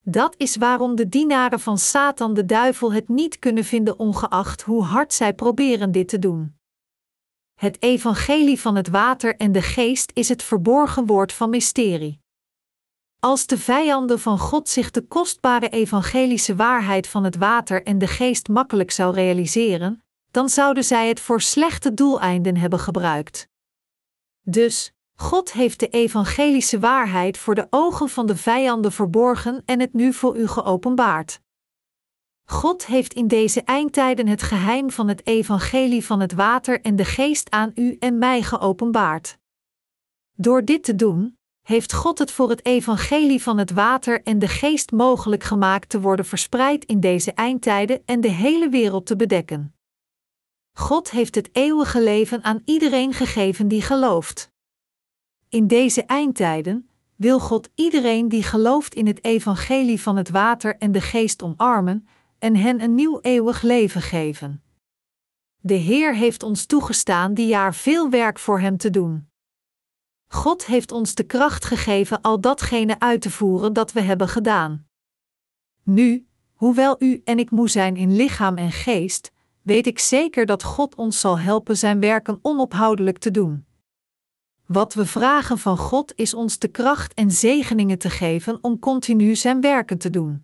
Dat 0.03 0.35
is 0.37 0.55
waarom 0.55 0.95
de 0.95 1.09
dienaren 1.09 1.59
van 1.59 1.77
Satan 1.77 2.33
de 2.33 2.45
duivel 2.45 2.93
het 2.93 3.09
niet 3.09 3.39
kunnen 3.39 3.63
vinden, 3.63 3.99
ongeacht 3.99 4.61
hoe 4.61 4.83
hard 4.83 5.13
zij 5.13 5.33
proberen 5.33 5.91
dit 5.91 6.07
te 6.07 6.19
doen. 6.19 6.55
Het 7.59 7.81
evangelie 7.81 8.59
van 8.59 8.75
het 8.75 8.87
water 8.87 9.35
en 9.35 9.51
de 9.51 9.61
geest 9.61 10.11
is 10.13 10.29
het 10.29 10.43
verborgen 10.43 11.05
woord 11.05 11.33
van 11.33 11.49
mysterie. 11.49 12.19
Als 13.23 13.45
de 13.45 13.57
vijanden 13.57 14.19
van 14.19 14.39
God 14.39 14.69
zich 14.69 14.91
de 14.91 15.07
kostbare 15.07 15.69
evangelische 15.69 16.55
waarheid 16.55 17.07
van 17.07 17.23
het 17.23 17.35
water 17.35 17.83
en 17.83 17.97
de 17.97 18.07
geest 18.07 18.47
makkelijk 18.47 18.91
zou 18.91 19.13
realiseren, 19.13 20.03
dan 20.31 20.49
zouden 20.49 20.83
zij 20.83 21.07
het 21.07 21.19
voor 21.19 21.41
slechte 21.41 21.93
doeleinden 21.93 22.57
hebben 22.57 22.79
gebruikt. 22.79 23.47
Dus, 24.41 24.93
God 25.15 25.51
heeft 25.51 25.79
de 25.79 25.87
evangelische 25.87 26.79
waarheid 26.79 27.37
voor 27.37 27.55
de 27.55 27.67
ogen 27.69 28.09
van 28.09 28.25
de 28.25 28.35
vijanden 28.35 28.91
verborgen 28.91 29.61
en 29.65 29.79
het 29.79 29.93
nu 29.93 30.13
voor 30.13 30.37
u 30.37 30.47
geopenbaard. 30.47 31.41
God 32.45 32.85
heeft 32.85 33.13
in 33.13 33.27
deze 33.27 33.61
eindtijden 33.61 34.27
het 34.27 34.41
geheim 34.41 34.91
van 34.91 35.07
het 35.07 35.27
evangelie 35.27 36.05
van 36.05 36.19
het 36.19 36.33
water 36.33 36.81
en 36.81 36.95
de 36.95 37.05
geest 37.05 37.49
aan 37.49 37.71
u 37.75 37.95
en 37.99 38.17
mij 38.17 38.41
geopenbaard. 38.41 39.37
Door 40.35 40.65
dit 40.65 40.83
te 40.83 40.95
doen, 40.95 41.39
heeft 41.61 41.93
God 41.93 42.19
het 42.19 42.31
voor 42.31 42.49
het 42.49 42.65
evangelie 42.65 43.41
van 43.41 43.57
het 43.57 43.71
water 43.71 44.23
en 44.23 44.39
de 44.39 44.47
geest 44.47 44.91
mogelijk 44.91 45.43
gemaakt 45.43 45.89
te 45.89 46.01
worden 46.01 46.25
verspreid 46.25 46.85
in 46.85 46.99
deze 46.99 47.33
eindtijden 47.33 48.01
en 48.05 48.21
de 48.21 48.31
hele 48.31 48.69
wereld 48.69 49.05
te 49.05 49.15
bedekken. 49.15 49.75
God 50.73 51.11
heeft 51.11 51.35
het 51.35 51.49
eeuwige 51.51 52.01
leven 52.03 52.43
aan 52.43 52.61
iedereen 52.65 53.13
gegeven 53.13 53.67
die 53.67 53.81
gelooft. 53.81 54.51
In 55.49 55.67
deze 55.67 56.03
eindtijden 56.03 56.89
wil 57.15 57.39
God 57.39 57.69
iedereen 57.75 58.29
die 58.29 58.43
gelooft 58.43 58.93
in 58.95 59.07
het 59.07 59.23
evangelie 59.23 60.01
van 60.01 60.17
het 60.17 60.29
water 60.29 60.77
en 60.77 60.91
de 60.91 61.01
geest 61.01 61.41
omarmen 61.41 62.07
en 62.39 62.55
hen 62.55 62.81
een 62.81 62.95
nieuw 62.95 63.19
eeuwig 63.19 63.61
leven 63.61 64.01
geven. 64.01 64.63
De 65.59 65.73
Heer 65.73 66.15
heeft 66.15 66.43
ons 66.43 66.65
toegestaan 66.65 67.33
die 67.33 67.47
jaar 67.47 67.75
veel 67.75 68.09
werk 68.09 68.39
voor 68.39 68.59
Hem 68.59 68.77
te 68.77 68.89
doen. 68.89 69.30
God 70.33 70.65
heeft 70.65 70.91
ons 70.91 71.15
de 71.15 71.23
kracht 71.23 71.65
gegeven 71.65 72.21
al 72.21 72.41
datgene 72.41 72.99
uit 72.99 73.21
te 73.21 73.31
voeren 73.31 73.73
dat 73.73 73.91
we 73.91 74.01
hebben 74.01 74.27
gedaan. 74.27 74.85
Nu, 75.83 76.27
hoewel 76.53 76.95
u 76.99 77.21
en 77.25 77.39
ik 77.39 77.51
moe 77.51 77.69
zijn 77.69 77.95
in 77.95 78.15
lichaam 78.15 78.57
en 78.57 78.71
geest, 78.71 79.31
weet 79.61 79.87
ik 79.87 79.99
zeker 79.99 80.45
dat 80.45 80.63
God 80.63 80.95
ons 80.95 81.19
zal 81.19 81.39
helpen 81.39 81.77
zijn 81.77 81.99
werken 81.99 82.39
onophoudelijk 82.41 83.17
te 83.17 83.31
doen. 83.31 83.65
Wat 84.65 84.93
we 84.93 85.05
vragen 85.05 85.57
van 85.57 85.77
God 85.77 86.13
is 86.15 86.33
ons 86.33 86.59
de 86.59 86.67
kracht 86.67 87.13
en 87.13 87.31
zegeningen 87.31 87.97
te 87.97 88.09
geven 88.09 88.57
om 88.61 88.79
continu 88.79 89.35
zijn 89.35 89.61
werken 89.61 89.97
te 89.97 90.09
doen. 90.09 90.43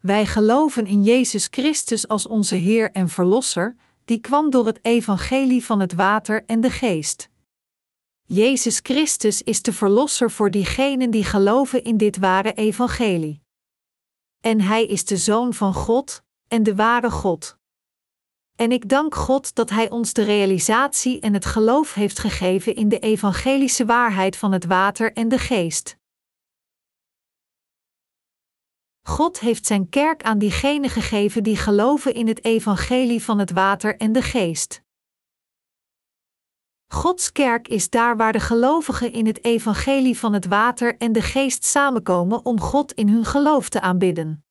Wij 0.00 0.26
geloven 0.26 0.86
in 0.86 1.02
Jezus 1.02 1.48
Christus 1.50 2.08
als 2.08 2.26
onze 2.26 2.54
Heer 2.54 2.90
en 2.90 3.08
Verlosser, 3.08 3.76
die 4.04 4.18
kwam 4.20 4.50
door 4.50 4.66
het 4.66 4.78
evangelie 4.82 5.64
van 5.64 5.80
het 5.80 5.92
water 5.92 6.44
en 6.46 6.60
de 6.60 6.70
geest. 6.70 7.29
Jezus 8.32 8.80
Christus 8.82 9.42
is 9.42 9.62
de 9.62 9.72
Verlosser 9.72 10.30
voor 10.30 10.50
diegenen 10.50 11.10
die 11.10 11.24
geloven 11.24 11.84
in 11.84 11.96
dit 11.96 12.18
ware 12.18 12.52
evangelie. 12.52 13.42
En 14.40 14.60
Hij 14.60 14.86
is 14.86 15.04
de 15.04 15.16
Zoon 15.16 15.54
van 15.54 15.74
God 15.74 16.22
en 16.48 16.62
de 16.62 16.74
ware 16.74 17.10
God. 17.10 17.56
En 18.56 18.72
ik 18.72 18.88
dank 18.88 19.14
God 19.14 19.54
dat 19.54 19.70
Hij 19.70 19.90
ons 19.90 20.12
de 20.12 20.22
realisatie 20.22 21.20
en 21.20 21.34
het 21.34 21.44
geloof 21.44 21.94
heeft 21.94 22.18
gegeven 22.18 22.74
in 22.74 22.88
de 22.88 22.98
evangelische 22.98 23.84
waarheid 23.84 24.36
van 24.36 24.52
het 24.52 24.64
water 24.64 25.12
en 25.12 25.28
de 25.28 25.38
geest. 25.38 25.96
God 29.02 29.40
heeft 29.40 29.66
Zijn 29.66 29.88
kerk 29.88 30.22
aan 30.22 30.38
diegenen 30.38 30.90
gegeven 30.90 31.42
die 31.42 31.56
geloven 31.56 32.14
in 32.14 32.28
het 32.28 32.44
evangelie 32.44 33.24
van 33.24 33.38
het 33.38 33.50
water 33.50 33.96
en 33.96 34.12
de 34.12 34.22
geest. 34.22 34.82
Gods 36.92 37.32
kerk 37.32 37.68
is 37.68 37.90
daar 37.90 38.16
waar 38.16 38.32
de 38.32 38.40
gelovigen 38.40 39.12
in 39.12 39.26
het 39.26 39.44
evangelie 39.44 40.18
van 40.18 40.32
het 40.32 40.46
water 40.46 40.96
en 40.96 41.12
de 41.12 41.22
geest 41.22 41.64
samenkomen 41.64 42.44
om 42.44 42.60
God 42.60 42.92
in 42.92 43.08
hun 43.08 43.24
geloof 43.24 43.68
te 43.68 43.80
aanbidden. 43.80 44.44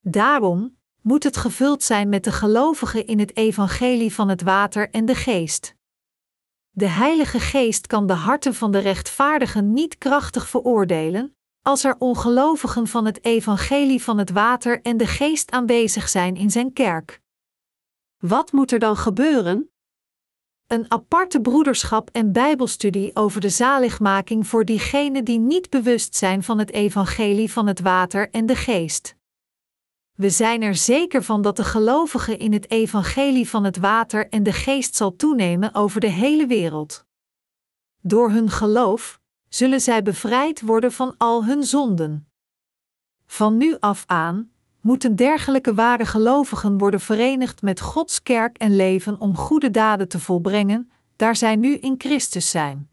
Daarom 0.00 0.76
moet 1.00 1.22
het 1.22 1.36
gevuld 1.36 1.82
zijn 1.82 2.08
met 2.08 2.24
de 2.24 2.32
gelovigen 2.32 3.06
in 3.06 3.18
het 3.18 3.36
evangelie 3.36 4.14
van 4.14 4.28
het 4.28 4.42
water 4.42 4.90
en 4.90 5.04
de 5.04 5.14
geest. 5.14 5.74
De 6.70 6.86
Heilige 6.86 7.40
Geest 7.40 7.86
kan 7.86 8.06
de 8.06 8.12
harten 8.12 8.54
van 8.54 8.72
de 8.72 8.78
rechtvaardigen 8.78 9.72
niet 9.72 9.98
krachtig 9.98 10.48
veroordelen, 10.48 11.36
als 11.62 11.84
er 11.84 11.96
ongelovigen 11.98 12.86
van 12.86 13.04
het 13.04 13.24
evangelie 13.24 14.02
van 14.02 14.18
het 14.18 14.30
water 14.30 14.82
en 14.82 14.96
de 14.96 15.06
geest 15.06 15.50
aanwezig 15.50 16.08
zijn 16.08 16.36
in 16.36 16.50
zijn 16.50 16.72
kerk. 16.72 17.20
Wat 18.18 18.52
moet 18.52 18.72
er 18.72 18.78
dan 18.78 18.96
gebeuren? 18.96 19.71
Een 20.72 20.90
aparte 20.90 21.40
broederschap 21.40 22.10
en 22.12 22.32
Bijbelstudie 22.32 23.16
over 23.16 23.40
de 23.40 23.48
zaligmaking 23.48 24.46
voor 24.46 24.64
diegenen 24.64 25.24
die 25.24 25.38
niet 25.38 25.70
bewust 25.70 26.16
zijn 26.16 26.42
van 26.42 26.58
het 26.58 26.70
evangelie 26.70 27.52
van 27.52 27.66
het 27.66 27.80
water 27.80 28.30
en 28.30 28.46
de 28.46 28.56
geest. 28.56 29.16
We 30.12 30.30
zijn 30.30 30.62
er 30.62 30.74
zeker 30.74 31.22
van 31.22 31.42
dat 31.42 31.56
de 31.56 31.64
gelovige 31.64 32.36
in 32.36 32.52
het 32.52 32.70
evangelie 32.70 33.48
van 33.48 33.64
het 33.64 33.76
water 33.76 34.28
en 34.28 34.42
de 34.42 34.52
geest 34.52 34.94
zal 34.94 35.16
toenemen 35.16 35.74
over 35.74 36.00
de 36.00 36.10
hele 36.10 36.46
wereld. 36.46 37.06
Door 38.00 38.30
hun 38.30 38.50
geloof 38.50 39.20
zullen 39.48 39.80
zij 39.80 40.02
bevrijd 40.02 40.60
worden 40.60 40.92
van 40.92 41.14
al 41.18 41.44
hun 41.44 41.64
zonden. 41.64 42.28
Van 43.26 43.56
nu 43.56 43.76
af 43.80 44.04
aan 44.06 44.51
moeten 44.82 45.16
dergelijke 45.16 45.74
ware 45.74 46.06
gelovigen 46.06 46.78
worden 46.78 47.00
verenigd 47.00 47.62
met 47.62 47.80
Gods 47.80 48.22
kerk 48.22 48.56
en 48.56 48.76
leven 48.76 49.20
om 49.20 49.36
goede 49.36 49.70
daden 49.70 50.08
te 50.08 50.20
volbrengen, 50.20 50.90
daar 51.16 51.36
zij 51.36 51.56
nu 51.56 51.76
in 51.76 51.94
Christus 51.98 52.50
zijn. 52.50 52.90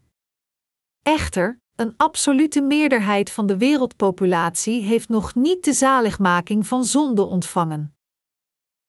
Echter, 1.02 1.60
een 1.76 1.94
absolute 1.96 2.60
meerderheid 2.60 3.30
van 3.30 3.46
de 3.46 3.56
wereldpopulatie 3.56 4.82
heeft 4.82 5.08
nog 5.08 5.34
niet 5.34 5.64
de 5.64 5.72
zaligmaking 5.72 6.66
van 6.66 6.84
zonde 6.84 7.22
ontvangen. 7.24 7.94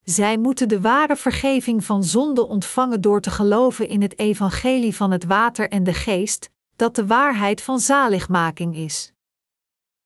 Zij 0.03 0.37
moeten 0.37 0.67
de 0.67 0.81
ware 0.81 1.15
vergeving 1.15 1.83
van 1.83 2.03
zonde 2.03 2.47
ontvangen 2.47 3.01
door 3.01 3.21
te 3.21 3.31
geloven 3.31 3.87
in 3.87 4.01
het 4.01 4.19
evangelie 4.19 4.95
van 4.95 5.11
het 5.11 5.23
water 5.23 5.69
en 5.69 5.83
de 5.83 5.93
geest, 5.93 6.49
dat 6.75 6.95
de 6.95 7.07
waarheid 7.07 7.61
van 7.61 7.79
zaligmaking 7.79 8.75
is. 8.75 9.13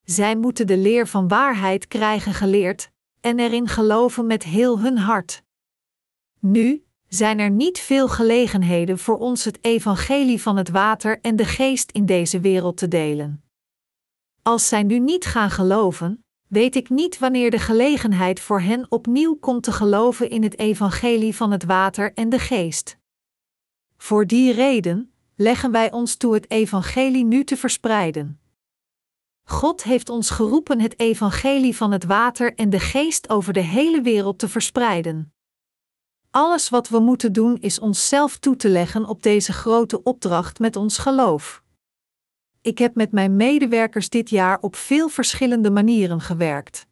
Zij 0.06 0.36
moeten 0.36 0.68
de 0.68 0.78
leer 0.78 1.08
van 1.08 1.28
waarheid 1.28 1.88
krijgen 1.88 2.34
geleerd 2.34 2.92
en 3.22 3.40
erin 3.40 3.68
geloven 3.68 4.28
met 4.28 4.44
heel 4.44 4.80
hun 4.80 4.98
hart. 4.98 5.44
Nu 6.40 6.86
zijn 7.08 7.40
er 7.40 7.50
niet 7.50 7.80
veel 7.80 8.08
gelegenheden 8.08 8.98
voor 8.98 9.18
ons 9.18 9.44
het 9.44 9.58
evangelie 9.62 10.42
van 10.42 10.58
het 10.58 10.70
water 10.70 11.20
en 11.22 11.36
de 11.36 11.46
geest 11.46 11.92
in 11.92 12.06
deze 12.06 12.40
wereld 12.40 12.78
te 12.78 12.88
delen. 12.88 13.44
Als 14.42 14.68
zij 14.68 14.84
nu 14.84 15.00
niet 15.00 15.26
gaan 15.26 15.52
geloven, 15.52 16.24
weet 16.48 16.76
ik 16.76 16.90
niet 16.90 17.20
wanneer 17.20 17.52
de 17.52 17.60
gelegenheid 17.60 18.40
voor 18.40 18.62
hen 18.62 18.86
opnieuw 18.90 19.36
komt 19.36 19.64
te 19.64 19.72
geloven 19.72 20.30
in 20.30 20.44
het 20.44 20.60
evangelie 20.60 21.36
van 21.36 21.52
het 21.52 21.64
water 21.64 22.14
en 22.14 22.30
de 22.30 22.40
geest. 22.40 22.98
Voor 23.98 24.28
die 24.28 24.54
reden 24.54 25.12
leggen 25.36 25.72
wij 25.72 25.92
ons 25.92 26.16
toe 26.16 26.34
het 26.34 26.52
evangelie 26.52 27.26
nu 27.26 27.44
te 27.44 27.58
verspreiden. 27.58 28.40
God 29.48 29.84
heeft 29.84 30.10
ons 30.10 30.30
geroepen 30.30 30.80
het 30.80 31.00
evangelie 31.00 31.76
van 31.76 31.92
het 31.92 32.04
water 32.04 32.54
en 32.56 32.70
de 32.70 32.80
geest 32.80 33.30
over 33.30 33.54
de 33.54 33.60
hele 33.62 34.02
wereld 34.02 34.40
te 34.40 34.50
verspreiden. 34.50 35.34
Alles 36.32 36.70
wat 36.70 36.90
we 36.90 37.00
moeten 37.00 37.34
doen 37.34 37.58
is 37.60 37.80
onszelf 37.80 38.38
toe 38.38 38.56
te 38.56 38.70
leggen 38.70 39.06
op 39.06 39.24
deze 39.24 39.54
grote 39.54 40.04
opdracht 40.04 40.60
met 40.60 40.76
ons 40.76 40.98
geloof. 40.98 41.64
Ik 42.62 42.78
heb 42.78 42.96
met 42.96 43.12
mijn 43.12 43.36
medewerkers 43.36 44.10
dit 44.10 44.30
jaar 44.30 44.60
op 44.62 44.76
veel 44.76 45.10
verschillende 45.10 45.72
manieren 45.72 46.22
gewerkt. 46.22 46.88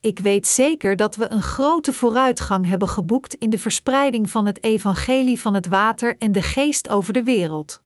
Ik 0.00 0.18
weet 0.18 0.46
zeker 0.46 0.96
dat 0.96 1.16
we 1.16 1.30
een 1.30 1.42
grote 1.42 1.92
vooruitgang 1.92 2.66
hebben 2.66 2.88
geboekt 2.88 3.34
in 3.34 3.50
de 3.50 3.58
verspreiding 3.58 4.30
van 4.30 4.46
het 4.46 4.64
evangelie 4.64 5.40
van 5.40 5.54
het 5.54 5.66
water 5.66 6.16
en 6.18 6.32
de 6.32 6.42
geest 6.42 6.88
over 6.88 7.12
de 7.12 7.22
wereld. 7.22 7.82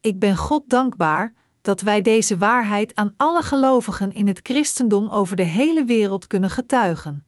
Ik 0.00 0.18
ben 0.18 0.36
God 0.36 0.68
dankbaar 0.68 1.34
dat 1.60 1.80
wij 1.80 2.02
deze 2.02 2.38
waarheid 2.38 2.94
aan 2.94 3.14
alle 3.16 3.42
gelovigen 3.42 4.12
in 4.12 4.26
het 4.26 4.40
christendom 4.42 5.08
over 5.08 5.36
de 5.36 5.42
hele 5.42 5.84
wereld 5.84 6.26
kunnen 6.26 6.50
getuigen. 6.50 7.24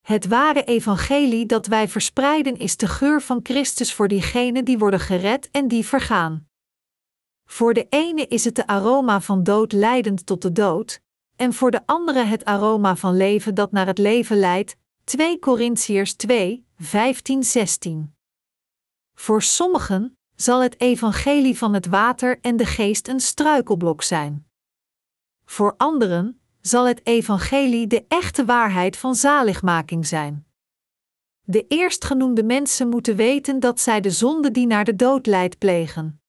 Het 0.00 0.26
ware 0.26 0.64
evangelie 0.64 1.46
dat 1.46 1.66
wij 1.66 1.88
verspreiden 1.88 2.56
is 2.56 2.76
de 2.76 2.88
geur 2.88 3.22
van 3.22 3.40
Christus 3.42 3.94
voor 3.94 4.08
diegenen 4.08 4.64
die 4.64 4.78
worden 4.78 5.00
gered 5.00 5.50
en 5.50 5.68
die 5.68 5.86
vergaan. 5.86 6.46
Voor 7.44 7.74
de 7.74 7.86
ene 7.88 8.26
is 8.26 8.44
het 8.44 8.54
de 8.54 8.66
aroma 8.66 9.20
van 9.20 9.42
dood 9.42 9.72
leidend 9.72 10.26
tot 10.26 10.42
de 10.42 10.52
dood, 10.52 11.00
en 11.36 11.52
voor 11.52 11.70
de 11.70 11.80
andere 11.86 12.24
het 12.24 12.44
aroma 12.44 12.96
van 12.96 13.16
leven 13.16 13.54
dat 13.54 13.72
naar 13.72 13.86
het 13.86 13.98
leven 13.98 14.36
leidt. 14.36 14.76
2 15.04 15.38
Korintiërs 15.38 16.14
2, 16.14 16.66
15, 16.76 17.42
16. 17.42 18.14
Voor 19.14 19.42
sommigen 19.42 20.16
zal 20.36 20.62
het 20.62 20.80
evangelie 20.80 21.58
van 21.58 21.74
het 21.74 21.86
water 21.86 22.38
en 22.40 22.56
de 22.56 22.66
geest 22.66 23.08
een 23.08 23.20
struikelblok 23.20 24.02
zijn. 24.02 24.46
Voor 25.44 25.74
anderen 25.76 26.40
zal 26.60 26.86
het 26.86 27.00
evangelie 27.06 27.86
de 27.86 28.04
echte 28.08 28.44
waarheid 28.44 28.96
van 28.96 29.14
zaligmaking 29.14 30.06
zijn. 30.06 30.46
De 31.44 31.66
eerstgenoemde 31.68 32.44
mensen 32.44 32.88
moeten 32.88 33.16
weten 33.16 33.60
dat 33.60 33.80
zij 33.80 34.00
de 34.00 34.10
zonde 34.10 34.50
die 34.50 34.66
naar 34.66 34.84
de 34.84 34.96
dood 34.96 35.26
leidt 35.26 35.58
plegen. 35.58 36.22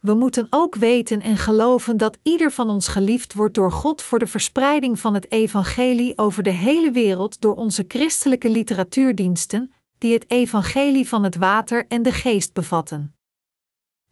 We 0.00 0.14
moeten 0.14 0.46
ook 0.50 0.74
weten 0.74 1.20
en 1.20 1.36
geloven 1.36 1.96
dat 1.96 2.18
ieder 2.22 2.52
van 2.52 2.68
ons 2.68 2.88
geliefd 2.88 3.34
wordt 3.34 3.54
door 3.54 3.72
God 3.72 4.02
voor 4.02 4.18
de 4.18 4.26
verspreiding 4.26 5.00
van 5.00 5.14
het 5.14 5.32
evangelie 5.32 6.18
over 6.18 6.42
de 6.42 6.50
hele 6.50 6.90
wereld 6.90 7.40
door 7.40 7.54
onze 7.54 7.84
christelijke 7.88 8.50
literatuurdiensten, 8.50 9.72
die 10.04 10.12
het 10.12 10.30
evangelie 10.30 11.08
van 11.08 11.22
het 11.24 11.36
water 11.36 11.86
en 11.86 12.02
de 12.02 12.12
geest 12.12 12.52
bevatten. 12.52 13.16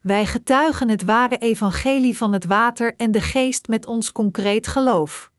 Wij 0.01 0.27
getuigen 0.27 0.89
het 0.89 1.03
ware 1.03 1.39
evangelie 1.39 2.17
van 2.17 2.33
het 2.33 2.45
water 2.45 2.97
en 2.97 3.11
de 3.11 3.21
geest 3.21 3.69
met 3.69 3.87
ons 3.87 4.13
concreet 4.13 4.67
geloof. 4.67 5.33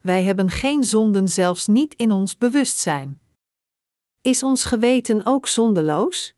Wij 0.00 0.22
hebben 0.22 0.50
geen 0.50 0.84
zonden 0.84 1.28
zelfs 1.28 1.66
niet 1.66 1.94
in 1.94 2.12
ons 2.12 2.38
bewustzijn. 2.38 3.20
Is 4.20 4.42
ons 4.42 4.64
geweten 4.64 5.26
ook 5.26 5.46
zondeloos? 5.46 6.34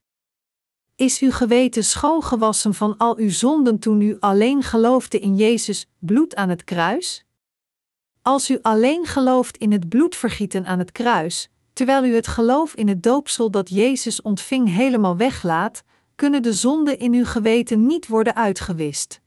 Is 0.94 1.20
uw 1.20 1.30
geweten 1.30 1.84
schoongewassen 1.84 2.74
van 2.74 2.96
al 2.96 3.16
uw 3.16 3.30
zonden 3.30 3.78
toen 3.78 4.00
u 4.00 4.16
alleen 4.20 4.62
geloofde 4.62 5.20
in 5.20 5.36
Jezus 5.36 5.86
bloed 5.98 6.34
aan 6.34 6.48
het 6.48 6.64
kruis? 6.64 7.24
Als 8.22 8.50
u 8.50 8.58
alleen 8.62 9.06
gelooft 9.06 9.56
in 9.56 9.72
het 9.72 9.88
bloedvergieten 9.88 10.66
aan 10.66 10.78
het 10.78 10.92
kruis, 10.92 11.50
terwijl 11.78 12.04
u 12.04 12.14
het 12.14 12.26
geloof 12.26 12.74
in 12.74 12.88
het 12.88 13.02
doopsel 13.02 13.50
dat 13.50 13.68
Jezus 13.68 14.22
ontving 14.22 14.68
helemaal 14.68 15.16
weglaat, 15.16 15.82
kunnen 16.14 16.42
de 16.42 16.52
zonden 16.52 16.98
in 16.98 17.12
uw 17.12 17.24
geweten 17.24 17.86
niet 17.86 18.06
worden 18.06 18.36
uitgewist. 18.36 19.20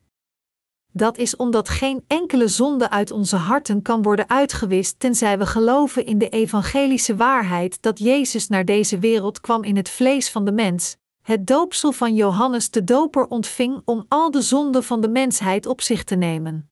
Dat 0.94 1.18
is 1.18 1.36
omdat 1.36 1.70
geen 1.70 2.04
enkele 2.08 2.48
zonde 2.48 2.90
uit 2.90 3.12
onze 3.12 3.36
harten 3.36 3.82
kan 3.82 4.02
worden 4.02 4.30
uitgewist 4.30 5.00
tenzij 5.00 5.38
we 5.38 5.46
geloven 5.46 6.06
in 6.06 6.18
de 6.18 6.30
evangelische 6.30 7.16
waarheid 7.16 7.82
dat 7.82 8.00
Jezus 8.00 8.48
naar 8.48 8.66
deze 8.66 9.00
wereld 9.00 9.42
kwam 9.42 9.64
in 9.64 9.76
het 9.76 9.90
vlees 9.90 10.30
van 10.30 10.46
de 10.46 10.52
mens, 10.52 10.96
het 11.22 11.48
doopsel 11.48 11.92
van 11.92 12.16
Johannes 12.16 12.70
de 12.70 12.84
Doper 12.84 13.28
ontving 13.28 13.82
om 13.86 14.06
al 14.08 14.32
de 14.32 14.42
zonden 14.42 14.84
van 14.84 15.02
de 15.02 15.10
mensheid 15.10 15.66
op 15.66 15.82
zich 15.82 16.04
te 16.04 16.16
nemen. 16.16 16.71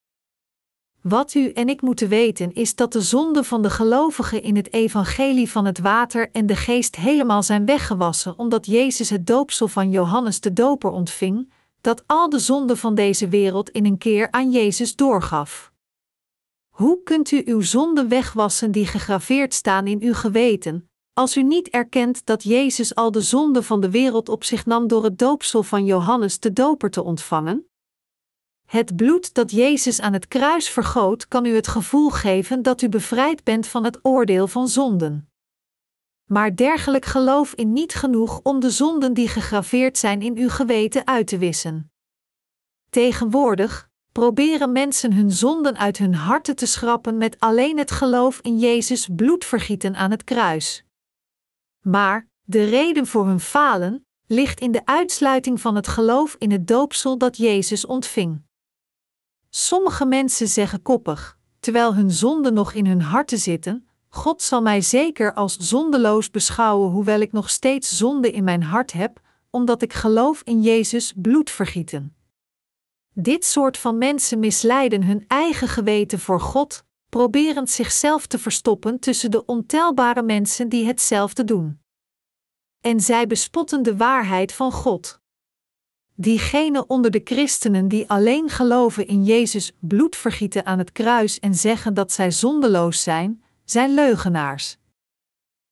Wat 1.01 1.33
u 1.33 1.51
en 1.51 1.69
ik 1.69 1.81
moeten 1.81 2.07
weten 2.09 2.53
is 2.53 2.75
dat 2.75 2.91
de 2.93 3.01
zonden 3.01 3.45
van 3.45 3.61
de 3.61 3.69
gelovigen 3.69 4.43
in 4.43 4.55
het 4.55 4.73
evangelie 4.73 5.49
van 5.49 5.65
het 5.65 5.79
water 5.79 6.29
en 6.31 6.45
de 6.45 6.55
geest 6.55 6.95
helemaal 6.95 7.43
zijn 7.43 7.65
weggewassen 7.65 8.33
omdat 8.37 8.65
Jezus 8.65 9.09
het 9.09 9.27
doopsel 9.27 9.67
van 9.67 9.89
Johannes 9.91 10.39
de 10.39 10.53
Doper 10.53 10.89
ontving, 10.89 11.51
dat 11.81 12.03
al 12.05 12.29
de 12.29 12.39
zonden 12.39 12.77
van 12.77 12.95
deze 12.95 13.27
wereld 13.27 13.69
in 13.69 13.85
een 13.85 13.97
keer 13.97 14.31
aan 14.31 14.51
Jezus 14.51 14.95
doorgaf. 14.95 15.71
Hoe 16.69 17.03
kunt 17.03 17.31
u 17.31 17.41
uw 17.45 17.61
zonden 17.61 18.07
wegwassen 18.07 18.71
die 18.71 18.85
gegraveerd 18.85 19.53
staan 19.53 19.87
in 19.87 20.01
uw 20.01 20.13
geweten, 20.13 20.89
als 21.13 21.37
u 21.37 21.43
niet 21.43 21.69
erkent 21.69 22.25
dat 22.25 22.43
Jezus 22.43 22.95
al 22.95 23.11
de 23.11 23.21
zonden 23.21 23.63
van 23.63 23.81
de 23.81 23.89
wereld 23.89 24.29
op 24.29 24.43
zich 24.43 24.65
nam 24.65 24.87
door 24.87 25.03
het 25.03 25.19
doopsel 25.19 25.63
van 25.63 25.85
Johannes 25.85 26.39
de 26.39 26.53
Doper 26.53 26.89
te 26.89 27.03
ontvangen? 27.03 27.68
Het 28.69 28.95
bloed 28.95 29.33
dat 29.33 29.51
Jezus 29.51 30.01
aan 30.01 30.13
het 30.13 30.27
kruis 30.27 30.69
vergoot, 30.69 31.27
kan 31.27 31.45
u 31.45 31.55
het 31.55 31.67
gevoel 31.67 32.09
geven 32.09 32.61
dat 32.61 32.81
u 32.81 32.89
bevrijd 32.89 33.43
bent 33.43 33.67
van 33.67 33.83
het 33.83 33.99
oordeel 34.01 34.47
van 34.47 34.67
zonden. 34.67 35.29
Maar 36.25 36.55
dergelijk 36.55 37.05
geloof 37.05 37.53
in 37.53 37.73
niet 37.73 37.93
genoeg 37.95 38.39
om 38.43 38.59
de 38.59 38.69
zonden 38.69 39.13
die 39.13 39.27
gegraveerd 39.27 39.97
zijn 39.97 40.21
in 40.21 40.37
uw 40.37 40.49
geweten 40.49 41.07
uit 41.07 41.27
te 41.27 41.37
wissen. 41.37 41.91
Tegenwoordig 42.89 43.89
proberen 44.11 44.71
mensen 44.71 45.13
hun 45.13 45.31
zonden 45.31 45.77
uit 45.77 45.97
hun 45.97 46.15
harten 46.15 46.55
te 46.55 46.65
schrappen 46.65 47.17
met 47.17 47.39
alleen 47.39 47.77
het 47.77 47.91
geloof 47.91 48.39
in 48.41 48.59
Jezus 48.59 49.07
bloedvergieten 49.15 49.95
aan 49.95 50.11
het 50.11 50.23
kruis. 50.23 50.85
Maar 51.81 52.27
de 52.41 52.63
reden 52.63 53.07
voor 53.07 53.25
hun 53.25 53.39
falen 53.39 54.05
ligt 54.27 54.59
in 54.59 54.71
de 54.71 54.85
uitsluiting 54.85 55.61
van 55.61 55.75
het 55.75 55.87
geloof 55.87 56.35
in 56.39 56.51
het 56.51 56.67
doopsel 56.67 57.17
dat 57.17 57.37
Jezus 57.37 57.85
ontving. 57.85 58.47
Sommige 59.49 60.05
mensen 60.05 60.47
zeggen 60.47 60.81
koppig, 60.81 61.37
terwijl 61.59 61.95
hun 61.95 62.11
zonden 62.11 62.53
nog 62.53 62.73
in 62.73 62.85
hun 62.85 63.01
harten 63.01 63.37
zitten: 63.37 63.87
God 64.09 64.41
zal 64.41 64.61
mij 64.61 64.81
zeker 64.81 65.33
als 65.33 65.57
zondeloos 65.57 66.31
beschouwen, 66.31 66.91
hoewel 66.91 67.19
ik 67.19 67.31
nog 67.31 67.49
steeds 67.49 67.97
zonde 67.97 68.31
in 68.31 68.43
mijn 68.43 68.63
hart 68.63 68.91
heb, 68.91 69.19
omdat 69.49 69.81
ik 69.81 69.93
geloof 69.93 70.41
in 70.43 70.61
Jezus 70.61 71.13
bloedvergieten. 71.15 72.15
Dit 73.13 73.45
soort 73.45 73.77
van 73.77 73.97
mensen 73.97 74.39
misleiden 74.39 75.03
hun 75.03 75.25
eigen 75.27 75.67
geweten 75.67 76.19
voor 76.19 76.41
God, 76.41 76.83
proberend 77.09 77.69
zichzelf 77.69 78.27
te 78.27 78.39
verstoppen 78.39 78.99
tussen 78.99 79.31
de 79.31 79.45
ontelbare 79.45 80.23
mensen 80.23 80.69
die 80.69 80.85
hetzelfde 80.85 81.43
doen. 81.43 81.79
En 82.81 82.99
zij 82.99 83.27
bespotten 83.27 83.83
de 83.83 83.97
waarheid 83.97 84.53
van 84.53 84.71
God. 84.71 85.18
Diegenen 86.21 86.89
onder 86.89 87.11
de 87.11 87.21
christenen 87.23 87.87
die 87.87 88.09
alleen 88.09 88.49
geloven 88.49 89.07
in 89.07 89.23
Jezus 89.23 89.71
bloedvergieten 89.79 90.65
aan 90.65 90.77
het 90.77 90.91
kruis 90.91 91.39
en 91.39 91.55
zeggen 91.55 91.93
dat 91.93 92.11
zij 92.11 92.31
zondeloos 92.31 93.03
zijn, 93.03 93.43
zijn 93.65 93.93
leugenaars. 93.93 94.77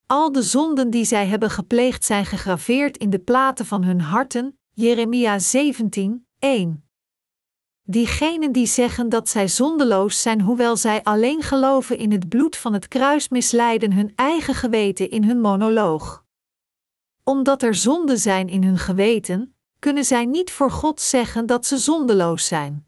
Al 0.06 0.32
de 0.32 0.42
zonden 0.42 0.90
die 0.90 1.04
zij 1.04 1.26
hebben 1.26 1.50
gepleegd 1.50 2.04
zijn 2.04 2.26
gegraveerd 2.26 2.96
in 2.96 3.10
de 3.10 3.18
platen 3.18 3.66
van 3.66 3.84
hun 3.84 4.00
harten, 4.00 4.58
Jeremia 4.72 5.38
17, 5.38 6.26
1. 6.38 6.88
Diegenen 7.82 8.52
die 8.52 8.66
zeggen 8.66 9.08
dat 9.08 9.28
zij 9.28 9.48
zondeloos 9.48 10.22
zijn, 10.22 10.40
hoewel 10.40 10.76
zij 10.76 11.02
alleen 11.02 11.42
geloven 11.42 11.98
in 11.98 12.12
het 12.12 12.28
bloed 12.28 12.56
van 12.56 12.72
het 12.72 12.88
kruis, 12.88 13.28
misleiden 13.28 13.92
hun 13.92 14.12
eigen 14.14 14.54
geweten 14.54 15.10
in 15.10 15.24
hun 15.24 15.40
monoloog. 15.40 16.24
Omdat 17.24 17.62
er 17.62 17.74
zonden 17.74 18.18
zijn 18.18 18.48
in 18.48 18.64
hun 18.64 18.78
geweten, 18.78 19.52
kunnen 19.78 20.04
zij 20.04 20.24
niet 20.24 20.50
voor 20.50 20.70
God 20.70 21.00
zeggen 21.00 21.46
dat 21.46 21.66
ze 21.66 21.78
zondeloos 21.78 22.46
zijn. 22.46 22.86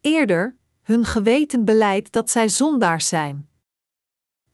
Eerder, 0.00 0.56
hun 0.82 1.04
geweten 1.04 1.64
beleidt 1.64 2.12
dat 2.12 2.30
zij 2.30 2.48
zondaars 2.48 3.08
zijn. 3.08 3.48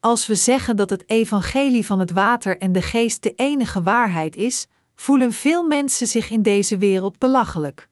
Als 0.00 0.26
we 0.26 0.34
zeggen 0.34 0.76
dat 0.76 0.90
het 0.90 1.08
evangelie 1.08 1.86
van 1.86 1.98
het 1.98 2.10
water 2.10 2.58
en 2.58 2.72
de 2.72 2.82
geest 2.82 3.22
de 3.22 3.34
enige 3.34 3.82
waarheid 3.82 4.36
is, 4.36 4.66
voelen 4.94 5.32
veel 5.32 5.66
mensen 5.66 6.06
zich 6.06 6.30
in 6.30 6.42
deze 6.42 6.78
wereld 6.78 7.18
belachelijk. 7.18 7.88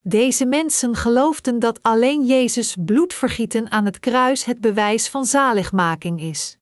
Deze 0.00 0.46
mensen 0.46 0.94
geloofden 0.94 1.58
dat 1.58 1.82
alleen 1.82 2.26
Jezus 2.26 2.76
bloedvergieten 2.84 3.70
aan 3.70 3.84
het 3.84 3.98
kruis 3.98 4.44
het 4.44 4.60
bewijs 4.60 5.08
van 5.08 5.24
zaligmaking 5.24 6.20
is. 6.20 6.58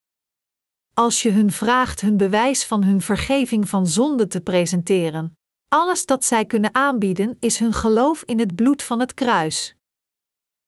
Als 0.94 1.22
je 1.22 1.30
hun 1.30 1.52
vraagt 1.52 2.00
hun 2.00 2.16
bewijs 2.16 2.64
van 2.64 2.84
hun 2.84 3.00
vergeving 3.00 3.68
van 3.68 3.86
zonde 3.86 4.26
te 4.26 4.40
presenteren, 4.40 5.36
alles 5.74 6.06
dat 6.06 6.24
zij 6.24 6.44
kunnen 6.44 6.74
aanbieden 6.74 7.36
is 7.40 7.58
hun 7.58 7.72
geloof 7.72 8.22
in 8.22 8.38
het 8.38 8.54
bloed 8.54 8.82
van 8.82 9.00
het 9.00 9.14
kruis. 9.14 9.76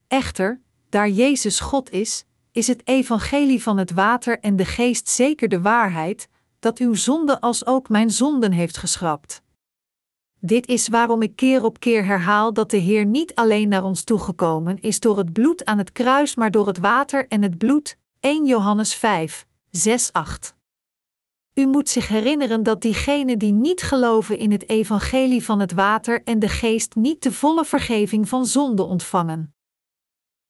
Echter, 0.09 0.61
daar 0.89 1.09
Jezus 1.09 1.61
God 1.61 1.91
is, 1.91 2.25
is 2.53 2.67
het 2.67 2.89
evangelie 2.89 3.63
van 3.63 3.79
het 3.79 3.91
water 3.91 4.39
en 4.39 4.57
de 4.57 4.65
geest 4.65 5.09
zeker 5.09 5.49
de 5.49 5.61
waarheid, 5.61 6.29
dat 6.59 6.79
uw 6.79 6.95
zonde 6.95 7.41
als 7.41 7.67
ook 7.67 7.89
mijn 7.89 8.11
zonden 8.11 8.53
heeft 8.53 8.77
geschrapt. 8.77 9.43
Dit 10.41 10.67
is 10.67 10.89
waarom 10.89 11.23
ik 11.23 11.37
keer 11.37 11.65
op 11.65 11.81
keer 11.81 12.05
herhaal 12.05 12.53
dat 12.53 12.71
de 12.71 12.77
Heer 12.77 13.07
niet 13.07 13.35
alleen 13.35 13.69
naar 13.69 13.85
ons 13.85 14.05
toegekomen 14.05 14.81
is 14.81 15.01
door 15.01 15.19
het 15.19 15.33
bloed 15.33 15.65
aan 15.65 15.79
het 15.79 15.93
kruis, 15.93 16.35
maar 16.35 16.51
door 16.51 16.67
het 16.67 16.79
water 16.79 17.29
en 17.29 17.43
het 17.43 17.59
bloed. 17.59 17.97
1 18.21 18.47
Johannes 18.47 18.95
5, 18.95 19.47
6, 19.71 20.13
8. 20.13 20.56
U 21.59 21.67
moet 21.67 21.89
zich 21.89 22.09
herinneren 22.09 22.63
dat 22.63 22.83
diegenen 22.83 23.39
die 23.39 23.53
niet 23.53 23.83
geloven 23.83 24.39
in 24.39 24.53
het 24.53 24.69
evangelie 24.69 25.45
van 25.45 25.61
het 25.61 25.73
water 25.73 26.23
en 26.25 26.39
de 26.39 26.49
geest 26.49 26.95
niet 26.95 27.23
de 27.23 27.33
volle 27.33 27.65
vergeving 27.65 28.29
van 28.29 28.47
zonde 28.47 28.83
ontvangen. 28.83 29.55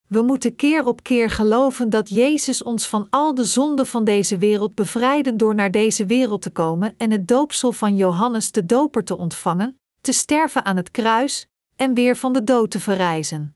We 0.08 0.22
moeten 0.22 0.56
keer 0.56 0.86
op 0.86 1.02
keer 1.02 1.30
geloven 1.30 1.90
dat 1.90 2.08
Jezus 2.08 2.62
ons 2.62 2.86
van 2.88 3.06
al 3.10 3.34
de 3.34 3.44
zonden 3.44 3.86
van 3.86 4.04
deze 4.04 4.38
wereld 4.38 4.74
bevrijden 4.74 5.36
door 5.36 5.54
naar 5.54 5.70
deze 5.70 6.06
wereld 6.06 6.42
te 6.42 6.50
komen 6.50 6.94
en 6.96 7.10
het 7.10 7.28
doopsel 7.28 7.72
van 7.72 7.96
Johannes 7.96 8.52
de 8.52 8.66
Doper 8.66 9.04
te 9.04 9.16
ontvangen, 9.16 9.80
te 10.00 10.12
sterven 10.12 10.64
aan 10.64 10.76
het 10.76 10.90
kruis 10.90 11.46
en 11.76 11.94
weer 11.94 12.16
van 12.16 12.32
de 12.32 12.44
dood 12.44 12.70
te 12.70 12.80
verrijzen. 12.80 13.55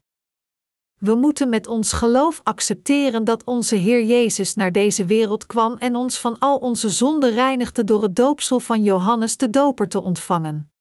We 1.01 1.14
moeten 1.14 1.48
met 1.48 1.66
ons 1.66 1.92
geloof 1.92 2.40
accepteren 2.44 3.24
dat 3.24 3.44
onze 3.44 3.74
Heer 3.74 4.05
Jezus 4.05 4.55
naar 4.55 4.72
deze 4.72 5.05
wereld 5.05 5.46
kwam 5.46 5.76
en 5.76 5.96
ons 5.96 6.18
van 6.18 6.38
al 6.38 6.57
onze 6.57 6.88
zonden 6.88 7.30
reinigde 7.30 7.84
door 7.84 8.03
het 8.03 8.16
doopsel 8.16 8.61
van 8.61 8.82
Johannes 8.82 9.36
de 9.36 9.51
Doper 9.51 9.88
te 9.88 10.01
ontvangen. 10.01 10.72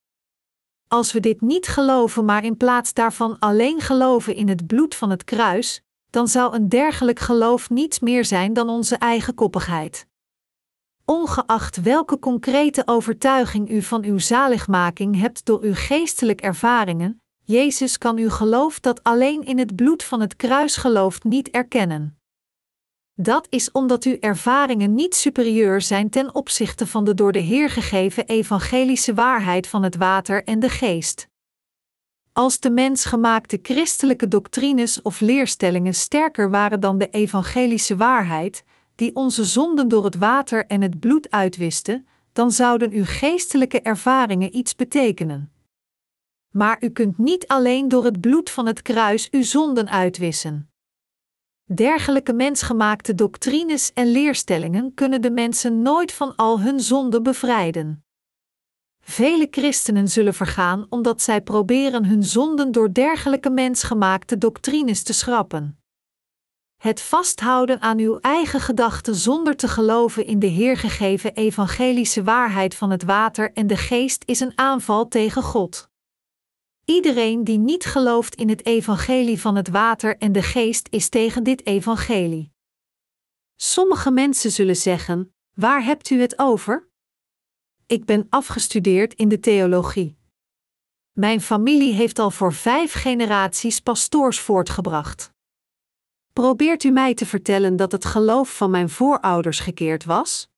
Als 0.87 1.11
we 1.11 1.19
dit 1.19 1.41
niet 1.41 1.67
geloven, 1.67 2.25
maar 2.25 2.43
in 2.43 2.57
plaats 2.57 2.93
daarvan 2.93 3.39
alleen 3.39 3.79
geloven 3.79 4.35
in 4.35 4.49
het 4.49 4.67
bloed 4.67 4.95
van 4.95 5.09
het 5.09 5.23
kruis, 5.23 5.81
dan 6.09 6.27
zou 6.27 6.55
een 6.55 6.69
dergelijk 6.69 7.19
geloof 7.19 7.69
niets 7.69 7.99
meer 7.99 8.25
zijn 8.25 8.53
dan 8.53 8.69
onze 8.69 8.95
eigen 8.95 9.33
koppigheid. 9.33 10.07
Ongeacht 11.05 11.81
welke 11.81 12.19
concrete 12.19 12.81
overtuiging 12.85 13.71
u 13.71 13.81
van 13.81 14.03
uw 14.03 14.17
zaligmaking 14.17 15.19
hebt 15.19 15.45
door 15.45 15.61
uw 15.61 15.75
geestelijke 15.75 16.43
ervaringen, 16.43 17.21
Jezus 17.51 17.97
kan 17.97 18.17
uw 18.17 18.29
geloof 18.29 18.79
dat 18.79 19.03
alleen 19.03 19.43
in 19.43 19.57
het 19.57 19.75
bloed 19.75 20.03
van 20.03 20.21
het 20.21 20.35
kruis 20.35 20.75
gelooft 20.75 21.23
niet 21.23 21.49
erkennen. 21.49 22.17
Dat 23.13 23.47
is 23.49 23.71
omdat 23.71 24.03
uw 24.03 24.17
ervaringen 24.19 24.95
niet 24.95 25.15
superieur 25.15 25.81
zijn 25.81 26.09
ten 26.09 26.35
opzichte 26.35 26.87
van 26.87 27.03
de 27.03 27.13
door 27.13 27.31
de 27.31 27.39
Heer 27.39 27.69
gegeven 27.69 28.27
evangelische 28.27 29.13
waarheid 29.13 29.67
van 29.67 29.83
het 29.83 29.95
water 29.95 30.43
en 30.43 30.59
de 30.59 30.69
geest. 30.69 31.27
Als 32.33 32.59
de 32.59 32.69
mensgemaakte 32.69 33.59
christelijke 33.61 34.27
doctrines 34.27 35.01
of 35.01 35.19
leerstellingen 35.19 35.93
sterker 35.93 36.49
waren 36.49 36.79
dan 36.79 36.97
de 36.97 37.09
evangelische 37.09 37.95
waarheid, 37.95 38.63
die 38.95 39.15
onze 39.15 39.43
zonden 39.43 39.87
door 39.87 40.03
het 40.03 40.17
water 40.17 40.65
en 40.65 40.81
het 40.81 40.99
bloed 40.99 41.31
uitwisten, 41.31 42.07
dan 42.33 42.51
zouden 42.51 42.91
uw 42.91 43.05
geestelijke 43.05 43.81
ervaringen 43.81 44.55
iets 44.57 44.75
betekenen. 44.75 45.51
Maar 46.49 46.77
u 46.83 46.89
kunt 46.89 47.17
niet 47.17 47.47
alleen 47.47 47.87
door 47.87 48.03
het 48.03 48.21
bloed 48.21 48.49
van 48.49 48.65
het 48.65 48.81
kruis 48.81 49.29
uw 49.29 49.43
zonden 49.43 49.89
uitwissen. 49.89 50.69
Dergelijke 51.63 52.33
mensgemaakte 52.33 53.15
doctrines 53.15 53.93
en 53.93 54.11
leerstellingen 54.11 54.93
kunnen 54.93 55.21
de 55.21 55.31
mensen 55.31 55.81
nooit 55.81 56.11
van 56.11 56.35
al 56.35 56.59
hun 56.59 56.79
zonden 56.79 57.23
bevrijden. 57.23 58.03
Vele 59.01 59.47
christenen 59.51 60.07
zullen 60.07 60.33
vergaan 60.33 60.85
omdat 60.89 61.21
zij 61.21 61.41
proberen 61.41 62.05
hun 62.05 62.23
zonden 62.23 62.71
door 62.71 62.93
dergelijke 62.93 63.49
mensgemaakte 63.49 64.37
doctrines 64.37 65.03
te 65.03 65.13
schrappen. 65.13 65.79
Het 66.77 67.01
vasthouden 67.01 67.81
aan 67.81 67.99
uw 67.99 68.19
eigen 68.19 68.59
gedachten 68.59 69.15
zonder 69.15 69.55
te 69.55 69.67
geloven 69.67 70.25
in 70.25 70.39
de 70.39 70.47
Heer 70.47 70.77
gegeven 70.77 71.33
evangelische 71.33 72.23
waarheid 72.23 72.75
van 72.75 72.89
het 72.89 73.03
water 73.03 73.53
en 73.53 73.67
de 73.67 73.77
geest 73.77 74.23
is 74.25 74.39
een 74.39 74.53
aanval 74.55 75.07
tegen 75.07 75.43
God. 75.43 75.88
Iedereen 76.89 77.43
die 77.43 77.57
niet 77.57 77.85
gelooft 77.85 78.35
in 78.35 78.49
het 78.49 78.65
evangelie 78.65 79.41
van 79.41 79.55
het 79.55 79.67
water 79.69 80.17
en 80.17 80.31
de 80.31 80.41
geest 80.41 80.87
is 80.89 81.09
tegen 81.09 81.43
dit 81.43 81.65
evangelie. 81.65 82.51
Sommige 83.55 84.11
mensen 84.11 84.51
zullen 84.51 84.75
zeggen: 84.75 85.33
Waar 85.53 85.83
hebt 85.83 86.09
u 86.09 86.21
het 86.21 86.39
over? 86.39 86.89
Ik 87.85 88.05
ben 88.05 88.27
afgestudeerd 88.29 89.13
in 89.13 89.29
de 89.29 89.39
theologie. 89.39 90.17
Mijn 91.11 91.41
familie 91.41 91.93
heeft 91.93 92.19
al 92.19 92.31
voor 92.31 92.53
vijf 92.53 92.93
generaties 92.93 93.79
pastoors 93.79 94.39
voortgebracht. 94.39 95.31
Probeert 96.33 96.83
u 96.83 96.89
mij 96.89 97.13
te 97.13 97.25
vertellen 97.25 97.75
dat 97.75 97.91
het 97.91 98.05
geloof 98.05 98.57
van 98.57 98.71
mijn 98.71 98.89
voorouders 98.89 99.59
gekeerd 99.59 100.05
was? 100.05 100.49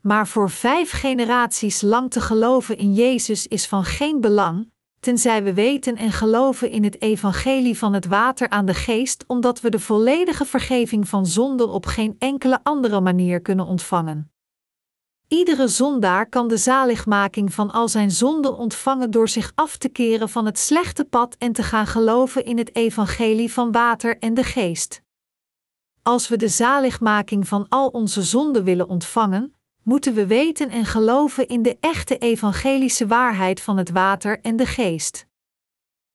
Maar 0.00 0.28
voor 0.28 0.50
vijf 0.50 0.90
generaties 0.90 1.80
lang 1.80 2.10
te 2.10 2.20
geloven 2.20 2.78
in 2.78 2.94
Jezus 2.94 3.46
is 3.46 3.66
van 3.66 3.84
geen 3.84 4.20
belang, 4.20 4.72
tenzij 5.04 5.42
we 5.42 5.54
weten 5.54 5.96
en 5.96 6.12
geloven 6.12 6.70
in 6.70 6.84
het 6.84 7.02
evangelie 7.02 7.78
van 7.78 7.92
het 7.92 8.06
water 8.06 8.48
aan 8.48 8.66
de 8.66 8.74
geest, 8.74 9.24
omdat 9.26 9.60
we 9.60 9.70
de 9.70 9.80
volledige 9.80 10.44
vergeving 10.44 11.08
van 11.08 11.26
zonden 11.26 11.68
op 11.68 11.86
geen 11.86 12.16
enkele 12.18 12.60
andere 12.62 13.00
manier 13.00 13.40
kunnen 13.40 13.66
ontvangen. 13.66 14.32
Iedere 15.28 15.68
zondaar 15.68 16.28
kan 16.28 16.48
de 16.48 16.56
zaligmaking 16.56 17.52
van 17.52 17.70
al 17.70 17.88
zijn 17.88 18.10
zonden 18.10 18.56
ontvangen 18.56 19.10
door 19.10 19.28
zich 19.28 19.52
af 19.54 19.76
te 19.76 19.88
keren 19.88 20.28
van 20.28 20.46
het 20.46 20.58
slechte 20.58 21.04
pad 21.04 21.36
en 21.38 21.52
te 21.52 21.62
gaan 21.62 21.86
geloven 21.86 22.44
in 22.44 22.58
het 22.58 22.76
evangelie 22.76 23.52
van 23.52 23.72
water 23.72 24.18
en 24.18 24.34
de 24.34 24.44
geest. 24.44 25.02
Als 26.02 26.28
we 26.28 26.36
de 26.36 26.48
zaligmaking 26.48 27.48
van 27.48 27.66
al 27.68 27.88
onze 27.88 28.22
zonden 28.22 28.64
willen 28.64 28.88
ontvangen, 28.88 29.53
moeten 29.84 30.14
we 30.14 30.26
weten 30.26 30.70
en 30.70 30.84
geloven 30.84 31.48
in 31.48 31.62
de 31.62 31.76
echte 31.80 32.18
evangelische 32.18 33.06
waarheid 33.06 33.60
van 33.60 33.76
het 33.76 33.90
water 33.90 34.40
en 34.40 34.56
de 34.56 34.66
geest. 34.66 35.26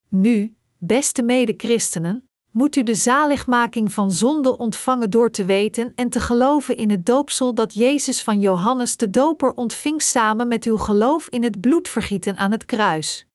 Nu, 0.07 0.55
beste 0.78 1.24
mede-christenen, 1.24 2.30
moet 2.51 2.76
u 2.76 2.84
de 2.84 2.95
zaligmaking 2.95 3.93
van 3.93 4.11
zonde 4.11 4.57
ontvangen 4.57 5.09
door 5.09 5.32
te 5.32 5.45
weten 5.45 5.91
en 5.95 6.09
te 6.09 6.20
geloven 6.20 6.78
in 6.78 6.89
het 6.89 7.05
doopsel 7.05 7.53
dat 7.53 7.74
Jezus 7.74 8.24
van 8.24 8.39
Johannes 8.39 8.97
de 8.97 9.09
Doper 9.09 9.53
ontving 9.53 10.01
samen 10.01 10.47
met 10.47 10.63
uw 10.63 10.78
geloof 10.78 11.28
in 11.28 11.43
het 11.43 11.61
bloedvergieten 11.61 12.38
aan 12.38 12.51
het 12.51 12.65
kruis. 12.65 13.28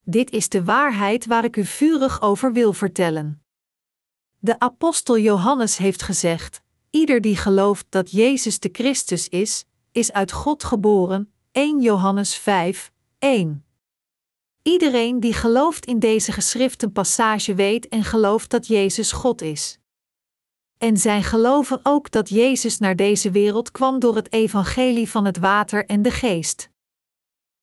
Dit 0.00 0.30
is 0.30 0.48
de 0.48 0.64
waarheid 0.64 1.26
waar 1.26 1.44
ik 1.44 1.56
u 1.56 1.64
vurig 1.64 2.22
over 2.22 2.52
wil 2.52 2.72
vertellen. 2.72 3.42
De 4.38 4.58
apostel 4.58 5.18
Johannes 5.18 5.76
heeft 5.76 6.02
gezegd: 6.02 6.63
Ieder 6.94 7.20
die 7.20 7.36
gelooft 7.36 7.86
dat 7.88 8.10
Jezus 8.10 8.58
de 8.58 8.68
Christus 8.72 9.28
is, 9.28 9.64
is 9.92 10.12
uit 10.12 10.32
God 10.32 10.64
geboren. 10.64 11.32
1 11.52 11.80
Johannes 11.80 12.34
5, 12.34 12.92
1. 13.18 13.64
Iedereen 14.62 15.20
die 15.20 15.32
gelooft 15.32 15.86
in 15.86 15.98
deze 15.98 16.32
geschriften 16.32 16.92
passage 16.92 17.54
weet 17.54 17.88
en 17.88 18.04
gelooft 18.04 18.50
dat 18.50 18.66
Jezus 18.66 19.12
God 19.12 19.42
is. 19.42 19.78
En 20.78 20.96
zij 20.96 21.22
geloven 21.22 21.80
ook 21.82 22.10
dat 22.10 22.28
Jezus 22.28 22.78
naar 22.78 22.96
deze 22.96 23.30
wereld 23.30 23.70
kwam 23.70 23.98
door 23.98 24.16
het 24.16 24.32
evangelie 24.32 25.10
van 25.10 25.24
het 25.24 25.38
water 25.38 25.86
en 25.86 26.02
de 26.02 26.10
geest. 26.10 26.70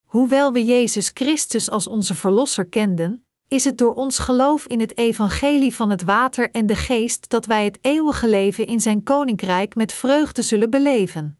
Hoewel 0.05 0.51
we 0.53 0.65
Jezus 0.65 1.11
Christus 1.13 1.69
als 1.69 1.88
onze 1.88 2.15
Verlosser 2.15 2.65
kenden, 2.65 3.25
is 3.52 3.64
het 3.64 3.78
door 3.78 3.93
ons 3.93 4.20
geloof 4.20 4.66
in 4.66 4.80
het 4.80 4.97
evangelie 4.97 5.76
van 5.76 5.89
het 5.89 6.04
water 6.04 6.52
en 6.52 6.66
de 6.66 6.76
geest 6.76 7.30
dat 7.30 7.45
wij 7.45 7.66
het 7.66 7.78
eeuwige 7.82 8.28
leven 8.28 8.66
in 8.66 8.80
Zijn 8.80 9.04
koninkrijk 9.04 9.76
met 9.76 9.93
vreugde 9.93 10.41
zullen 10.41 10.70
beleven. 10.70 11.39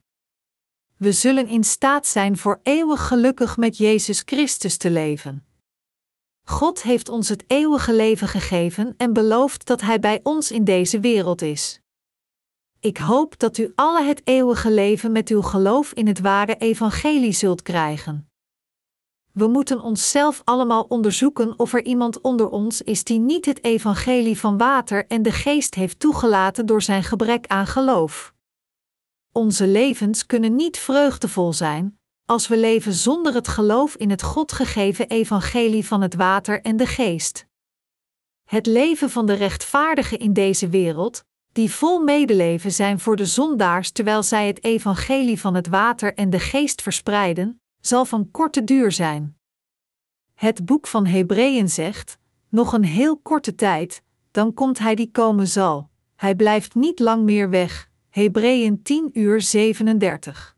We 0.98 1.12
zullen 1.12 1.48
in 1.48 1.64
staat 1.64 2.08
zijn 2.08 2.38
voor 2.38 2.60
eeuwig 2.64 3.08
gelukkig 3.08 3.58
met 3.58 3.78
Jezus 3.78 4.22
Christus 4.26 4.78
te 4.78 4.90
leven. 4.90 5.46
God 6.44 6.82
heeft 6.84 7.10
ons 7.10 7.30
het 7.30 7.44
eeuwige 7.48 7.94
leven 7.94 8.28
gegeven 8.28 8.94
en 8.98 9.14
belooft 9.14 9.66
dat 9.66 9.82
Hij 9.82 10.00
bij 10.00 10.20
ons 10.24 10.52
in 10.52 10.64
deze 10.64 11.00
wereld 11.00 11.42
is. 11.42 11.82
Ik 12.80 12.98
hoop 12.98 13.40
dat 13.40 13.58
u 13.58 13.72
alle 13.76 14.04
het 14.04 14.22
eeuwige 14.24 14.72
leven 14.72 15.12
met 15.12 15.30
uw 15.30 15.42
geloof 15.42 15.94
in 15.94 16.08
het 16.08 16.20
ware 16.20 16.56
evangelie 16.56 17.34
zult 17.34 17.62
krijgen. 17.62 18.31
We 19.34 19.48
moeten 19.48 19.82
onszelf 19.82 20.42
allemaal 20.44 20.86
onderzoeken 20.90 21.60
of 21.60 21.74
er 21.74 21.86
iemand 21.86 22.22
onder 22.22 22.50
ons 22.50 22.82
is 22.82 23.04
die 23.04 23.20
niet 23.20 23.46
het 23.46 23.64
evangelie 23.64 24.40
van 24.40 24.58
water 24.58 25.08
en 25.08 25.22
de 25.22 25.32
geest 25.32 25.76
heeft 25.76 26.00
toegelaten 26.00 26.66
door 26.66 26.82
zijn 26.82 27.04
gebrek 27.04 27.48
aan 27.48 27.68
geloof. 27.68 28.34
Onze 29.32 29.68
levens 29.68 30.26
kunnen 30.26 30.56
niet 30.56 30.78
vreugdevol 30.78 31.54
zijn, 31.54 32.00
als 32.26 32.48
we 32.48 32.58
leven 32.58 32.94
zonder 32.94 33.34
het 33.34 33.48
geloof 33.48 33.96
in 33.96 34.10
het 34.10 34.22
God 34.22 34.52
gegeven 34.52 35.10
evangelie 35.10 35.88
van 35.88 36.02
het 36.02 36.16
water 36.16 36.62
en 36.62 36.78
de 36.78 36.88
geest. 36.88 37.46
Het 38.44 38.66
leven 38.66 39.10
van 39.10 39.26
de 39.26 39.34
rechtvaardigen 39.34 40.20
in 40.20 40.34
deze 40.34 40.70
wereld, 40.70 41.24
die 41.52 41.72
vol 41.72 42.00
medeleven 42.00 42.72
zijn 42.72 43.00
voor 43.00 43.16
de 43.16 43.26
zondaars 43.26 43.92
terwijl 43.92 44.24
zij 44.24 44.48
het 44.48 44.64
evangelie 44.64 45.40
van 45.40 45.56
het 45.56 45.68
water 45.68 46.14
en 46.14 46.30
de 46.30 46.40
geest 46.40 46.82
verspreiden, 46.82 47.61
zal 47.82 48.06
van 48.06 48.32
korte 48.32 48.64
duur 48.64 48.92
zijn. 48.92 49.38
Het 50.34 50.66
boek 50.66 50.88
van 50.88 51.06
Hebreeën 51.06 51.70
zegt: 51.70 52.18
nog 52.50 52.74
een 52.74 52.86
heel 52.86 53.18
korte 53.18 53.56
tijd, 53.56 54.04
dan 54.32 54.54
komt 54.54 54.80
hij 54.80 54.96
die 54.96 55.12
komen 55.12 55.48
zal. 55.48 55.90
Hij 56.16 56.36
blijft 56.36 56.76
niet 56.76 57.00
lang 57.00 57.24
meer 57.24 57.50
weg. 57.50 57.90
Hebreeën 58.10 58.82
10 58.82 59.10
uur 59.14 59.42
37. 59.42 60.58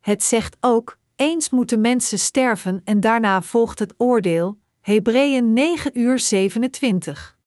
Het 0.00 0.22
zegt 0.22 0.56
ook: 0.60 0.98
eens 1.16 1.50
moeten 1.50 1.80
mensen 1.80 2.18
sterven 2.18 2.80
en 2.84 3.00
daarna 3.00 3.42
volgt 3.42 3.78
het 3.78 3.94
oordeel. 3.96 4.58
Hebreeën 4.80 5.52
9 5.52 5.98
uur 5.98 6.18
27. 6.18 7.38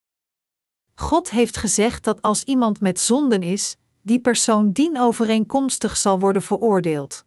God 0.96 1.30
heeft 1.30 1.58
gezegd 1.58 2.04
dat 2.04 2.22
als 2.22 2.44
iemand 2.44 2.82
met 2.82 3.00
zonden 3.00 3.44
is, 3.44 3.78
die 4.02 4.20
persoon 4.20 4.72
dienovereenkomstig 4.72 5.98
zal 5.98 6.20
worden 6.20 6.42
veroordeeld. 6.42 7.26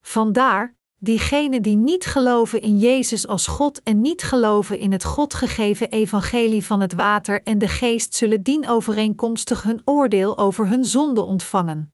Vandaar, 0.00 0.76
diegenen 0.98 1.62
die 1.62 1.76
niet 1.76 2.06
geloven 2.06 2.60
in 2.60 2.78
Jezus 2.78 3.26
als 3.26 3.46
God 3.46 3.82
en 3.82 4.00
niet 4.00 4.22
geloven 4.22 4.78
in 4.78 4.92
het 4.92 5.04
God 5.04 5.34
gegeven 5.34 5.90
evangelie 5.90 6.64
van 6.64 6.80
het 6.80 6.92
water 6.92 7.42
en 7.42 7.58
de 7.58 7.68
geest 7.68 8.14
zullen 8.14 8.42
dienovereenkomstig 8.42 9.62
hun 9.62 9.82
oordeel 9.84 10.38
over 10.38 10.68
hun 10.68 10.84
zonde 10.84 11.22
ontvangen. 11.22 11.92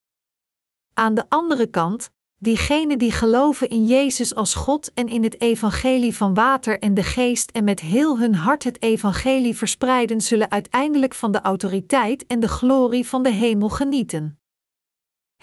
Aan 0.95 1.15
de 1.15 1.25
andere 1.29 1.67
kant, 1.67 2.11
diegenen 2.39 2.99
die 2.99 3.13
geloven 3.13 3.69
in 3.69 3.87
Jezus 3.87 4.35
als 4.35 4.55
God 4.55 4.93
en 4.93 5.09
in 5.09 5.23
het 5.23 5.41
evangelie 5.41 6.17
van 6.17 6.35
water 6.35 6.79
en 6.79 6.95
de 6.95 7.03
geest 7.03 7.51
en 7.51 7.65
met 7.65 7.81
heel 7.81 8.19
hun 8.19 8.35
hart 8.35 8.65
het 8.65 8.83
evangelie 8.83 9.57
verspreiden, 9.57 10.21
zullen 10.21 10.51
uiteindelijk 10.51 11.15
van 11.15 11.33
de 11.33 11.41
autoriteit 11.41 12.27
en 12.27 12.41
de 12.41 12.49
glorie 12.49 13.07
van 13.07 13.23
de 13.23 13.33
hemel 13.33 13.69
genieten. 13.69 14.39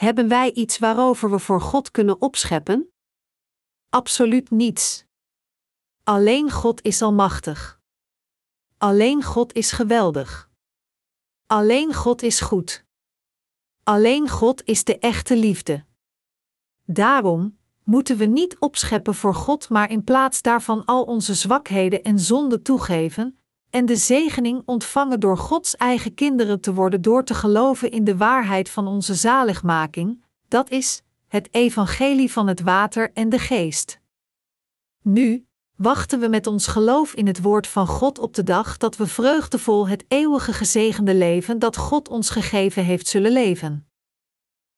Hebben 0.01 0.27
wij 0.27 0.51
iets 0.51 0.77
waarover 0.77 1.31
we 1.31 1.39
voor 1.39 1.61
God 1.61 1.91
kunnen 1.91 2.21
opscheppen? 2.21 2.91
Absoluut 3.89 4.49
niets. 4.49 5.05
Alleen 6.03 6.51
God 6.51 6.81
is 6.81 7.01
almachtig. 7.01 7.79
Alleen 8.77 9.23
God 9.23 9.53
is 9.53 9.71
geweldig. 9.71 10.49
Alleen 11.45 11.93
God 11.93 12.21
is 12.21 12.39
goed. 12.39 12.85
Alleen 13.83 14.29
God 14.29 14.63
is 14.65 14.83
de 14.83 14.99
echte 14.99 15.35
liefde. 15.37 15.85
Daarom 16.85 17.57
moeten 17.83 18.17
we 18.17 18.25
niet 18.25 18.59
opscheppen 18.59 19.15
voor 19.15 19.35
God, 19.35 19.69
maar 19.69 19.89
in 19.89 20.03
plaats 20.03 20.41
daarvan 20.41 20.85
al 20.85 21.03
onze 21.03 21.33
zwakheden 21.33 22.03
en 22.03 22.19
zonden 22.19 22.63
toegeven 22.63 23.40
en 23.71 23.85
de 23.85 23.95
zegening 23.95 24.61
ontvangen 24.65 25.19
door 25.19 25.37
Gods 25.37 25.75
eigen 25.75 26.13
kinderen 26.13 26.61
te 26.61 26.73
worden 26.73 27.01
door 27.01 27.23
te 27.23 27.33
geloven 27.33 27.91
in 27.91 28.03
de 28.03 28.17
waarheid 28.17 28.69
van 28.69 28.87
onze 28.87 29.15
zaligmaking, 29.15 30.23
dat 30.47 30.69
is 30.69 31.01
het 31.27 31.47
evangelie 31.51 32.31
van 32.31 32.47
het 32.47 32.61
water 32.61 33.11
en 33.13 33.29
de 33.29 33.39
geest. 33.39 33.99
Nu 35.01 35.45
wachten 35.75 36.19
we 36.19 36.27
met 36.27 36.47
ons 36.47 36.67
geloof 36.67 37.13
in 37.13 37.27
het 37.27 37.41
woord 37.41 37.67
van 37.67 37.87
God 37.87 38.19
op 38.19 38.33
de 38.33 38.43
dag 38.43 38.77
dat 38.77 38.97
we 38.97 39.07
vreugdevol 39.07 39.87
het 39.87 40.05
eeuwige 40.07 40.53
gezegende 40.53 41.15
leven 41.15 41.59
dat 41.59 41.77
God 41.77 42.09
ons 42.09 42.29
gegeven 42.29 42.83
heeft 42.85 43.07
zullen 43.07 43.31
leven. 43.31 43.87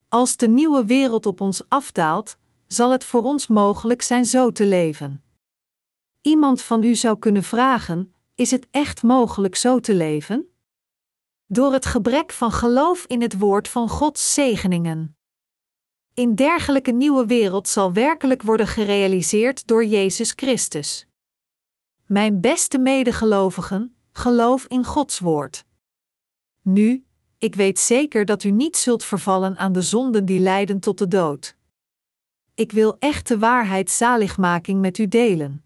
Als 0.08 0.38
de 0.38 0.48
nieuwe 0.48 0.86
wereld 0.86 1.26
op 1.26 1.42
ons 1.42 1.64
afdaalt, 1.68 2.38
zal 2.68 2.92
het 2.92 3.04
voor 3.04 3.24
ons 3.24 3.48
mogelijk 3.48 4.02
zijn 4.02 4.26
zo 4.26 4.52
te 4.52 4.66
leven. 4.66 5.24
Iemand 6.22 6.62
van 6.62 6.84
u 6.84 6.96
zou 6.96 7.20
kunnen 7.20 7.44
vragen: 7.44 8.14
is 8.36 8.52
het 8.52 8.68
echt 8.72 9.04
mogelijk 9.04 9.56
zo 9.56 9.80
te 9.80 9.94
leven? 9.94 10.48
Door 11.46 11.74
het 11.74 11.86
gebrek 11.86 12.32
van 12.32 12.52
geloof 12.52 13.06
in 13.06 13.22
het 13.22 13.38
woord 13.38 13.68
van 13.68 13.90
Gods 13.90 14.34
zegeningen. 14.34 15.18
in 16.14 16.36
dergelijke 16.36 16.92
nieuwe 16.92 17.26
wereld 17.26 17.68
zal 17.68 17.94
werkelijk 17.94 18.42
worden 18.42 18.68
gerealiseerd 18.68 19.68
door 19.68 19.86
Jezus 19.86 20.32
Christus. 20.36 21.08
Mijn 22.06 22.42
beste 22.42 22.78
medegelovigen, 22.78 23.96
geloof 24.12 24.66
in 24.66 24.86
Gods 24.86 25.20
woord. 25.20 25.66
Nu, 26.62 27.06
ik 27.38 27.56
weet 27.56 27.80
zeker 27.80 28.26
dat 28.26 28.44
u 28.44 28.52
niet 28.52 28.78
zult 28.78 29.04
vervallen 29.04 29.58
aan 29.58 29.72
de 29.72 29.82
zonden 29.82 30.26
die 30.26 30.40
leiden 30.40 30.80
tot 30.80 30.98
de 30.98 31.08
dood. 31.08 31.56
Ik 32.54 32.72
wil 32.72 32.96
echte 33.00 33.38
waarheid 33.40 33.90
zaligmaking 33.90 34.82
met 34.82 34.98
u 34.98 35.08
delen. 35.08 35.63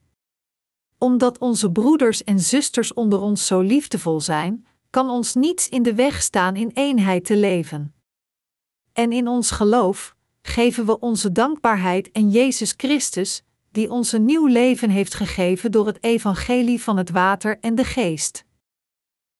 Omdat 0.97 1.37
onze 1.37 1.71
broeders 1.71 2.23
en 2.23 2.39
zusters 2.39 2.93
onder 2.93 3.19
ons 3.19 3.45
zo 3.45 3.59
liefdevol 3.59 4.21
zijn, 4.21 4.65
kan 4.89 5.09
ons 5.09 5.33
niets 5.33 5.69
in 5.69 5.83
de 5.83 5.95
weg 5.95 6.21
staan 6.21 6.55
in 6.55 6.71
eenheid 6.73 7.25
te 7.25 7.35
leven. 7.35 7.93
En 8.93 9.11
in 9.11 9.27
ons 9.27 9.51
geloof 9.51 10.15
geven 10.41 10.85
we 10.85 10.99
onze 10.99 11.31
dankbaarheid 11.31 12.11
en 12.11 12.29
Jezus 12.29 12.73
Christus, 12.77 13.43
die 13.71 13.91
ons 13.91 14.11
een 14.11 14.25
nieuw 14.25 14.45
leven 14.45 14.89
heeft 14.89 15.13
gegeven 15.13 15.71
door 15.71 15.85
het 15.85 16.03
evangelie 16.03 16.81
van 16.81 16.97
het 16.97 17.09
water 17.09 17.59
en 17.59 17.75
de 17.75 17.83
geest. 17.83 18.45